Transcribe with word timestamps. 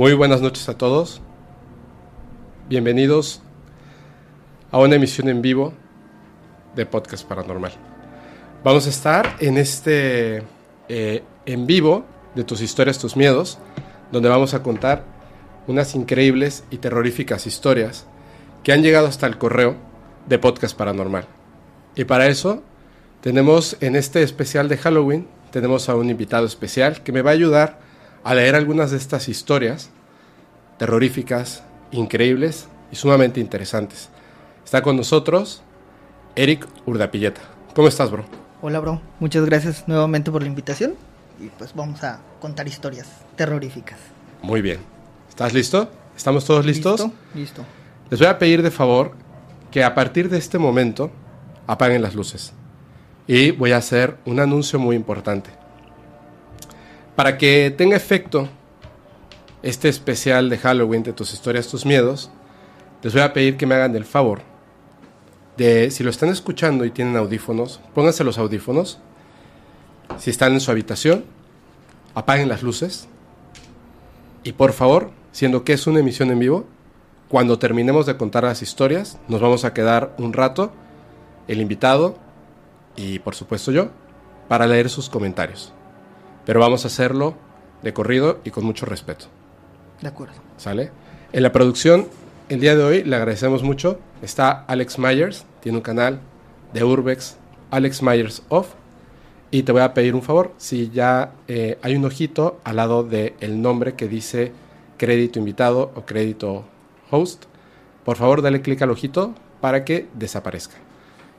Muy 0.00 0.14
buenas 0.14 0.40
noches 0.40 0.66
a 0.70 0.78
todos. 0.78 1.20
Bienvenidos 2.70 3.42
a 4.70 4.78
una 4.78 4.96
emisión 4.96 5.28
en 5.28 5.42
vivo 5.42 5.74
de 6.74 6.86
Podcast 6.86 7.28
Paranormal. 7.28 7.72
Vamos 8.64 8.86
a 8.86 8.88
estar 8.88 9.36
en 9.40 9.58
este 9.58 10.42
eh, 10.88 11.22
en 11.44 11.66
vivo 11.66 12.06
de 12.34 12.44
tus 12.44 12.62
historias, 12.62 12.98
tus 12.98 13.14
miedos, 13.14 13.58
donde 14.10 14.30
vamos 14.30 14.54
a 14.54 14.62
contar 14.62 15.04
unas 15.66 15.94
increíbles 15.94 16.64
y 16.70 16.78
terroríficas 16.78 17.46
historias 17.46 18.06
que 18.62 18.72
han 18.72 18.82
llegado 18.82 19.06
hasta 19.06 19.26
el 19.26 19.36
correo 19.36 19.76
de 20.26 20.38
Podcast 20.38 20.74
Paranormal. 20.78 21.26
Y 21.94 22.04
para 22.04 22.28
eso 22.28 22.62
tenemos 23.20 23.76
en 23.80 23.96
este 23.96 24.22
especial 24.22 24.66
de 24.70 24.78
Halloween, 24.78 25.28
tenemos 25.50 25.90
a 25.90 25.94
un 25.94 26.08
invitado 26.08 26.46
especial 26.46 27.02
que 27.02 27.12
me 27.12 27.20
va 27.20 27.32
a 27.32 27.34
ayudar 27.34 27.89
a 28.24 28.34
leer 28.34 28.54
algunas 28.54 28.90
de 28.90 28.96
estas 28.96 29.28
historias 29.28 29.90
terroríficas, 30.78 31.62
increíbles 31.90 32.68
y 32.90 32.96
sumamente 32.96 33.40
interesantes. 33.40 34.08
Está 34.64 34.82
con 34.82 34.96
nosotros 34.96 35.62
Eric 36.36 36.66
Urdapilleta. 36.86 37.40
¿Cómo 37.74 37.88
estás, 37.88 38.10
bro? 38.10 38.24
Hola, 38.62 38.80
bro. 38.80 39.00
Muchas 39.20 39.44
gracias 39.44 39.88
nuevamente 39.88 40.30
por 40.30 40.42
la 40.42 40.48
invitación. 40.48 40.94
Y 41.40 41.48
pues 41.48 41.74
vamos 41.74 42.02
a 42.04 42.20
contar 42.40 42.68
historias 42.68 43.08
terroríficas. 43.36 43.98
Muy 44.42 44.60
bien. 44.60 44.80
¿Estás 45.28 45.54
listo? 45.54 45.90
¿Estamos 46.16 46.44
todos 46.44 46.66
listos? 46.66 47.00
Listo. 47.00 47.16
Listo. 47.34 47.64
Les 48.10 48.18
voy 48.18 48.28
a 48.28 48.38
pedir 48.38 48.62
de 48.62 48.70
favor 48.70 49.12
que 49.70 49.84
a 49.84 49.94
partir 49.94 50.28
de 50.28 50.38
este 50.38 50.58
momento 50.58 51.10
apaguen 51.66 52.02
las 52.02 52.14
luces. 52.14 52.52
Y 53.26 53.52
voy 53.52 53.72
a 53.72 53.76
hacer 53.76 54.16
un 54.26 54.40
anuncio 54.40 54.78
muy 54.78 54.96
importante. 54.96 55.59
Para 57.20 57.36
que 57.36 57.70
tenga 57.76 57.96
efecto 57.98 58.48
este 59.62 59.90
especial 59.90 60.48
de 60.48 60.56
Halloween 60.56 61.02
de 61.02 61.12
tus 61.12 61.34
historias, 61.34 61.68
tus 61.68 61.84
miedos, 61.84 62.30
les 63.02 63.12
voy 63.12 63.20
a 63.20 63.34
pedir 63.34 63.58
que 63.58 63.66
me 63.66 63.74
hagan 63.74 63.94
el 63.94 64.06
favor 64.06 64.40
de, 65.58 65.90
si 65.90 66.02
lo 66.02 66.08
están 66.08 66.30
escuchando 66.30 66.86
y 66.86 66.90
tienen 66.90 67.18
audífonos, 67.18 67.82
pónganse 67.94 68.24
los 68.24 68.38
audífonos. 68.38 69.00
Si 70.16 70.30
están 70.30 70.54
en 70.54 70.60
su 70.60 70.70
habitación, 70.70 71.26
apaguen 72.14 72.48
las 72.48 72.62
luces. 72.62 73.06
Y 74.42 74.52
por 74.52 74.72
favor, 74.72 75.10
siendo 75.30 75.62
que 75.62 75.74
es 75.74 75.86
una 75.86 76.00
emisión 76.00 76.30
en 76.30 76.38
vivo, 76.38 76.64
cuando 77.28 77.58
terminemos 77.58 78.06
de 78.06 78.16
contar 78.16 78.44
las 78.44 78.62
historias, 78.62 79.18
nos 79.28 79.42
vamos 79.42 79.66
a 79.66 79.74
quedar 79.74 80.14
un 80.16 80.32
rato, 80.32 80.72
el 81.48 81.60
invitado 81.60 82.16
y 82.96 83.18
por 83.18 83.34
supuesto 83.34 83.72
yo, 83.72 83.90
para 84.48 84.66
leer 84.66 84.88
sus 84.88 85.10
comentarios 85.10 85.74
pero 86.44 86.60
vamos 86.60 86.84
a 86.84 86.88
hacerlo 86.88 87.34
de 87.82 87.92
corrido 87.92 88.40
y 88.44 88.50
con 88.50 88.64
mucho 88.64 88.86
respeto. 88.86 89.26
De 90.00 90.08
acuerdo. 90.08 90.34
¿Sale? 90.56 90.90
En 91.32 91.42
la 91.42 91.52
producción, 91.52 92.08
el 92.48 92.60
día 92.60 92.74
de 92.74 92.82
hoy 92.82 93.04
le 93.04 93.16
agradecemos 93.16 93.62
mucho. 93.62 93.98
Está 94.22 94.50
Alex 94.50 94.98
Myers, 94.98 95.44
tiene 95.60 95.78
un 95.78 95.82
canal 95.82 96.20
de 96.72 96.84
Urbex, 96.84 97.36
Alex 97.70 98.02
Myers 98.02 98.42
Off. 98.48 98.74
Y 99.52 99.64
te 99.64 99.72
voy 99.72 99.82
a 99.82 99.94
pedir 99.94 100.14
un 100.14 100.22
favor, 100.22 100.52
si 100.58 100.90
ya 100.90 101.32
eh, 101.48 101.78
hay 101.82 101.96
un 101.96 102.04
ojito 102.04 102.60
al 102.62 102.76
lado 102.76 103.02
del 103.02 103.34
el 103.40 103.60
nombre 103.60 103.94
que 103.94 104.06
dice 104.06 104.52
crédito 104.96 105.40
invitado 105.40 105.90
o 105.96 106.02
crédito 106.02 106.64
host, 107.10 107.44
por 108.04 108.16
favor 108.16 108.42
dale 108.42 108.62
clic 108.62 108.80
al 108.82 108.90
ojito 108.90 109.34
para 109.60 109.84
que 109.84 110.08
desaparezca. 110.14 110.76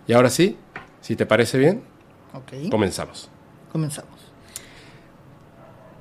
Y 0.07 0.13
ahora 0.13 0.29
sí, 0.29 0.57
si 0.99 1.15
te 1.15 1.25
parece 1.25 1.57
bien, 1.57 1.83
comenzamos. 2.69 3.29
Comenzamos. 3.71 4.20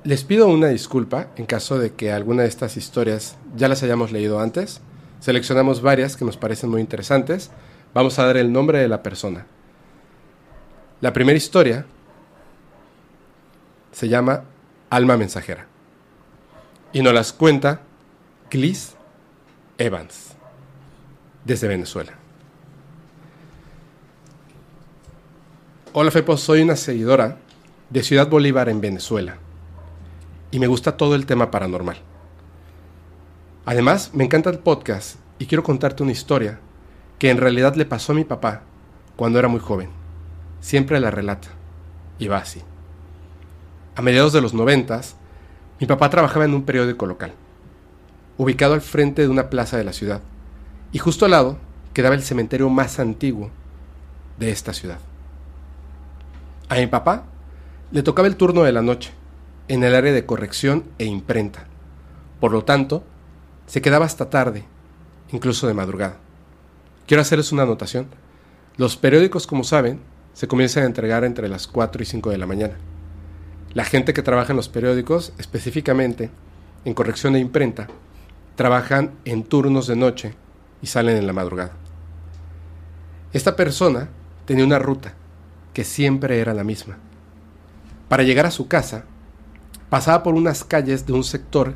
Les 0.03 0.23
pido 0.23 0.47
una 0.47 0.67
disculpa 0.67 1.27
en 1.35 1.45
caso 1.45 1.77
de 1.77 1.93
que 1.93 2.11
alguna 2.11 2.41
de 2.41 2.47
estas 2.47 2.75
historias 2.75 3.37
ya 3.55 3.67
las 3.67 3.83
hayamos 3.83 4.11
leído 4.11 4.39
antes. 4.39 4.81
Seleccionamos 5.19 5.83
varias 5.83 6.17
que 6.17 6.25
nos 6.25 6.37
parecen 6.37 6.71
muy 6.71 6.81
interesantes. 6.81 7.51
Vamos 7.93 8.17
a 8.17 8.25
dar 8.25 8.37
el 8.37 8.51
nombre 8.51 8.79
de 8.79 8.87
la 8.87 9.03
persona. 9.03 9.45
La 11.01 11.13
primera 11.13 11.37
historia 11.37 11.85
se 13.91 14.09
llama 14.09 14.45
Alma 14.89 15.17
Mensajera 15.17 15.67
y 16.93 17.03
nos 17.03 17.13
las 17.13 17.31
cuenta 17.31 17.81
Gliss 18.49 18.95
Evans 19.77 20.31
desde 21.45 21.67
Venezuela. 21.67 22.13
Hola 25.93 26.09
Fepo, 26.09 26.37
soy 26.37 26.61
una 26.61 26.75
seguidora 26.75 27.37
de 27.91 28.01
Ciudad 28.01 28.29
Bolívar 28.29 28.67
en 28.67 28.81
Venezuela 28.81 29.37
y 30.51 30.59
me 30.59 30.67
gusta 30.67 30.97
todo 30.97 31.15
el 31.15 31.25
tema 31.25 31.49
paranormal. 31.49 31.97
Además, 33.65 34.11
me 34.13 34.25
encanta 34.25 34.49
el 34.49 34.59
podcast 34.59 35.17
y 35.39 35.45
quiero 35.45 35.63
contarte 35.63 36.03
una 36.03 36.11
historia 36.11 36.59
que 37.17 37.29
en 37.29 37.37
realidad 37.37 37.75
le 37.75 37.85
pasó 37.85 38.11
a 38.11 38.15
mi 38.15 38.23
papá 38.23 38.63
cuando 39.15 39.39
era 39.39 39.47
muy 39.47 39.59
joven. 39.59 39.89
Siempre 40.59 40.99
la 40.99 41.11
relata. 41.11 41.49
Y 42.19 42.27
va 42.27 42.37
así. 42.37 42.61
A 43.95 44.01
mediados 44.01 44.33
de 44.33 44.41
los 44.41 44.53
noventas, 44.53 45.15
mi 45.79 45.87
papá 45.87 46.09
trabajaba 46.09 46.45
en 46.45 46.53
un 46.53 46.63
periódico 46.63 47.07
local, 47.07 47.33
ubicado 48.37 48.75
al 48.75 48.81
frente 48.81 49.23
de 49.23 49.27
una 49.27 49.49
plaza 49.49 49.77
de 49.77 49.83
la 49.83 49.93
ciudad, 49.93 50.21
y 50.91 50.99
justo 50.99 51.25
al 51.25 51.31
lado 51.31 51.57
quedaba 51.93 52.13
el 52.13 52.21
cementerio 52.21 52.69
más 52.69 52.99
antiguo 52.99 53.49
de 54.37 54.51
esta 54.51 54.73
ciudad. 54.73 54.99
A 56.69 56.75
mi 56.75 56.85
papá 56.87 57.23
le 57.91 58.03
tocaba 58.03 58.27
el 58.27 58.37
turno 58.37 58.61
de 58.61 58.71
la 58.71 58.81
noche, 58.81 59.11
en 59.67 59.83
el 59.83 59.95
área 59.95 60.13
de 60.13 60.25
corrección 60.25 60.85
e 60.97 61.05
imprenta. 61.05 61.67
Por 62.39 62.51
lo 62.51 62.63
tanto, 62.63 63.03
se 63.67 63.81
quedaba 63.81 64.05
hasta 64.05 64.29
tarde, 64.29 64.65
incluso 65.31 65.67
de 65.67 65.73
madrugada. 65.73 66.17
Quiero 67.07 67.21
hacerles 67.21 67.51
una 67.51 67.63
anotación. 67.63 68.07
Los 68.77 68.97
periódicos, 68.97 69.47
como 69.47 69.63
saben, 69.63 69.99
se 70.33 70.47
comienzan 70.47 70.83
a 70.83 70.87
entregar 70.87 71.23
entre 71.23 71.49
las 71.49 71.67
4 71.67 72.01
y 72.01 72.05
5 72.05 72.29
de 72.29 72.37
la 72.37 72.47
mañana. 72.47 72.75
La 73.73 73.85
gente 73.85 74.13
que 74.13 74.23
trabaja 74.23 74.53
en 74.53 74.57
los 74.57 74.69
periódicos, 74.69 75.33
específicamente 75.37 76.29
en 76.83 76.93
corrección 76.93 77.35
e 77.35 77.39
imprenta, 77.39 77.87
trabajan 78.55 79.11
en 79.25 79.43
turnos 79.43 79.87
de 79.87 79.95
noche 79.95 80.33
y 80.81 80.87
salen 80.87 81.17
en 81.17 81.27
la 81.27 81.33
madrugada. 81.33 81.71
Esta 83.33 83.55
persona 83.55 84.09
tenía 84.45 84.65
una 84.65 84.79
ruta 84.79 85.13
que 85.73 85.83
siempre 85.83 86.39
era 86.39 86.53
la 86.53 86.63
misma. 86.63 86.97
Para 88.09 88.23
llegar 88.23 88.45
a 88.45 88.51
su 88.51 88.67
casa, 88.67 89.05
pasaba 89.91 90.23
por 90.23 90.35
unas 90.35 90.63
calles 90.63 91.05
de 91.05 91.11
un 91.11 91.25
sector 91.25 91.75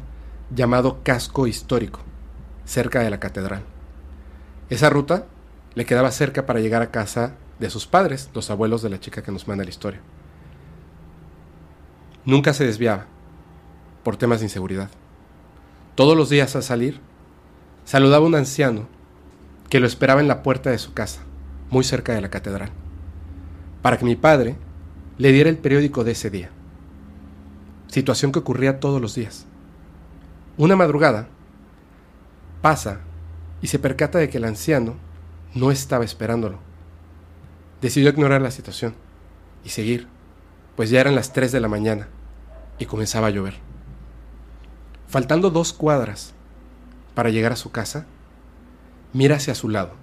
llamado 0.49 1.03
Casco 1.03 1.47
Histórico, 1.47 1.99
cerca 2.63 3.01
de 3.01 3.09
la 3.09 3.19
catedral. 3.19 3.63
Esa 4.69 4.89
ruta 4.89 5.25
le 5.73 5.85
quedaba 5.85 6.09
cerca 6.11 6.45
para 6.45 6.61
llegar 6.61 6.81
a 6.81 6.91
casa 6.91 7.33
de 7.59 7.69
sus 7.69 7.85
padres, 7.85 8.29
los 8.33 8.49
abuelos 8.49 8.81
de 8.81 8.89
la 8.89 9.01
chica 9.01 9.21
que 9.21 9.33
nos 9.33 9.49
manda 9.49 9.65
la 9.65 9.69
historia. 9.69 9.99
Nunca 12.23 12.53
se 12.53 12.65
desviaba 12.65 13.05
por 14.01 14.15
temas 14.15 14.39
de 14.39 14.45
inseguridad. 14.45 14.89
Todos 15.95 16.15
los 16.15 16.29
días 16.29 16.55
al 16.55 16.63
salir, 16.63 17.01
saludaba 17.83 18.23
a 18.23 18.29
un 18.29 18.35
anciano 18.35 18.87
que 19.69 19.81
lo 19.81 19.87
esperaba 19.87 20.21
en 20.21 20.29
la 20.29 20.41
puerta 20.41 20.69
de 20.69 20.77
su 20.77 20.93
casa, 20.93 21.19
muy 21.69 21.83
cerca 21.83 22.13
de 22.13 22.21
la 22.21 22.29
catedral, 22.29 22.69
para 23.81 23.97
que 23.97 24.05
mi 24.05 24.15
padre 24.15 24.55
le 25.17 25.33
diera 25.33 25.49
el 25.49 25.57
periódico 25.57 26.05
de 26.05 26.13
ese 26.13 26.29
día 26.29 26.54
situación 27.87 28.31
que 28.31 28.39
ocurría 28.39 28.79
todos 28.79 29.01
los 29.01 29.15
días. 29.15 29.45
Una 30.57 30.75
madrugada, 30.75 31.27
pasa 32.61 33.01
y 33.61 33.67
se 33.67 33.79
percata 33.79 34.19
de 34.19 34.29
que 34.29 34.37
el 34.37 34.45
anciano 34.45 34.95
no 35.53 35.71
estaba 35.71 36.05
esperándolo. 36.05 36.59
Decidió 37.81 38.09
ignorar 38.09 38.41
la 38.41 38.51
situación 38.51 38.95
y 39.63 39.69
seguir, 39.69 40.07
pues 40.75 40.89
ya 40.89 41.01
eran 41.01 41.15
las 41.15 41.33
3 41.33 41.51
de 41.51 41.59
la 41.59 41.67
mañana 41.67 42.07
y 42.79 42.85
comenzaba 42.85 43.27
a 43.27 43.31
llover. 43.31 43.55
Faltando 45.07 45.49
dos 45.49 45.73
cuadras 45.73 46.33
para 47.13 47.29
llegar 47.29 47.51
a 47.51 47.57
su 47.57 47.71
casa, 47.71 48.05
mira 49.13 49.37
hacia 49.37 49.55
su 49.55 49.69
lado, 49.69 49.93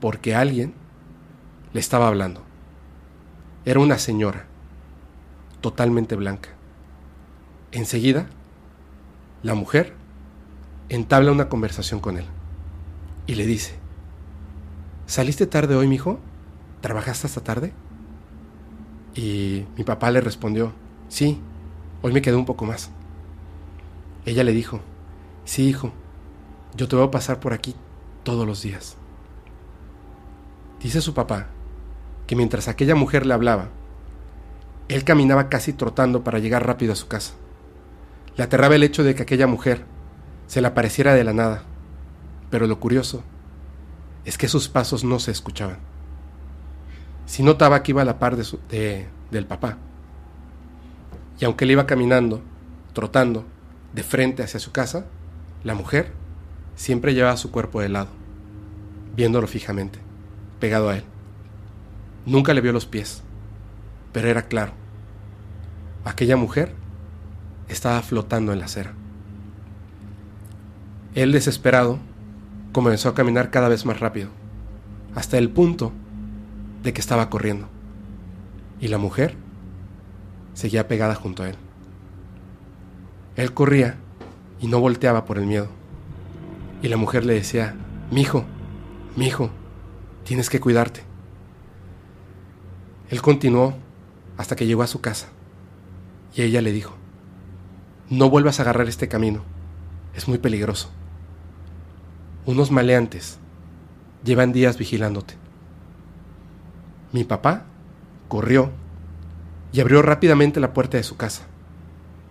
porque 0.00 0.34
alguien 0.34 0.74
le 1.72 1.80
estaba 1.80 2.08
hablando. 2.08 2.42
Era 3.64 3.80
una 3.80 3.98
señora, 3.98 4.46
totalmente 5.60 6.16
blanca. 6.16 6.50
Enseguida, 7.72 8.26
la 9.44 9.54
mujer 9.54 9.94
entabla 10.88 11.30
una 11.30 11.48
conversación 11.48 12.00
con 12.00 12.18
él 12.18 12.24
y 13.28 13.36
le 13.36 13.46
dice, 13.46 13.76
¿saliste 15.06 15.46
tarde 15.46 15.76
hoy, 15.76 15.86
mijo? 15.86 16.18
¿Trabajaste 16.80 17.28
hasta 17.28 17.44
tarde? 17.44 17.72
Y 19.14 19.66
mi 19.76 19.84
papá 19.84 20.10
le 20.10 20.20
respondió, 20.20 20.72
sí, 21.08 21.40
hoy 22.02 22.12
me 22.12 22.22
quedé 22.22 22.34
un 22.34 22.44
poco 22.44 22.64
más. 22.64 22.90
Ella 24.26 24.42
le 24.42 24.52
dijo, 24.52 24.80
sí, 25.44 25.68
hijo, 25.68 25.92
yo 26.74 26.88
te 26.88 26.96
voy 26.96 27.06
a 27.06 27.12
pasar 27.12 27.38
por 27.38 27.52
aquí 27.52 27.76
todos 28.24 28.48
los 28.48 28.62
días. 28.62 28.96
Dice 30.82 31.00
su 31.00 31.14
papá 31.14 31.46
que 32.26 32.34
mientras 32.34 32.66
aquella 32.66 32.96
mujer 32.96 33.26
le 33.26 33.34
hablaba, 33.34 33.68
él 34.88 35.04
caminaba 35.04 35.48
casi 35.48 35.72
trotando 35.72 36.24
para 36.24 36.40
llegar 36.40 36.66
rápido 36.66 36.94
a 36.94 36.96
su 36.96 37.06
casa. 37.06 37.34
Le 38.36 38.44
aterraba 38.44 38.74
el 38.74 38.82
hecho 38.82 39.04
de 39.04 39.14
que 39.14 39.22
aquella 39.22 39.46
mujer 39.46 39.84
se 40.46 40.60
le 40.60 40.68
apareciera 40.68 41.14
de 41.14 41.24
la 41.24 41.32
nada, 41.32 41.62
pero 42.50 42.66
lo 42.66 42.80
curioso 42.80 43.22
es 44.24 44.38
que 44.38 44.48
sus 44.48 44.68
pasos 44.68 45.04
no 45.04 45.18
se 45.18 45.30
escuchaban. 45.30 45.78
Si 47.26 47.42
notaba 47.42 47.82
que 47.82 47.92
iba 47.92 48.02
a 48.02 48.04
la 48.04 48.18
par 48.18 48.36
de 48.36 49.06
del 49.30 49.46
papá. 49.46 49.78
Y 51.38 51.44
aunque 51.44 51.64
él 51.64 51.70
iba 51.70 51.86
caminando, 51.86 52.42
trotando, 52.92 53.46
de 53.92 54.02
frente 54.02 54.42
hacia 54.42 54.60
su 54.60 54.72
casa, 54.72 55.06
la 55.64 55.74
mujer 55.74 56.12
siempre 56.74 57.14
llevaba 57.14 57.36
su 57.36 57.50
cuerpo 57.50 57.80
de 57.80 57.88
lado, 57.88 58.08
viéndolo 59.16 59.46
fijamente, 59.46 59.98
pegado 60.58 60.88
a 60.88 60.96
él. 60.96 61.04
Nunca 62.26 62.54
le 62.54 62.60
vio 62.60 62.72
los 62.72 62.86
pies, 62.86 63.22
pero 64.12 64.28
era 64.28 64.48
claro. 64.48 64.72
Aquella 66.04 66.36
mujer 66.36 66.74
estaba 67.72 68.02
flotando 68.02 68.52
en 68.52 68.58
la 68.58 68.66
acera. 68.66 68.92
Él, 71.14 71.32
desesperado, 71.32 71.98
comenzó 72.72 73.08
a 73.08 73.14
caminar 73.14 73.50
cada 73.50 73.68
vez 73.68 73.84
más 73.84 74.00
rápido, 74.00 74.30
hasta 75.14 75.38
el 75.38 75.50
punto 75.50 75.92
de 76.82 76.92
que 76.92 77.00
estaba 77.00 77.30
corriendo. 77.30 77.68
Y 78.80 78.88
la 78.88 78.98
mujer 78.98 79.34
seguía 80.54 80.88
pegada 80.88 81.14
junto 81.14 81.42
a 81.42 81.50
él. 81.50 81.56
Él 83.36 83.52
corría 83.54 83.96
y 84.60 84.68
no 84.68 84.80
volteaba 84.80 85.24
por 85.24 85.38
el 85.38 85.46
miedo. 85.46 85.68
Y 86.82 86.88
la 86.88 86.96
mujer 86.96 87.24
le 87.24 87.34
decía, 87.34 87.74
Mijo, 88.10 88.44
mijo, 89.16 89.50
tienes 90.24 90.50
que 90.50 90.60
cuidarte. 90.60 91.02
Él 93.08 93.22
continuó 93.22 93.74
hasta 94.36 94.56
que 94.56 94.66
llegó 94.66 94.82
a 94.82 94.86
su 94.86 95.00
casa. 95.00 95.28
Y 96.34 96.42
ella 96.42 96.62
le 96.62 96.72
dijo, 96.72 96.94
No 98.10 98.28
vuelvas 98.28 98.58
a 98.58 98.64
agarrar 98.64 98.88
este 98.88 99.06
camino, 99.06 99.42
es 100.16 100.26
muy 100.26 100.38
peligroso. 100.38 100.90
Unos 102.44 102.72
maleantes 102.72 103.38
llevan 104.24 104.52
días 104.52 104.76
vigilándote. 104.78 105.34
Mi 107.12 107.22
papá 107.22 107.66
corrió 108.26 108.72
y 109.72 109.80
abrió 109.80 110.02
rápidamente 110.02 110.58
la 110.58 110.72
puerta 110.72 110.96
de 110.96 111.04
su 111.04 111.16
casa. 111.16 111.44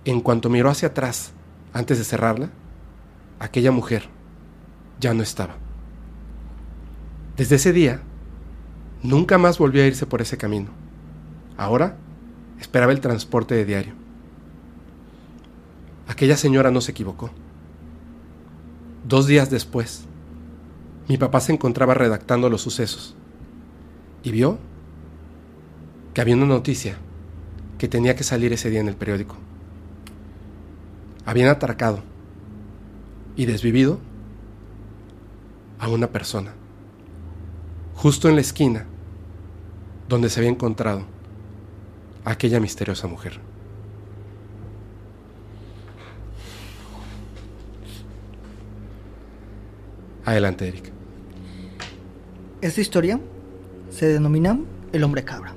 En 0.04 0.20
cuanto 0.20 0.50
miró 0.50 0.70
hacia 0.70 0.90
atrás, 0.90 1.32
antes 1.72 1.98
de 1.98 2.04
cerrarla, 2.04 2.50
aquella 3.40 3.72
mujer 3.72 4.10
ya 5.00 5.14
no 5.14 5.24
estaba. 5.24 5.56
Desde 7.38 7.56
ese 7.56 7.72
día, 7.72 8.02
nunca 9.02 9.38
más 9.38 9.58
volvió 9.58 9.82
a 9.82 9.88
irse 9.88 10.06
por 10.06 10.22
ese 10.22 10.38
camino. 10.38 10.72
Ahora 11.56 11.96
esperaba 12.60 12.92
el 12.92 13.00
transporte 13.00 13.56
de 13.56 13.64
diario. 13.64 14.09
Aquella 16.10 16.36
señora 16.36 16.72
no 16.72 16.82
se 16.82 16.90
equivocó. 16.92 17.30
Dos 19.08 19.28
días 19.28 19.52
después, 19.52 20.06
mi 21.08 21.20
papá 21.20 21.40
se 21.40 21.54
encontraba 21.54 21.94
redactando 21.94 22.50
los 22.50 22.64
sucesos 22.64 23.16
y 24.24 24.32
vio 24.32 24.58
que 26.16 26.22
había 26.22 26.36
una 26.36 26.48
noticia 26.48 26.98
que 27.78 27.88
tenía 27.88 28.16
que 28.16 28.24
salir 28.24 28.52
ese 28.52 28.72
día 28.72 28.80
en 28.80 28.88
el 28.88 28.96
periódico. 28.96 29.36
Habían 31.26 31.50
atracado 31.50 32.02
y 33.36 33.46
desvivido 33.46 34.00
a 35.78 35.90
una 35.90 36.08
persona, 36.08 36.54
justo 37.94 38.28
en 38.30 38.36
la 38.36 38.42
esquina 38.42 38.88
donde 40.10 40.30
se 40.30 40.40
había 40.40 40.50
encontrado 40.50 41.04
aquella 42.26 42.60
misteriosa 42.60 43.08
mujer. 43.08 43.49
Adelante, 50.30 50.68
Eric. 50.68 50.92
Esta 52.62 52.82
historia 52.82 53.20
se 53.90 54.06
denomina 54.06 54.60
El 54.94 55.04
hombre 55.04 55.24
cabra 55.24 55.56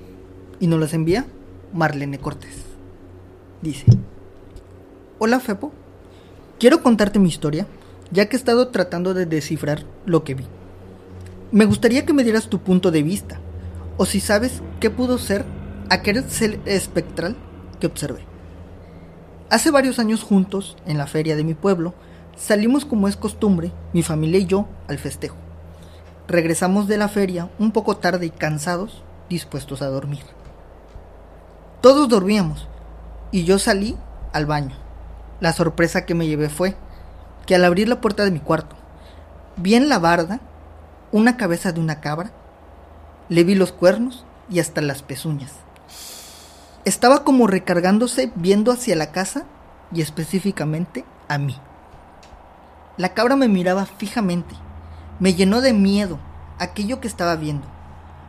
y 0.61 0.67
nos 0.67 0.81
las 0.81 0.95
envía 0.95 1.27
Marlene 1.75 2.19
Cortés. 2.19 2.57
Dice, 3.61 3.85
Hola 5.19 5.41
Fepo, 5.41 5.75
quiero 6.59 6.83
contarte 6.83 7.19
mi 7.19 7.29
historia, 7.29 7.67
ya 8.13 8.31
que 8.31 8.37
he 8.37 8.39
estado 8.39 8.69
tratando 8.69 9.13
de 9.13 9.27
descifrar 9.27 9.85
lo 10.07 10.25
que 10.25 10.37
vi. 10.37 10.45
Me 11.51 11.67
gustaría 11.67 12.07
que 12.07 12.15
me 12.15 12.25
dieras 12.25 12.49
tu 12.49 12.61
punto 12.61 12.91
de 12.91 13.03
vista, 13.03 13.41
o 13.99 14.07
si 14.07 14.21
sabes 14.21 14.63
qué 14.81 14.89
pudo 14.89 15.19
ser 15.19 15.45
aquel 15.91 16.25
ser 16.31 16.59
espectral 16.65 17.37
que 17.79 17.89
observé. 17.89 18.25
Hace 19.51 19.71
varios 19.71 19.99
años 19.99 20.23
juntos, 20.23 20.79
en 20.87 20.97
la 20.97 21.07
feria 21.07 21.37
de 21.37 21.45
mi 21.45 21.53
pueblo, 21.53 21.93
salimos 22.37 22.84
como 22.84 23.08
es 23.08 23.17
costumbre, 23.17 23.73
mi 23.93 24.02
familia 24.02 24.38
y 24.38 24.46
yo, 24.46 24.67
al 24.88 24.99
festejo. 24.99 25.37
Regresamos 26.29 26.88
de 26.88 26.96
la 26.96 27.08
feria 27.08 27.50
un 27.58 27.73
poco 27.73 27.96
tarde 27.96 28.26
y 28.26 28.31
cansados, 28.31 29.02
dispuestos 29.29 29.82
a 29.82 29.88
dormir. 29.88 30.23
Todos 31.81 32.08
dormíamos 32.08 32.69
y 33.32 33.44
yo 33.44 33.58
salí 33.58 33.96
al 34.32 34.46
baño. 34.46 34.76
La 35.40 35.52
sorpresa 35.52 36.06
que 36.06 36.14
me 36.14 36.26
llevé 36.26 36.49
fue 36.49 36.76
que 37.46 37.56
al 37.56 37.64
abrir 37.64 37.88
la 37.88 38.00
puerta 38.00 38.25
de 38.25 38.31
mi 38.31 38.38
cuarto, 38.38 38.76
vi 39.56 39.75
en 39.75 39.88
la 39.88 39.99
barda 39.99 40.40
una 41.11 41.37
cabeza 41.37 41.73
de 41.73 41.81
una 41.81 42.00
cabra, 42.00 42.31
le 43.28 43.44
vi 43.44 43.55
los 43.55 43.73
cuernos 43.73 44.25
y 44.49 44.61
hasta 44.61 44.81
las 44.81 45.02
pezuñas. 45.02 45.52
Estaba 46.85 47.25
como 47.25 47.47
recargándose 47.47 48.33
viendo 48.35 48.73
hacia 48.73 48.97
la 48.97 49.12
casa 49.12 49.45
y 49.92 50.00
específicamente 50.00 51.04
a 51.28 51.38
mí. 51.38 51.57
La 52.99 53.14
cabra 53.14 53.37
me 53.37 53.49
miraba 53.49 53.87
fijamente, 53.87 54.54
me 55.18 55.34
llenó 55.34 55.61
de 55.61 55.72
miedo 55.72 56.18
aquello 56.58 57.00
que 57.00 57.08
estaba 57.08 57.37
viendo, 57.37 57.66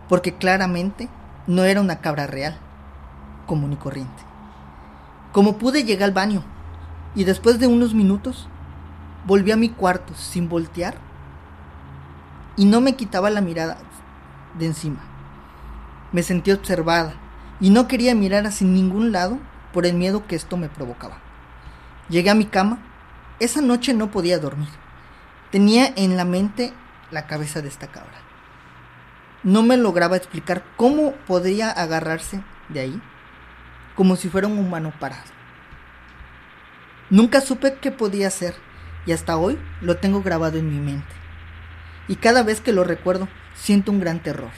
porque 0.08 0.36
claramente 0.36 1.10
no 1.48 1.64
era 1.64 1.82
una 1.82 2.00
cabra 2.00 2.28
real 2.28 2.58
común 3.46 3.74
y 3.74 3.76
corriente. 3.76 4.24
Como 5.34 5.58
pude 5.58 5.84
llegué 5.84 6.04
al 6.04 6.14
baño 6.14 6.44
y 7.16 7.26
después 7.26 7.60
de 7.60 7.68
unos 7.68 7.94
minutos 7.94 8.48
volví 9.26 9.52
a 9.52 9.58
mi 9.58 9.70
cuarto 9.70 10.14
sin 10.16 10.48
voltear 10.48 10.96
y 12.56 12.66
no 12.66 12.82
me 12.82 12.96
quitaba 12.96 13.30
la 13.30 13.42
mirada 13.42 13.78
de 14.58 14.68
encima. 14.68 15.00
Me 16.12 16.24
sentí 16.24 16.52
observada 16.52 17.14
y 17.60 17.70
no 17.70 17.88
quería 17.88 18.16
mirar 18.16 18.46
hacia 18.46 18.68
ningún 18.68 19.12
lado 19.12 19.40
por 19.74 19.86
el 19.86 19.96
miedo 19.96 20.28
que 20.28 20.36
esto 20.36 20.56
me 20.56 20.70
provocaba. 20.70 21.18
Llegué 22.10 22.30
a 22.30 22.36
mi 22.36 22.46
cama. 22.46 22.80
Esa 23.40 23.62
noche 23.62 23.94
no 23.94 24.12
podía 24.12 24.40
dormir. 24.40 24.70
Tenía 25.52 25.92
en 25.96 26.18
la 26.18 26.26
mente 26.26 26.74
la 27.12 27.28
cabeza 27.28 27.62
de 27.62 27.68
esta 27.68 27.88
cabra. 27.88 28.22
No 29.44 29.64
me 29.64 29.78
lograba 29.78 30.18
explicar 30.18 30.64
cómo 30.78 31.14
podría 31.28 31.70
agarrarse 31.70 32.42
de 32.70 32.80
ahí 32.80 33.02
como 33.96 34.16
si 34.16 34.30
fuera 34.30 34.48
un 34.48 34.58
humano 34.58 34.94
parado. 35.00 35.32
Nunca 37.10 37.42
supe 37.42 37.76
qué 37.76 37.92
podía 37.92 38.30
ser 38.30 38.56
y 39.06 39.12
hasta 39.12 39.38
hoy 39.38 39.60
lo 39.82 39.98
tengo 39.98 40.22
grabado 40.22 40.58
en 40.58 40.70
mi 40.70 40.80
mente. 40.80 41.14
Y 42.08 42.16
cada 42.16 42.44
vez 42.44 42.62
que 42.62 42.74
lo 42.74 42.84
recuerdo 42.84 43.28
siento 43.54 43.92
un 43.92 44.00
gran 44.00 44.22
terror. 44.22 44.52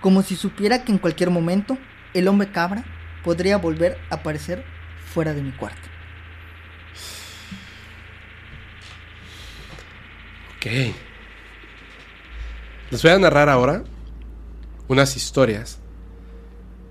Como 0.00 0.22
si 0.22 0.36
supiera 0.36 0.84
que 0.84 0.92
en 0.92 0.98
cualquier 0.98 1.30
momento 1.30 1.78
el 2.14 2.28
hombre 2.28 2.50
cabra 2.52 2.84
podría 3.24 3.58
volver 3.58 3.98
a 4.10 4.16
aparecer 4.16 4.64
fuera 5.12 5.32
de 5.32 5.42
mi 5.42 5.52
cuarto. 5.52 5.89
Ok. 10.60 10.66
Les 12.90 13.02
voy 13.02 13.12
a 13.12 13.18
narrar 13.18 13.48
ahora 13.48 13.82
unas 14.88 15.16
historias 15.16 15.78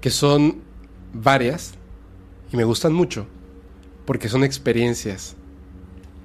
que 0.01 0.09
son 0.09 0.61
varias 1.13 1.73
y 2.51 2.57
me 2.57 2.63
gustan 2.63 2.93
mucho 2.93 3.27
porque 4.07 4.27
son 4.27 4.43
experiencias 4.43 5.35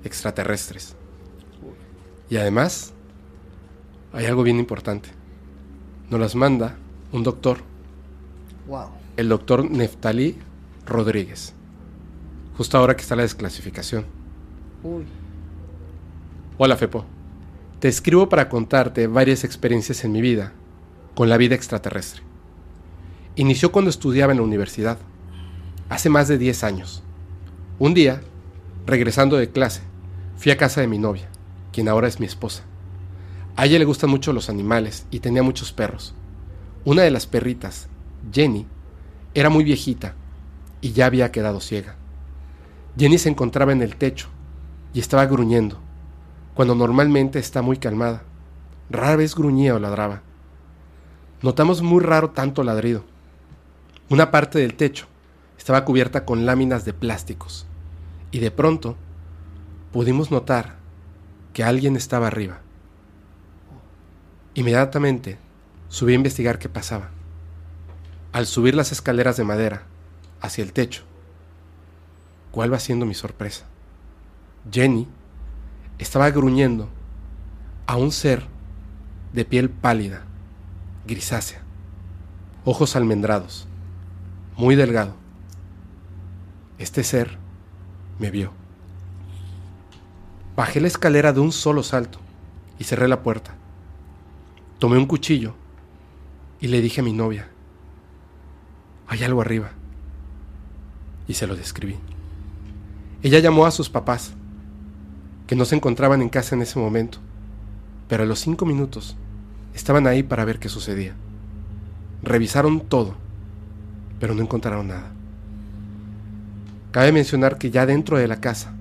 extraterrestres. 0.05 0.97
Y 2.31 2.39
además, 2.39 2.95
hay 4.15 4.25
algo 4.25 4.43
bien 4.43 4.59
importante. 4.59 5.11
Nos 6.09 6.21
las 6.21 6.35
manda 6.35 6.77
un 7.13 7.25
doctor, 7.25 7.59
Wow. 8.67 8.89
el 9.19 9.29
doctor 9.29 9.71
Neftalí 9.71 10.39
Rodríguez. 10.87 11.53
Justo 12.57 12.79
ahora 12.79 12.97
que 12.97 13.03
está 13.03 13.17
la 13.17 13.23
desclasificación. 13.23 14.07
Uy. 14.83 15.05
Hola 16.57 16.77
Fepo. 16.77 17.05
Te 17.85 17.89
escribo 17.89 18.31
para 18.31 18.49
contarte 18.49 19.07
varias 19.09 19.45
experiencias 19.45 20.05
en 20.05 20.13
mi 20.13 20.23
vida 20.23 20.55
con 21.15 21.29
la 21.29 21.37
vida 21.37 21.55
extraterrestre. 21.55 22.23
Inició 23.37 23.73
cuando 23.73 23.91
estudiaba 23.91 24.33
en 24.33 24.39
la 24.39 24.43
universidad, 24.43 24.97
hace 25.91 26.09
más 26.09 26.27
de 26.27 26.39
10 26.39 26.65
años. 26.65 27.03
Un 27.79 27.93
día, 27.93 28.23
regresando 28.87 29.37
de 29.37 29.51
clase, 29.51 29.83
fui 30.39 30.51
a 30.51 30.57
casa 30.57 30.81
de 30.81 30.87
mi 30.87 30.97
novia, 30.97 31.29
quien 31.75 31.91
ahora 31.91 32.09
es 32.09 32.21
mi 32.21 32.25
esposa. 32.25 32.63
A 33.55 33.67
ella 33.67 33.79
le 33.79 33.85
gustan 33.85 34.09
mucho 34.09 34.33
los 34.33 34.49
animales 34.49 35.05
y 35.11 35.21
tenía 35.21 35.43
muchos 35.43 35.75
perros. 35.75 36.15
Una 36.87 37.03
de 37.03 37.11
las 37.11 37.27
perritas, 37.27 37.89
Jenny, 38.33 38.67
era 39.35 39.51
muy 39.51 39.63
viejita 39.63 40.15
y 40.81 40.93
ya 40.93 41.05
había 41.05 41.31
quedado 41.31 41.61
ciega. 41.61 41.97
Jenny 42.97 43.19
se 43.19 43.29
encontraba 43.29 43.73
en 43.73 43.83
el 43.83 43.97
techo 43.97 44.29
y 44.95 45.01
estaba 45.01 45.27
gruñendo, 45.27 45.84
cuando 46.55 46.75
normalmente 46.75 47.39
está 47.39 47.63
muy 47.63 47.77
calmada. 47.77 48.23
Rara 48.91 49.17
vez 49.17 49.35
gruñía 49.35 49.75
o 49.75 49.79
ladraba. 49.79 50.23
Notamos 51.43 51.83
muy 51.83 52.03
raro 52.03 52.31
tanto 52.31 52.63
ladrido. 52.63 53.05
Una 54.09 54.31
parte 54.31 54.59
del 54.59 54.75
techo 54.75 55.07
estaba 55.59 55.85
cubierta 55.85 56.25
con 56.25 56.47
láminas 56.47 56.85
de 56.85 56.93
plásticos 56.93 57.67
y 58.31 58.39
de 58.39 58.51
pronto 58.51 58.97
pudimos 59.93 60.31
notar 60.31 60.77
que 61.53 61.65
alguien 61.65 61.97
estaba 61.97 62.27
arriba. 62.27 62.61
Inmediatamente 64.55 65.39
subí 65.89 66.13
a 66.13 66.17
investigar 66.17 66.59
qué 66.59 66.69
pasaba. 66.69 67.11
Al 68.33 68.47
subir 68.47 68.75
las 68.75 68.93
escaleras 68.93 69.37
de 69.37 69.45
madera 69.45 69.83
hacia 70.41 70.63
el 70.63 70.73
techo, 70.73 71.03
¿cuál 72.51 72.73
va 72.73 72.79
siendo 72.79 73.07
mi 73.07 73.15
sorpresa? 73.15 73.65
Jenny 74.71 75.09
estaba 75.99 76.31
gruñendo 76.31 76.89
a 77.87 77.97
un 77.97 78.13
ser 78.13 78.47
de 79.33 79.45
piel 79.45 79.71
pálida, 79.71 80.23
grisácea, 81.07 81.63
ojos 82.65 82.97
almendrados, 82.97 83.67
muy 84.57 84.77
delgado. 84.77 85.15
Este 86.79 87.05
ser 87.05 87.39
me 88.19 88.31
vio. 88.31 88.53
Bajé 90.57 90.81
la 90.81 90.87
escalera 90.87 91.33
de 91.33 91.41
un 91.41 91.53
solo 91.53 91.83
salto 91.83 92.19
y 92.79 92.85
cerré 92.85 93.09
la 93.09 93.23
puerta. 93.23 93.55
Tomé 94.79 94.99
un 94.99 95.07
cuchillo 95.07 95.55
y 96.61 96.69
le 96.69 96.81
dije 96.81 97.01
a 97.01 97.05
mi 97.05 97.13
novia, 97.13 97.49
hay 99.09 99.23
algo 99.25 99.41
arriba. 99.41 99.71
Y 101.27 101.35
se 101.35 101.47
lo 101.47 101.57
describí. 101.57 101.97
Ella 103.23 103.39
llamó 103.39 103.67
a 103.67 103.71
sus 103.71 103.89
papás, 103.89 104.35
que 105.47 105.57
no 105.57 105.65
se 105.65 105.77
encontraban 105.77 106.23
en 106.23 106.29
casa 106.29 106.55
en 106.55 106.63
ese 106.63 106.79
momento, 106.79 107.19
pero 108.09 108.23
a 108.23 108.27
los 108.27 108.41
cinco 108.41 108.67
minutos 108.67 109.17
estaban 109.75 110.07
ahí 110.07 110.23
para 110.23 110.45
ver 110.45 110.59
qué 110.59 110.69
sucedía. 110.69 111.15
Revisaron 112.23 112.81
todo, 112.81 113.15
pero 114.21 114.35
no 114.35 114.43
encontraron 114.43 114.89
nada. 114.89 115.13
Cabe 116.93 117.13
mencionar 117.13 117.59
que 117.59 117.71
ya 117.71 117.87
dentro 117.87 118.19
de 118.19 118.29
la 118.29 118.41
casa, 118.41 118.75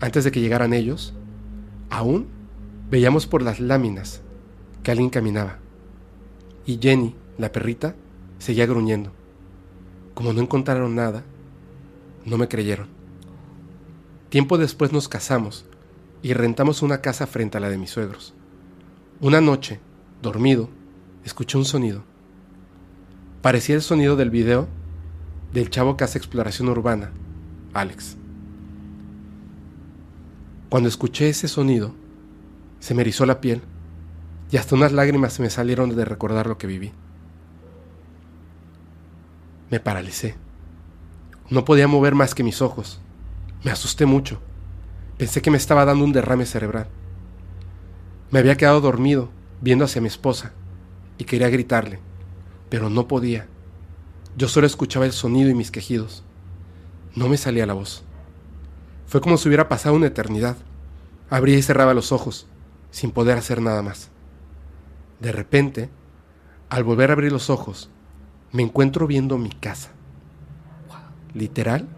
antes 0.00 0.24
de 0.24 0.32
que 0.32 0.40
llegaran 0.40 0.72
ellos, 0.72 1.14
aún 1.88 2.26
veíamos 2.90 3.26
por 3.26 3.42
las 3.42 3.60
láminas 3.60 4.20
que 4.82 4.90
alguien 4.90 5.10
caminaba. 5.10 5.58
Y 6.66 6.78
Jenny, 6.82 7.14
la 7.38 7.52
perrita, 7.52 7.94
seguía 8.38 8.66
gruñendo. 8.66 9.12
Como 10.14 10.32
no 10.32 10.40
encontraron 10.40 10.94
nada, 10.94 11.22
no 12.24 12.36
me 12.36 12.48
creyeron. 12.48 12.88
Tiempo 14.28 14.58
después 14.58 14.92
nos 14.92 15.08
casamos 15.08 15.66
y 16.22 16.34
rentamos 16.34 16.82
una 16.82 17.00
casa 17.00 17.26
frente 17.26 17.56
a 17.56 17.60
la 17.60 17.70
de 17.70 17.78
mis 17.78 17.90
suegros. 17.90 18.34
Una 19.20 19.40
noche, 19.40 19.80
dormido, 20.22 20.68
escuché 21.24 21.58
un 21.58 21.64
sonido. 21.64 22.04
Parecía 23.42 23.74
el 23.74 23.82
sonido 23.82 24.16
del 24.16 24.30
video 24.30 24.68
del 25.52 25.70
chavo 25.70 25.96
que 25.96 26.04
hace 26.04 26.18
exploración 26.18 26.68
urbana, 26.68 27.10
Alex. 27.72 28.16
Cuando 30.68 30.88
escuché 30.88 31.28
ese 31.28 31.48
sonido, 31.48 31.94
se 32.78 32.94
me 32.94 33.02
erizó 33.02 33.26
la 33.26 33.40
piel 33.40 33.62
y 34.50 34.56
hasta 34.56 34.74
unas 34.74 34.92
lágrimas 34.92 35.32
se 35.32 35.42
me 35.42 35.50
salieron 35.50 35.94
de 35.94 36.04
recordar 36.04 36.46
lo 36.46 36.58
que 36.58 36.66
viví. 36.66 36.92
Me 39.70 39.80
paralicé. 39.80 40.36
No 41.48 41.64
podía 41.64 41.88
mover 41.88 42.14
más 42.14 42.34
que 42.34 42.42
mis 42.42 42.60
ojos. 42.62 43.00
Me 43.64 43.70
asusté 43.70 44.06
mucho. 44.06 44.40
Pensé 45.20 45.42
que 45.42 45.50
me 45.50 45.58
estaba 45.58 45.84
dando 45.84 46.02
un 46.02 46.12
derrame 46.14 46.46
cerebral. 46.46 46.86
Me 48.30 48.38
había 48.38 48.56
quedado 48.56 48.80
dormido, 48.80 49.28
viendo 49.60 49.84
hacia 49.84 50.00
mi 50.00 50.08
esposa, 50.08 50.54
y 51.18 51.24
quería 51.24 51.50
gritarle, 51.50 51.98
pero 52.70 52.88
no 52.88 53.06
podía. 53.06 53.46
Yo 54.38 54.48
solo 54.48 54.66
escuchaba 54.66 55.04
el 55.04 55.12
sonido 55.12 55.50
y 55.50 55.54
mis 55.54 55.70
quejidos. 55.70 56.24
No 57.14 57.28
me 57.28 57.36
salía 57.36 57.66
la 57.66 57.74
voz. 57.74 58.02
Fue 59.04 59.20
como 59.20 59.36
si 59.36 59.48
hubiera 59.48 59.68
pasado 59.68 59.94
una 59.94 60.06
eternidad. 60.06 60.56
Abría 61.28 61.58
y 61.58 61.62
cerraba 61.62 61.92
los 61.92 62.12
ojos, 62.12 62.46
sin 62.90 63.10
poder 63.10 63.36
hacer 63.36 63.60
nada 63.60 63.82
más. 63.82 64.08
De 65.20 65.32
repente, 65.32 65.90
al 66.70 66.82
volver 66.82 67.10
a 67.10 67.12
abrir 67.12 67.30
los 67.30 67.50
ojos, 67.50 67.90
me 68.52 68.62
encuentro 68.62 69.06
viendo 69.06 69.36
mi 69.36 69.50
casa. 69.50 69.90
Literal, 71.34 71.90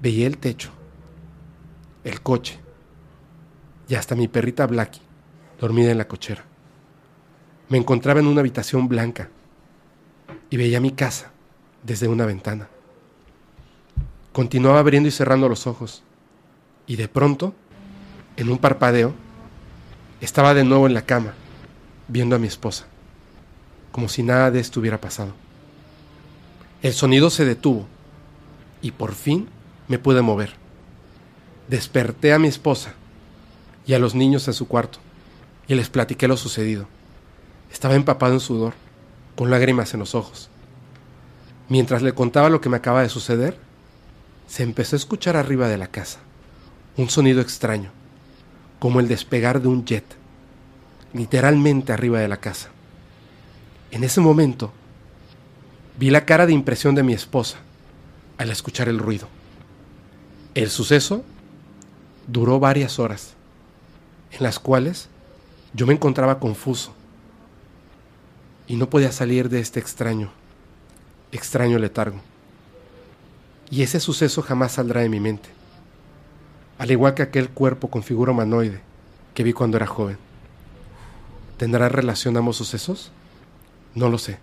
veía 0.00 0.28
el 0.28 0.38
techo, 0.38 0.70
el 2.04 2.20
coche 2.20 2.58
y 3.88 3.94
hasta 3.94 4.14
mi 4.14 4.28
perrita 4.28 4.66
Blackie, 4.66 5.00
dormida 5.60 5.90
en 5.90 5.98
la 5.98 6.08
cochera. 6.08 6.44
Me 7.68 7.78
encontraba 7.78 8.20
en 8.20 8.26
una 8.26 8.40
habitación 8.40 8.88
blanca 8.88 9.28
y 10.50 10.56
veía 10.56 10.80
mi 10.80 10.92
casa 10.92 11.30
desde 11.82 12.08
una 12.08 12.26
ventana. 12.26 12.68
Continuaba 14.32 14.78
abriendo 14.78 15.08
y 15.08 15.12
cerrando 15.12 15.48
los 15.48 15.66
ojos 15.66 16.02
y 16.86 16.96
de 16.96 17.08
pronto, 17.08 17.54
en 18.36 18.50
un 18.50 18.58
parpadeo, 18.58 19.14
estaba 20.20 20.54
de 20.54 20.64
nuevo 20.64 20.86
en 20.86 20.94
la 20.94 21.02
cama, 21.02 21.34
viendo 22.08 22.36
a 22.36 22.38
mi 22.38 22.46
esposa, 22.46 22.86
como 23.90 24.08
si 24.08 24.22
nada 24.22 24.50
de 24.50 24.60
esto 24.60 24.80
hubiera 24.80 25.00
pasado. 25.00 25.32
El 26.82 26.92
sonido 26.92 27.30
se 27.30 27.44
detuvo 27.44 27.86
y 28.80 28.90
por 28.90 29.12
fin 29.12 29.48
me 29.88 29.98
pude 29.98 30.22
mover. 30.22 30.61
Desperté 31.68 32.32
a 32.32 32.38
mi 32.38 32.48
esposa 32.48 32.94
y 33.86 33.94
a 33.94 33.98
los 33.98 34.14
niños 34.14 34.46
en 34.48 34.54
su 34.54 34.68
cuarto 34.68 34.98
y 35.68 35.74
les 35.74 35.88
platiqué 35.88 36.28
lo 36.28 36.36
sucedido. 36.36 36.86
Estaba 37.70 37.94
empapado 37.94 38.34
en 38.34 38.40
sudor, 38.40 38.74
con 39.36 39.50
lágrimas 39.50 39.94
en 39.94 40.00
los 40.00 40.14
ojos. 40.14 40.50
Mientras 41.68 42.02
le 42.02 42.14
contaba 42.14 42.50
lo 42.50 42.60
que 42.60 42.68
me 42.68 42.76
acaba 42.76 43.02
de 43.02 43.08
suceder, 43.08 43.56
se 44.46 44.62
empezó 44.62 44.96
a 44.96 44.98
escuchar 44.98 45.36
arriba 45.36 45.68
de 45.68 45.78
la 45.78 45.86
casa 45.86 46.18
un 46.96 47.08
sonido 47.08 47.40
extraño, 47.40 47.90
como 48.78 49.00
el 49.00 49.08
despegar 49.08 49.62
de 49.62 49.68
un 49.68 49.84
jet, 49.84 50.04
literalmente 51.14 51.92
arriba 51.92 52.20
de 52.20 52.28
la 52.28 52.38
casa. 52.38 52.68
En 53.90 54.04
ese 54.04 54.20
momento, 54.20 54.72
vi 55.98 56.10
la 56.10 56.26
cara 56.26 56.46
de 56.46 56.52
impresión 56.52 56.94
de 56.94 57.02
mi 57.02 57.14
esposa 57.14 57.58
al 58.36 58.50
escuchar 58.50 58.88
el 58.88 58.98
ruido. 58.98 59.28
El 60.54 60.68
suceso 60.68 61.24
duró 62.26 62.60
varias 62.60 62.98
horas, 62.98 63.34
en 64.30 64.42
las 64.42 64.58
cuales 64.58 65.08
yo 65.74 65.86
me 65.86 65.94
encontraba 65.94 66.38
confuso 66.38 66.92
y 68.66 68.76
no 68.76 68.88
podía 68.88 69.12
salir 69.12 69.48
de 69.48 69.60
este 69.60 69.80
extraño, 69.80 70.30
extraño 71.32 71.78
letargo. 71.78 72.20
Y 73.70 73.82
ese 73.82 74.00
suceso 74.00 74.42
jamás 74.42 74.72
saldrá 74.72 75.00
de 75.00 75.08
mi 75.08 75.20
mente, 75.20 75.48
al 76.78 76.90
igual 76.90 77.14
que 77.14 77.22
aquel 77.22 77.48
cuerpo 77.48 77.88
con 77.88 78.02
figura 78.02 78.32
humanoide 78.32 78.80
que 79.34 79.42
vi 79.42 79.52
cuando 79.52 79.76
era 79.76 79.86
joven. 79.86 80.18
¿Tendrá 81.56 81.88
relación 81.88 82.36
ambos 82.36 82.56
sucesos? 82.56 83.12
No 83.94 84.08
lo 84.08 84.18
sé. 84.18 84.38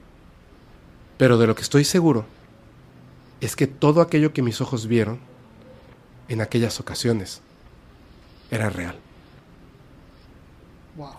Pero 1.18 1.38
de 1.38 1.48
lo 1.48 1.56
que 1.56 1.62
estoy 1.62 1.84
seguro 1.84 2.26
es 3.42 3.56
que 3.56 3.68
todo 3.68 4.02
aquello 4.02 4.34
que 4.34 4.42
mis 4.42 4.62
ojos 4.62 4.88
vieron 4.88 5.20
en 6.28 6.42
aquellas 6.42 6.80
ocasiones 6.80 7.42
era 8.52 8.70
real. 8.70 8.96
Wow. 10.96 11.14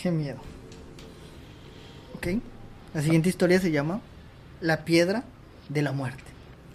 Qué 0.00 0.10
miedo. 0.10 0.38
Ok. 2.14 2.28
La 2.94 3.02
siguiente 3.02 3.28
historia 3.28 3.60
se 3.60 3.70
llama 3.70 4.00
La 4.60 4.84
piedra 4.84 5.24
de 5.68 5.82
la 5.82 5.92
muerte. 5.92 6.22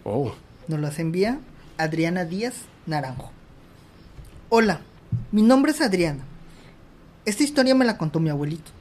Oh, 0.03 0.33
Nos 0.67 0.79
las 0.79 0.99
envía 0.99 1.39
Adriana 1.77 2.25
Díaz 2.25 2.55
Naranjo. 2.85 3.31
Hola, 4.49 4.81
mi 5.31 5.41
nombre 5.41 5.71
es 5.71 5.81
Adriana. 5.81 6.23
Esta 7.25 7.43
historia 7.43 7.75
me 7.75 7.85
la 7.85 7.97
contó 7.97 8.19
mi 8.19 8.29
abuelito. 8.29 8.71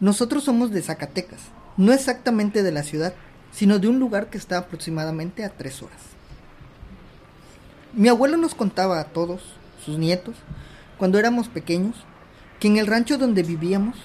Nosotros 0.00 0.44
somos 0.44 0.70
de 0.70 0.82
Zacatecas, 0.82 1.40
no 1.76 1.92
exactamente 1.92 2.62
de 2.62 2.72
la 2.72 2.82
ciudad, 2.82 3.14
sino 3.52 3.78
de 3.78 3.88
un 3.88 3.98
lugar 3.98 4.30
que 4.30 4.38
está 4.38 4.58
aproximadamente 4.58 5.44
a 5.44 5.50
tres 5.50 5.82
horas. 5.82 6.13
Mi 7.96 8.08
abuelo 8.08 8.36
nos 8.36 8.56
contaba 8.56 8.98
a 8.98 9.04
todos, 9.04 9.40
sus 9.84 9.98
nietos, 9.98 10.34
cuando 10.98 11.20
éramos 11.20 11.46
pequeños, 11.46 11.94
que 12.58 12.66
en 12.66 12.76
el 12.76 12.88
rancho 12.88 13.18
donde 13.18 13.44
vivíamos 13.44 13.96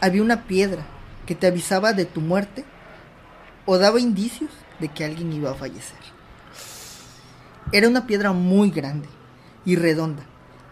había 0.00 0.22
una 0.22 0.48
piedra 0.48 0.84
que 1.26 1.36
te 1.36 1.46
avisaba 1.46 1.92
de 1.92 2.06
tu 2.06 2.20
muerte 2.20 2.64
o 3.64 3.78
daba 3.78 4.00
indicios 4.00 4.50
de 4.80 4.88
que 4.88 5.04
alguien 5.04 5.32
iba 5.32 5.52
a 5.52 5.54
fallecer. 5.54 5.98
Era 7.70 7.86
una 7.86 8.08
piedra 8.08 8.32
muy 8.32 8.70
grande 8.70 9.08
y 9.64 9.76
redonda 9.76 10.24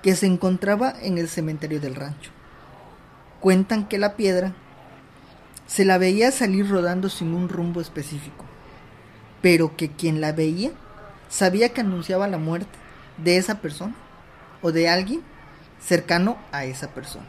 que 0.03 0.17
se 0.17 0.27
encontraba 0.27 0.93
en 1.01 1.19
el 1.19 1.29
cementerio 1.29 1.81
del 1.81 1.95
rancho. 1.95 2.33
Cuentan 3.39 3.87
que 3.87 3.99
la 3.99 4.17
piedra 4.17 4.53
se 5.69 5.85
la 5.85 5.97
veía 5.97 6.33
salir 6.33 6.69
rodando 6.69 7.09
sin 7.09 7.35
un 7.35 7.49
rumbo 7.49 7.81
específico, 7.81 8.45
pero 9.43 9.77
que 9.77 9.93
quien 9.93 10.21
la 10.21 10.33
veía 10.33 10.73
sabía 11.35 11.71
que 11.71 11.81
anunciaba 11.81 12.29
la 12.29 12.39
muerte 12.39 12.79
de 13.19 13.39
esa 13.39 13.61
persona 13.61 13.97
o 14.63 14.71
de 14.71 14.89
alguien 14.89 15.21
cercano 15.81 16.39
a 16.53 16.65
esa 16.65 16.95
persona. 16.95 17.27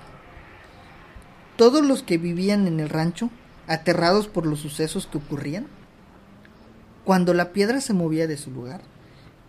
Todos 1.58 1.84
los 1.84 2.04
que 2.04 2.20
vivían 2.20 2.68
en 2.68 2.80
el 2.80 2.90
rancho, 2.90 3.32
aterrados 3.66 4.28
por 4.28 4.46
los 4.46 4.60
sucesos 4.60 5.08
que 5.08 5.18
ocurrían, 5.18 5.66
cuando 7.04 7.34
la 7.34 7.52
piedra 7.52 7.82
se 7.82 7.94
movía 7.94 8.28
de 8.28 8.38
su 8.38 8.52
lugar, 8.52 8.82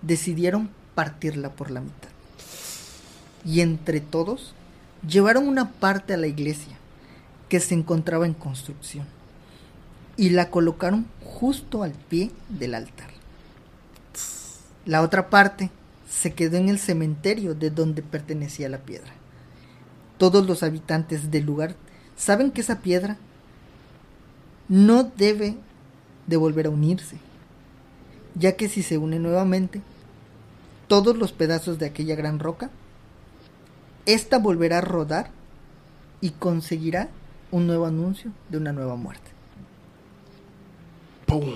decidieron 0.00 0.70
partirla 0.94 1.50
por 1.50 1.70
la 1.70 1.82
mitad. 1.82 2.08
Y 3.44 3.60
entre 3.60 4.00
todos, 4.00 4.54
llevaron 5.06 5.48
una 5.48 5.72
parte 5.72 6.14
a 6.14 6.16
la 6.16 6.28
iglesia, 6.28 6.78
que 7.50 7.60
se 7.60 7.74
encontraba 7.74 8.24
en 8.24 8.32
construcción, 8.32 9.06
y 10.16 10.30
la 10.30 10.48
colocaron 10.48 11.06
justo 11.22 11.82
al 11.82 11.92
pie 11.92 12.30
del 12.48 12.74
altar. 12.74 13.15
La 14.86 15.02
otra 15.02 15.28
parte 15.30 15.70
se 16.08 16.32
quedó 16.32 16.56
en 16.56 16.68
el 16.68 16.78
cementerio 16.78 17.54
de 17.54 17.70
donde 17.70 18.02
pertenecía 18.02 18.68
la 18.68 18.78
piedra. 18.78 19.12
Todos 20.16 20.46
los 20.46 20.62
habitantes 20.62 21.30
del 21.32 21.44
lugar 21.44 21.74
saben 22.16 22.52
que 22.52 22.60
esa 22.60 22.78
piedra 22.80 23.16
no 24.68 25.02
debe 25.02 25.56
de 26.28 26.36
volver 26.36 26.66
a 26.66 26.70
unirse, 26.70 27.18
ya 28.36 28.56
que 28.56 28.68
si 28.68 28.82
se 28.82 28.96
une 28.96 29.18
nuevamente, 29.18 29.82
todos 30.86 31.16
los 31.16 31.32
pedazos 31.32 31.80
de 31.80 31.86
aquella 31.86 32.14
gran 32.14 32.38
roca, 32.38 32.70
ésta 34.06 34.38
volverá 34.38 34.78
a 34.78 34.82
rodar 34.82 35.30
y 36.20 36.30
conseguirá 36.30 37.08
un 37.50 37.66
nuevo 37.66 37.86
anuncio 37.86 38.30
de 38.48 38.58
una 38.58 38.72
nueva 38.72 38.94
muerte. 38.94 39.30
¡Pum! 41.26 41.54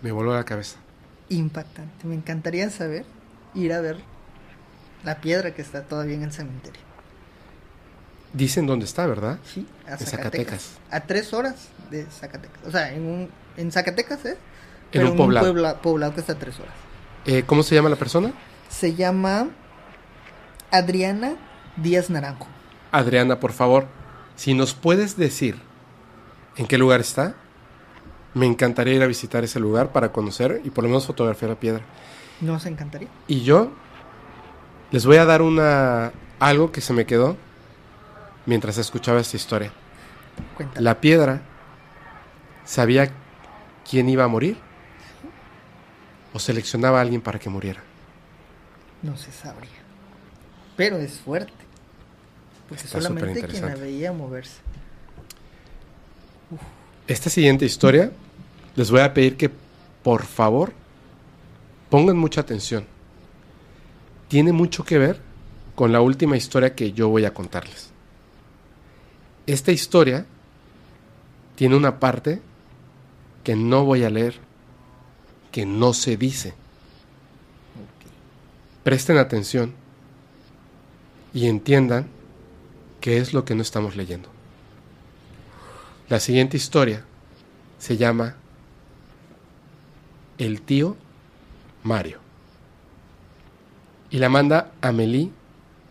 Me 0.00 0.12
voló 0.12 0.34
la 0.34 0.44
cabeza. 0.44 0.78
Impactante. 1.30 2.06
Me 2.06 2.14
encantaría 2.14 2.68
saber, 2.70 3.04
ir 3.54 3.72
a 3.72 3.80
ver 3.80 3.96
la 5.04 5.20
piedra 5.22 5.54
que 5.54 5.62
está 5.62 5.82
todavía 5.84 6.14
en 6.16 6.22
el 6.24 6.32
cementerio. 6.32 6.80
Dicen 8.32 8.66
dónde 8.66 8.84
está, 8.84 9.06
¿verdad? 9.06 9.38
Sí, 9.44 9.66
a 9.86 9.92
En 9.92 9.98
Zacatecas. 9.98 10.10
Zacatecas. 10.10 10.70
A 10.90 11.00
tres 11.00 11.32
horas 11.32 11.68
de 11.90 12.04
Zacatecas. 12.06 12.60
O 12.66 12.70
sea, 12.70 12.92
en, 12.92 13.02
un, 13.02 13.28
en 13.56 13.72
Zacatecas, 13.72 14.24
¿eh? 14.24 14.36
En 14.92 15.06
un 15.06 15.16
poblado. 15.16 15.46
puebla- 15.46 15.80
poblado 15.80 16.14
que 16.14 16.20
está 16.20 16.34
a 16.34 16.38
tres 16.38 16.58
horas. 16.60 16.74
Eh, 17.26 17.42
¿Cómo 17.46 17.62
se 17.62 17.74
llama 17.74 17.88
la 17.88 17.96
persona? 17.96 18.32
Se 18.68 18.94
llama 18.94 19.48
Adriana 20.70 21.34
Díaz 21.76 22.10
Naranjo. 22.10 22.46
Adriana, 22.92 23.40
por 23.40 23.52
favor, 23.52 23.86
si 24.36 24.54
nos 24.54 24.74
puedes 24.74 25.16
decir 25.16 25.56
en 26.56 26.66
qué 26.66 26.78
lugar 26.78 27.00
está, 27.00 27.34
me 28.34 28.46
encantaría 28.46 28.94
ir 28.94 29.02
a 29.02 29.06
visitar 29.06 29.44
ese 29.44 29.60
lugar 29.60 29.92
para 29.92 30.12
conocer 30.12 30.60
y 30.64 30.70
por 30.70 30.84
lo 30.84 30.90
menos 30.90 31.06
fotografiar 31.06 31.50
la 31.50 31.58
piedra. 31.58 31.82
Nos 32.40 32.66
encantaría. 32.66 33.08
Y 33.26 33.42
yo 33.42 33.70
les 34.90 35.06
voy 35.06 35.16
a 35.16 35.24
dar 35.24 35.42
una 35.42 36.12
algo 36.38 36.72
que 36.72 36.80
se 36.80 36.92
me 36.92 37.06
quedó 37.06 37.36
mientras 38.46 38.78
escuchaba 38.78 39.20
esta 39.20 39.36
historia. 39.36 39.72
Cuéntale. 40.56 40.82
La 40.82 41.00
piedra 41.00 41.42
sabía 42.64 43.10
quién 43.88 44.08
iba 44.08 44.24
a 44.24 44.28
morir 44.28 44.56
o 46.32 46.38
seleccionaba 46.38 46.98
a 46.98 47.02
alguien 47.02 47.20
para 47.20 47.38
que 47.38 47.50
muriera. 47.50 47.82
No 49.02 49.16
se 49.16 49.32
sabría. 49.32 49.70
Pero 50.76 50.96
es 50.98 51.18
fuerte. 51.18 51.52
Porque 52.68 52.84
Está 52.84 53.00
solamente 53.00 53.42
quien 53.46 53.66
la 53.66 53.74
veía 53.74 54.12
moverse. 54.12 54.60
Esta 57.10 57.28
siguiente 57.28 57.64
historia 57.64 58.12
les 58.76 58.92
voy 58.92 59.00
a 59.00 59.12
pedir 59.12 59.36
que 59.36 59.50
por 60.04 60.22
favor 60.22 60.72
pongan 61.88 62.16
mucha 62.16 62.40
atención. 62.40 62.86
Tiene 64.28 64.52
mucho 64.52 64.84
que 64.84 64.96
ver 64.96 65.20
con 65.74 65.90
la 65.90 66.02
última 66.02 66.36
historia 66.36 66.76
que 66.76 66.92
yo 66.92 67.08
voy 67.08 67.24
a 67.24 67.34
contarles. 67.34 67.90
Esta 69.48 69.72
historia 69.72 70.24
tiene 71.56 71.74
una 71.74 71.98
parte 71.98 72.40
que 73.42 73.56
no 73.56 73.84
voy 73.84 74.04
a 74.04 74.10
leer, 74.10 74.36
que 75.50 75.66
no 75.66 75.94
se 75.94 76.16
dice. 76.16 76.54
Presten 78.84 79.18
atención 79.18 79.74
y 81.34 81.48
entiendan 81.48 82.06
qué 83.00 83.18
es 83.18 83.34
lo 83.34 83.44
que 83.44 83.56
no 83.56 83.62
estamos 83.62 83.96
leyendo. 83.96 84.28
La 86.10 86.18
siguiente 86.18 86.56
historia 86.56 87.04
se 87.78 87.96
llama 87.96 88.34
El 90.38 90.60
tío 90.60 90.96
Mario. 91.84 92.18
Y 94.10 94.18
la 94.18 94.28
manda 94.28 94.72
Amelie 94.80 95.30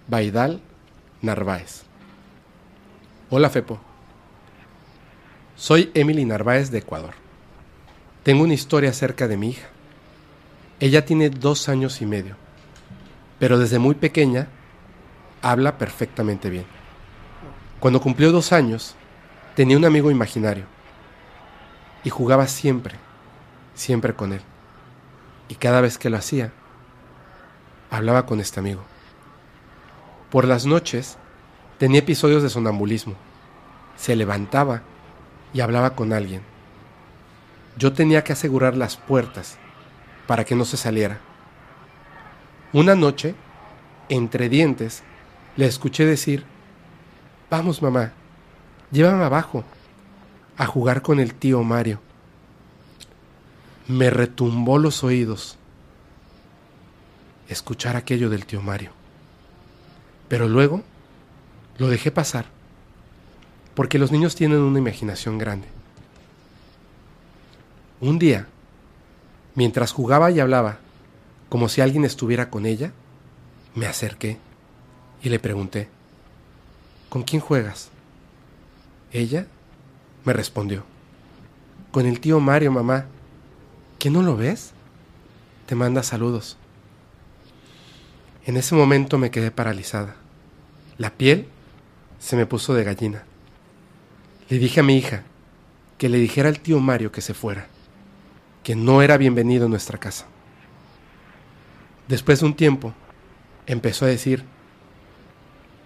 Baidal 0.09 0.59
Narváez. 1.21 1.83
Hola 3.29 3.49
Fepo. 3.49 3.79
Soy 5.55 5.89
Emily 5.93 6.25
Narváez 6.25 6.69
de 6.69 6.79
Ecuador. 6.79 7.13
Tengo 8.23 8.43
una 8.43 8.55
historia 8.55 8.89
acerca 8.89 9.25
de 9.29 9.37
mi 9.37 9.51
hija. 9.51 9.69
Ella 10.81 11.05
tiene 11.05 11.29
dos 11.29 11.69
años 11.69 12.01
y 12.01 12.05
medio, 12.05 12.35
pero 13.39 13.57
desde 13.57 13.79
muy 13.79 13.95
pequeña 13.95 14.49
habla 15.41 15.77
perfectamente 15.77 16.49
bien. 16.49 16.65
Cuando 17.79 18.01
cumplió 18.01 18.33
dos 18.33 18.51
años, 18.51 18.97
tenía 19.55 19.77
un 19.77 19.85
amigo 19.85 20.11
imaginario 20.11 20.65
y 22.03 22.09
jugaba 22.09 22.47
siempre, 22.47 22.95
siempre 23.73 24.13
con 24.13 24.33
él. 24.33 24.41
Y 25.47 25.55
cada 25.55 25.81
vez 25.81 25.97
que 25.97 26.09
lo 26.09 26.17
hacía, 26.17 26.51
hablaba 27.89 28.25
con 28.25 28.39
este 28.39 28.59
amigo. 28.59 28.83
Por 30.29 30.45
las 30.45 30.65
noches 30.65 31.17
tenía 31.77 31.99
episodios 31.99 32.43
de 32.43 32.49
sonambulismo. 32.49 33.15
Se 33.97 34.15
levantaba 34.15 34.83
y 35.53 35.61
hablaba 35.61 35.95
con 35.95 36.13
alguien. 36.13 36.41
Yo 37.77 37.93
tenía 37.93 38.23
que 38.23 38.33
asegurar 38.33 38.77
las 38.77 38.97
puertas 38.97 39.57
para 40.27 40.45
que 40.45 40.55
no 40.55 40.65
se 40.65 40.77
saliera. 40.77 41.19
Una 42.71 42.93
noche, 42.93 43.33
entre 44.09 44.49
dientes, 44.49 45.03
le 45.55 45.65
escuché 45.65 46.05
decir, 46.05 46.45
Vamos 47.49 47.81
mamá, 47.81 48.13
llévame 48.91 49.23
abajo 49.23 49.63
a 50.57 50.65
jugar 50.65 51.01
con 51.01 51.19
el 51.19 51.33
tío 51.33 51.63
Mario. 51.63 51.99
Me 53.87 54.09
retumbó 54.09 54.77
los 54.77 55.03
oídos 55.03 55.57
escuchar 57.49 57.95
aquello 57.95 58.29
del 58.29 58.45
tío 58.45 58.61
Mario. 58.61 58.91
Pero 60.27 60.47
luego 60.47 60.83
lo 61.77 61.87
dejé 61.87 62.11
pasar, 62.11 62.45
porque 63.73 63.97
los 63.97 64.11
niños 64.11 64.35
tienen 64.35 64.59
una 64.59 64.79
imaginación 64.79 65.37
grande. 65.37 65.67
Un 68.01 68.19
día, 68.19 68.47
mientras 69.55 69.91
jugaba 69.91 70.29
y 70.31 70.39
hablaba, 70.39 70.77
como 71.49 71.67
si 71.67 71.81
alguien 71.81 72.05
estuviera 72.05 72.49
con 72.49 72.65
ella, 72.65 72.91
me 73.75 73.87
acerqué 73.87 74.37
y 75.23 75.29
le 75.29 75.39
pregunté, 75.39 75.89
¿con 77.09 77.23
quién 77.23 77.41
juegas? 77.41 77.89
Ella 79.11 79.47
me 80.25 80.33
respondió, 80.33 80.83
con 81.91 82.05
el 82.05 82.19
tío 82.19 82.39
Mario, 82.39 82.71
mamá. 82.71 83.05
¿Que 83.97 84.09
no 84.09 84.21
lo 84.21 84.37
ves? 84.37 84.71
Te 85.65 85.75
manda 85.75 86.03
saludos. 86.03 86.57
En 88.45 88.57
ese 88.57 88.75
momento 88.75 89.17
me 89.17 89.31
quedé 89.31 89.51
paralizada. 89.51 90.15
La 90.97 91.11
piel 91.11 91.47
se 92.19 92.35
me 92.35 92.45
puso 92.45 92.73
de 92.73 92.83
gallina. 92.83 93.23
Le 94.49 94.59
dije 94.59 94.79
a 94.79 94.83
mi 94.83 94.97
hija 94.97 95.23
que 95.97 96.09
le 96.09 96.17
dijera 96.17 96.49
al 96.49 96.59
tío 96.59 96.79
Mario 96.79 97.11
que 97.11 97.21
se 97.21 97.33
fuera, 97.33 97.67
que 98.63 98.75
no 98.75 99.01
era 99.01 99.17
bienvenido 99.17 99.65
en 99.65 99.71
nuestra 99.71 99.97
casa. 99.97 100.25
Después 102.07 102.39
de 102.39 102.45
un 102.45 102.55
tiempo, 102.55 102.93
empezó 103.67 104.05
a 104.05 104.09
decir, 104.09 104.43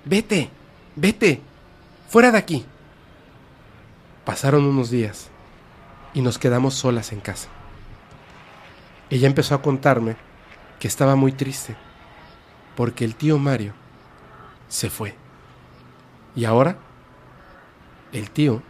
vete, 0.05 0.49
vete, 0.95 1.41
fuera 2.09 2.31
de 2.31 2.37
aquí. 2.37 2.65
Pasaron 4.25 4.65
unos 4.65 4.89
días 4.89 5.29
y 6.13 6.21
nos 6.21 6.37
quedamos 6.37 6.75
solas 6.75 7.11
en 7.11 7.19
casa. 7.19 7.49
Ella 9.09 9.27
empezó 9.27 9.55
a 9.55 9.61
contarme 9.61 10.15
que 10.79 10.87
estaba 10.87 11.15
muy 11.15 11.33
triste 11.33 11.75
porque 12.75 13.05
el 13.05 13.15
tío 13.15 13.37
Mario 13.37 13.73
se 14.69 14.89
fue. 14.89 15.15
Y 16.35 16.45
ahora 16.45 16.77
el 18.11 18.29
tío 18.31 18.63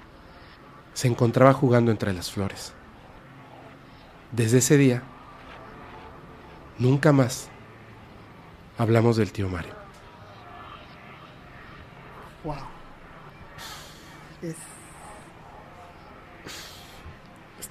se 0.94 1.08
encontraba 1.08 1.54
jugando 1.54 1.92
entre 1.92 2.14
las 2.14 2.32
flores. 2.32 2.74
Desde 4.32 4.58
ese 4.58 4.78
día, 4.78 5.04
nunca 6.80 7.12
más 7.12 7.50
hablamos 8.78 9.18
del 9.18 9.32
tío 9.32 9.48
Mario. 9.50 9.74
Wow. 12.44 12.73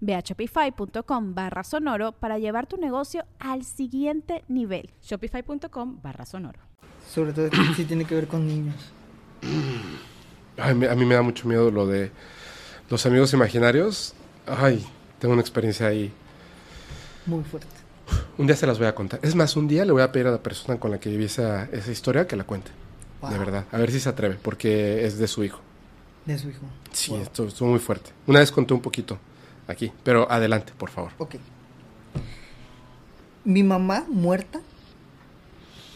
Ve 0.00 0.14
a 0.14 0.20
shopify.com 0.20 1.34
barra 1.34 1.64
sonoro 1.64 2.12
para 2.12 2.38
llevar 2.38 2.66
tu 2.66 2.76
negocio 2.76 3.24
al 3.38 3.64
siguiente 3.64 4.44
nivel. 4.48 4.90
Shopify.com 5.02 6.00
barra 6.02 6.24
sonoro. 6.26 6.58
sobre 7.08 7.32
todo 7.32 7.48
si 7.76 7.84
tiene 7.84 8.04
que 8.04 8.14
ver 8.14 8.26
con 8.28 8.46
niños. 8.46 8.74
Ay, 10.56 10.74
me- 10.74 10.88
a 10.88 10.94
mí 10.94 11.04
me 11.04 11.14
da 11.14 11.22
mucho 11.22 11.48
miedo 11.48 11.70
lo 11.70 11.86
de 11.86 12.10
los 12.90 13.04
amigos 13.06 13.32
imaginarios. 13.32 14.14
Ay, 14.46 14.84
tengo 15.18 15.32
una 15.34 15.40
experiencia 15.42 15.86
ahí. 15.86 16.12
Muy 17.26 17.42
fuerte. 17.44 17.68
Un 18.38 18.46
día 18.46 18.56
se 18.56 18.66
las 18.66 18.78
voy 18.78 18.86
a 18.88 18.94
contar. 18.94 19.20
Es 19.22 19.34
más, 19.34 19.56
un 19.56 19.68
día 19.68 19.84
le 19.84 19.92
voy 19.92 20.02
a 20.02 20.12
pedir 20.12 20.26
a 20.26 20.30
la 20.32 20.42
persona 20.42 20.78
con 20.78 20.90
la 20.90 20.98
que 21.00 21.08
viví 21.10 21.24
esa, 21.24 21.64
esa 21.66 21.90
historia 21.90 22.26
que 22.26 22.36
la 22.36 22.44
cuente. 22.44 22.70
De 23.30 23.38
verdad. 23.38 23.64
A 23.70 23.78
ver 23.78 23.90
si 23.92 24.00
se 24.00 24.08
atreve, 24.08 24.36
porque 24.42 25.06
es 25.06 25.16
de 25.18 25.28
su 25.28 25.44
hijo. 25.44 25.60
De 26.26 26.36
su 26.38 26.48
hijo. 26.48 26.66
Sí, 26.92 27.12
Wow. 27.12 27.20
esto 27.22 27.46
estuvo 27.46 27.68
muy 27.70 27.78
fuerte. 27.78 28.10
Una 28.26 28.40
vez 28.40 28.50
conté 28.50 28.74
un 28.74 28.80
poquito 28.80 29.18
aquí, 29.72 29.92
pero 30.04 30.30
adelante, 30.30 30.72
por 30.76 30.90
favor. 30.90 31.12
Ok. 31.18 31.36
Mi 33.44 33.62
mamá 33.62 34.04
muerta 34.08 34.60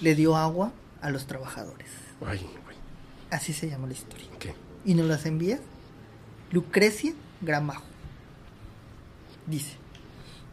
le 0.01 0.15
dio 0.15 0.37
agua 0.37 0.73
a 1.01 1.11
los 1.11 1.27
trabajadores. 1.27 1.89
Ay, 2.27 2.39
güey. 2.65 2.77
Así 3.31 3.53
se 3.53 3.69
llama 3.69 3.87
la 3.87 3.93
historia. 3.93 4.27
Y 4.85 4.95
nos 4.95 5.07
las 5.07 5.27
envía 5.27 5.59
Lucrecia 6.53 7.13
Gramajo. 7.41 7.83
Dice, 9.47 9.75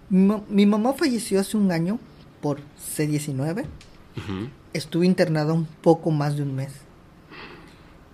mi, 0.10 0.26
ma- 0.26 0.44
mi 0.50 0.66
mamá 0.66 0.94
falleció 0.94 1.40
hace 1.40 1.56
un 1.58 1.72
año 1.72 2.00
por 2.42 2.60
C19. 2.98 3.62
Ujú. 4.18 4.50
Estuve 4.74 5.06
internada 5.06 5.54
un 5.54 5.66
poco 5.66 6.12
más 6.12 6.36
de 6.36 6.44
un 6.44 6.56
mes. 6.56 6.74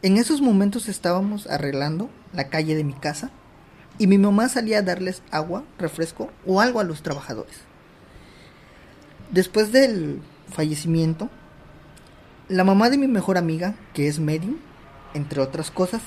En 0.02 0.17
esos 0.17 0.41
momentos 0.41 0.88
estábamos 0.88 1.48
arreglando 1.48 2.10
la 2.34 2.48
calle 2.50 2.76
de 2.76 2.84
mi 2.86 2.93
casa 2.93 3.32
y 4.00 4.08
mi 4.08 4.18
mamá 4.18 4.48
salía 4.48 4.80
a 4.80 4.82
darles 4.82 5.22
agua, 5.30 5.64
refresco 5.78 6.32
o 6.48 6.62
algo 6.62 6.80
a 6.80 6.86
los 6.86 7.04
trabajadores. 7.04 7.58
Después 9.30 9.72
del 9.72 10.22
fallecimiento, 10.52 11.30
la 12.48 12.64
mamá 12.64 12.90
de 12.90 12.98
mi 12.98 13.08
mejor 13.08 13.38
amiga, 13.38 13.76
que 13.94 14.08
es 14.08 14.20
medium, 14.20 14.56
entre 15.14 15.42
otras 15.42 15.70
cosas, 15.70 16.02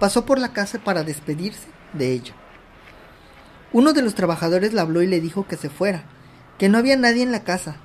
pasó 0.00 0.26
por 0.26 0.38
la 0.38 0.52
casa 0.52 0.80
para 0.80 1.04
despedirse 1.04 1.68
de 1.92 2.12
ella. 2.12 2.34
Uno 3.72 3.92
de 3.92 4.02
los 4.02 4.16
trabajadores 4.16 4.74
la 4.74 4.82
habló 4.82 5.00
y 5.00 5.06
le 5.06 5.20
dijo 5.20 5.46
que 5.46 5.56
se 5.56 5.70
fuera, 5.70 6.02
que 6.58 6.68
no 6.68 6.78
había 6.78 6.96
nadie 6.96 7.22
en 7.22 7.32
la 7.32 7.44
casa, 7.44 7.76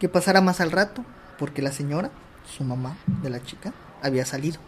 que 0.00 0.08
pasara 0.08 0.40
más 0.40 0.60
al 0.60 0.72
rato, 0.72 1.04
porque 1.38 1.60
la 1.60 1.72
señora, 1.72 2.10
su 2.46 2.64
mamá 2.64 2.96
de 3.22 3.28
la 3.28 3.42
chica, 3.42 3.74
había 4.02 4.24
salido. 4.24 4.58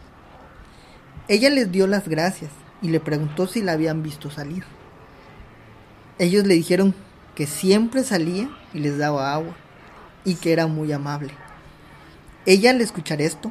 Ella 1.27 1.49
les 1.49 1.73
dio 1.73 1.87
las 1.87 2.07
gracias 2.07 2.51
y 2.85 2.89
le 2.89 3.01
preguntó 3.01 3.47
si 3.47 3.63
la 3.63 3.73
habían 3.73 4.03
visto 4.03 4.31
salir. 4.31 4.63
Ellos 6.19 6.47
le 6.47 6.53
dijeron 6.53 6.95
que 7.35 7.47
siempre 7.47 8.05
salía 8.05 8.51
y 8.75 8.81
les 8.81 8.99
daba 8.99 9.33
agua 9.33 9.57
y 10.23 10.35
que 10.35 10.53
era 10.53 10.67
muy 10.67 10.93
amable. 10.93 11.33
Ella 12.45 12.71
al 12.71 12.83
escuchar 12.83 13.23
esto 13.23 13.51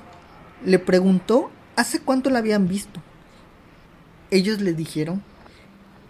le 0.64 0.78
preguntó 0.78 1.50
hace 1.76 2.00
cuánto 2.00 2.30
la 2.30 2.40
habían 2.40 2.68
visto. 2.68 3.02
Ellos 4.30 4.62
le 4.62 4.74
dijeron 4.74 5.24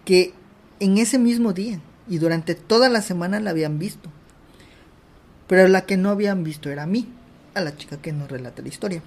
que 0.03 0.33
en 0.81 0.97
ese 0.97 1.17
mismo 1.17 1.53
día 1.53 1.79
y 2.09 2.17
durante 2.17 2.55
toda 2.55 2.89
la 2.89 3.01
semana 3.01 3.39
la 3.39 3.51
habían 3.51 3.79
visto. 3.79 4.09
Pero 5.47 5.69
la 5.69 5.85
que 5.85 5.95
no 5.95 6.09
habían 6.09 6.43
visto 6.43 6.69
era 6.69 6.83
a 6.83 6.87
mí, 6.87 7.07
a 7.53 7.61
la 7.61 7.77
chica 7.77 8.01
que 8.01 8.11
nos 8.11 8.29
relata 8.29 8.61
la 8.61 8.67
historia. 8.67 9.01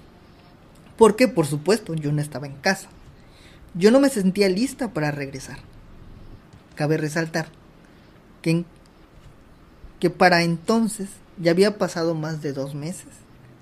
Porque, 0.97 1.27
por 1.27 1.45
supuesto, 1.45 1.93
yo 1.93 2.11
no 2.11 2.19
estaba 2.19 2.47
en 2.47 2.55
casa. 2.55 2.89
Yo 3.77 3.91
no 3.91 3.99
me 3.99 4.09
sentía 4.09 4.49
lista 4.49 4.89
para 4.93 5.11
regresar. 5.11 5.59
Cabe 6.75 6.97
resaltar 6.97 7.47
que, 8.41 8.51
en- 8.51 8.65
que 9.99 10.09
para 10.09 10.43
entonces 10.43 11.09
ya 11.37 11.51
había 11.51 11.77
pasado 11.77 12.15
más 12.15 12.41
de 12.41 12.53
dos 12.53 12.75
meses 12.75 13.07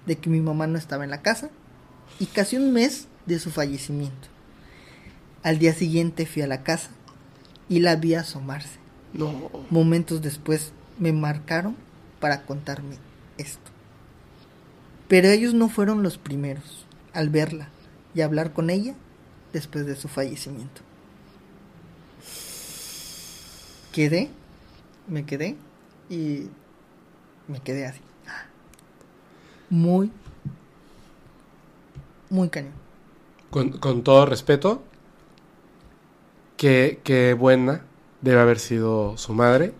de 0.05 0.17
que 0.17 0.29
mi 0.29 0.39
mamá 0.41 0.67
no 0.67 0.77
estaba 0.77 1.03
en 1.03 1.09
la 1.09 1.21
casa 1.21 1.49
y 2.19 2.27
casi 2.27 2.57
un 2.57 2.71
mes 2.71 3.07
de 3.25 3.39
su 3.39 3.51
fallecimiento. 3.51 4.27
Al 5.43 5.59
día 5.59 5.73
siguiente 5.73 6.25
fui 6.25 6.41
a 6.41 6.47
la 6.47 6.63
casa 6.63 6.89
y 7.69 7.79
la 7.79 7.95
vi 7.95 8.15
asomarse. 8.15 8.79
No. 9.13 9.33
Momentos 9.69 10.21
después 10.21 10.71
me 10.99 11.11
marcaron 11.13 11.75
para 12.19 12.43
contarme 12.43 12.97
esto. 13.37 13.71
Pero 15.07 15.29
ellos 15.29 15.53
no 15.53 15.69
fueron 15.69 16.03
los 16.03 16.17
primeros 16.17 16.85
al 17.13 17.29
verla 17.29 17.69
y 18.13 18.21
hablar 18.21 18.53
con 18.53 18.69
ella 18.69 18.95
después 19.55 19.85
de 19.85 19.95
su 19.95 20.09
fallecimiento. 20.09 20.81
Quedé, 23.93 24.29
me 25.07 25.25
quedé 25.25 25.55
y 26.09 26.49
me 27.47 27.61
quedé 27.61 27.85
así. 27.85 28.01
Muy, 29.69 30.11
muy 32.29 32.49
cañón. 32.49 32.73
Con, 33.49 33.71
con 33.71 34.03
todo 34.03 34.25
respeto, 34.25 34.83
qué, 36.57 36.99
qué 37.05 37.33
buena 37.33 37.85
debe 38.19 38.41
haber 38.41 38.59
sido 38.59 39.17
su 39.17 39.33
madre, 39.33 39.73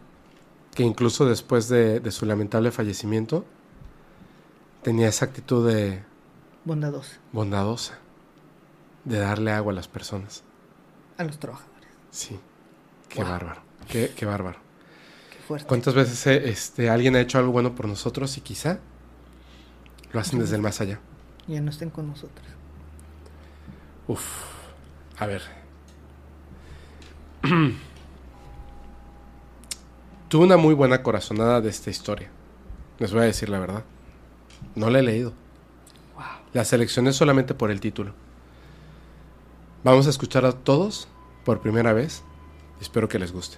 que 0.73 0.83
incluso 0.83 1.25
después 1.25 1.67
de, 1.67 1.99
de 1.99 2.11
su 2.11 2.25
lamentable 2.25 2.71
fallecimiento 2.71 3.43
tenía 4.83 5.09
esa 5.09 5.25
actitud 5.25 5.67
de 5.67 6.01
Bondadosa 6.63 7.19
bondadosa, 7.33 7.99
de 9.05 9.17
darle 9.19 9.51
agua 9.51 9.71
a 9.71 9.75
las 9.75 9.87
personas. 9.87 10.43
a 11.17 11.23
los 11.23 11.39
trabajadores. 11.39 11.89
Sí, 12.11 12.37
qué 13.07 13.21
Wow. 13.21 13.31
bárbaro, 13.31 13.61
qué, 13.87 14.11
qué 14.15 14.25
bárbaro. 14.25 14.57
Qué 15.31 15.37
fuerte. 15.47 15.65
¿Cuántas 15.67 15.93
veces 15.93 16.27
eh, 16.27 16.49
este, 16.49 16.89
alguien 16.89 17.15
ha 17.15 17.21
hecho 17.21 17.37
algo 17.37 17.51
bueno 17.53 17.73
por 17.75 17.87
nosotros 17.87 18.35
y 18.37 18.41
quizá 18.41 18.79
lo 20.11 20.19
hacen 20.19 20.39
desde 20.39 20.55
el 20.57 20.61
más 20.61 20.81
allá? 20.81 20.99
Ya 21.47 21.61
no 21.61 21.69
estén 21.69 21.89
con 21.89 22.07
nosotros. 22.07 22.45
Uf, 24.07 24.23
a 25.17 25.25
ver. 25.25 25.41
Tuve 30.29 30.43
una 30.45 30.57
muy 30.57 30.73
buena 30.73 31.03
corazonada 31.03 31.61
de 31.61 31.69
esta 31.69 31.89
historia. 31.89 32.29
Les 32.99 33.11
voy 33.13 33.21
a 33.21 33.25
decir 33.25 33.49
la 33.49 33.59
verdad. 33.59 33.83
No 34.75 34.89
la 34.89 34.99
he 34.99 35.03
leído. 35.03 35.33
La 36.53 36.65
seleccioné 36.65 37.13
solamente 37.13 37.53
por 37.53 37.69
el 37.71 37.79
título. 37.79 38.13
Vamos 39.85 40.07
a 40.07 40.09
escuchar 40.09 40.45
a 40.45 40.51
todos 40.51 41.07
por 41.43 41.61
primera 41.61 41.93
vez. 41.93 42.23
Espero 42.81 43.07
que 43.07 43.19
les 43.19 43.31
guste. 43.31 43.57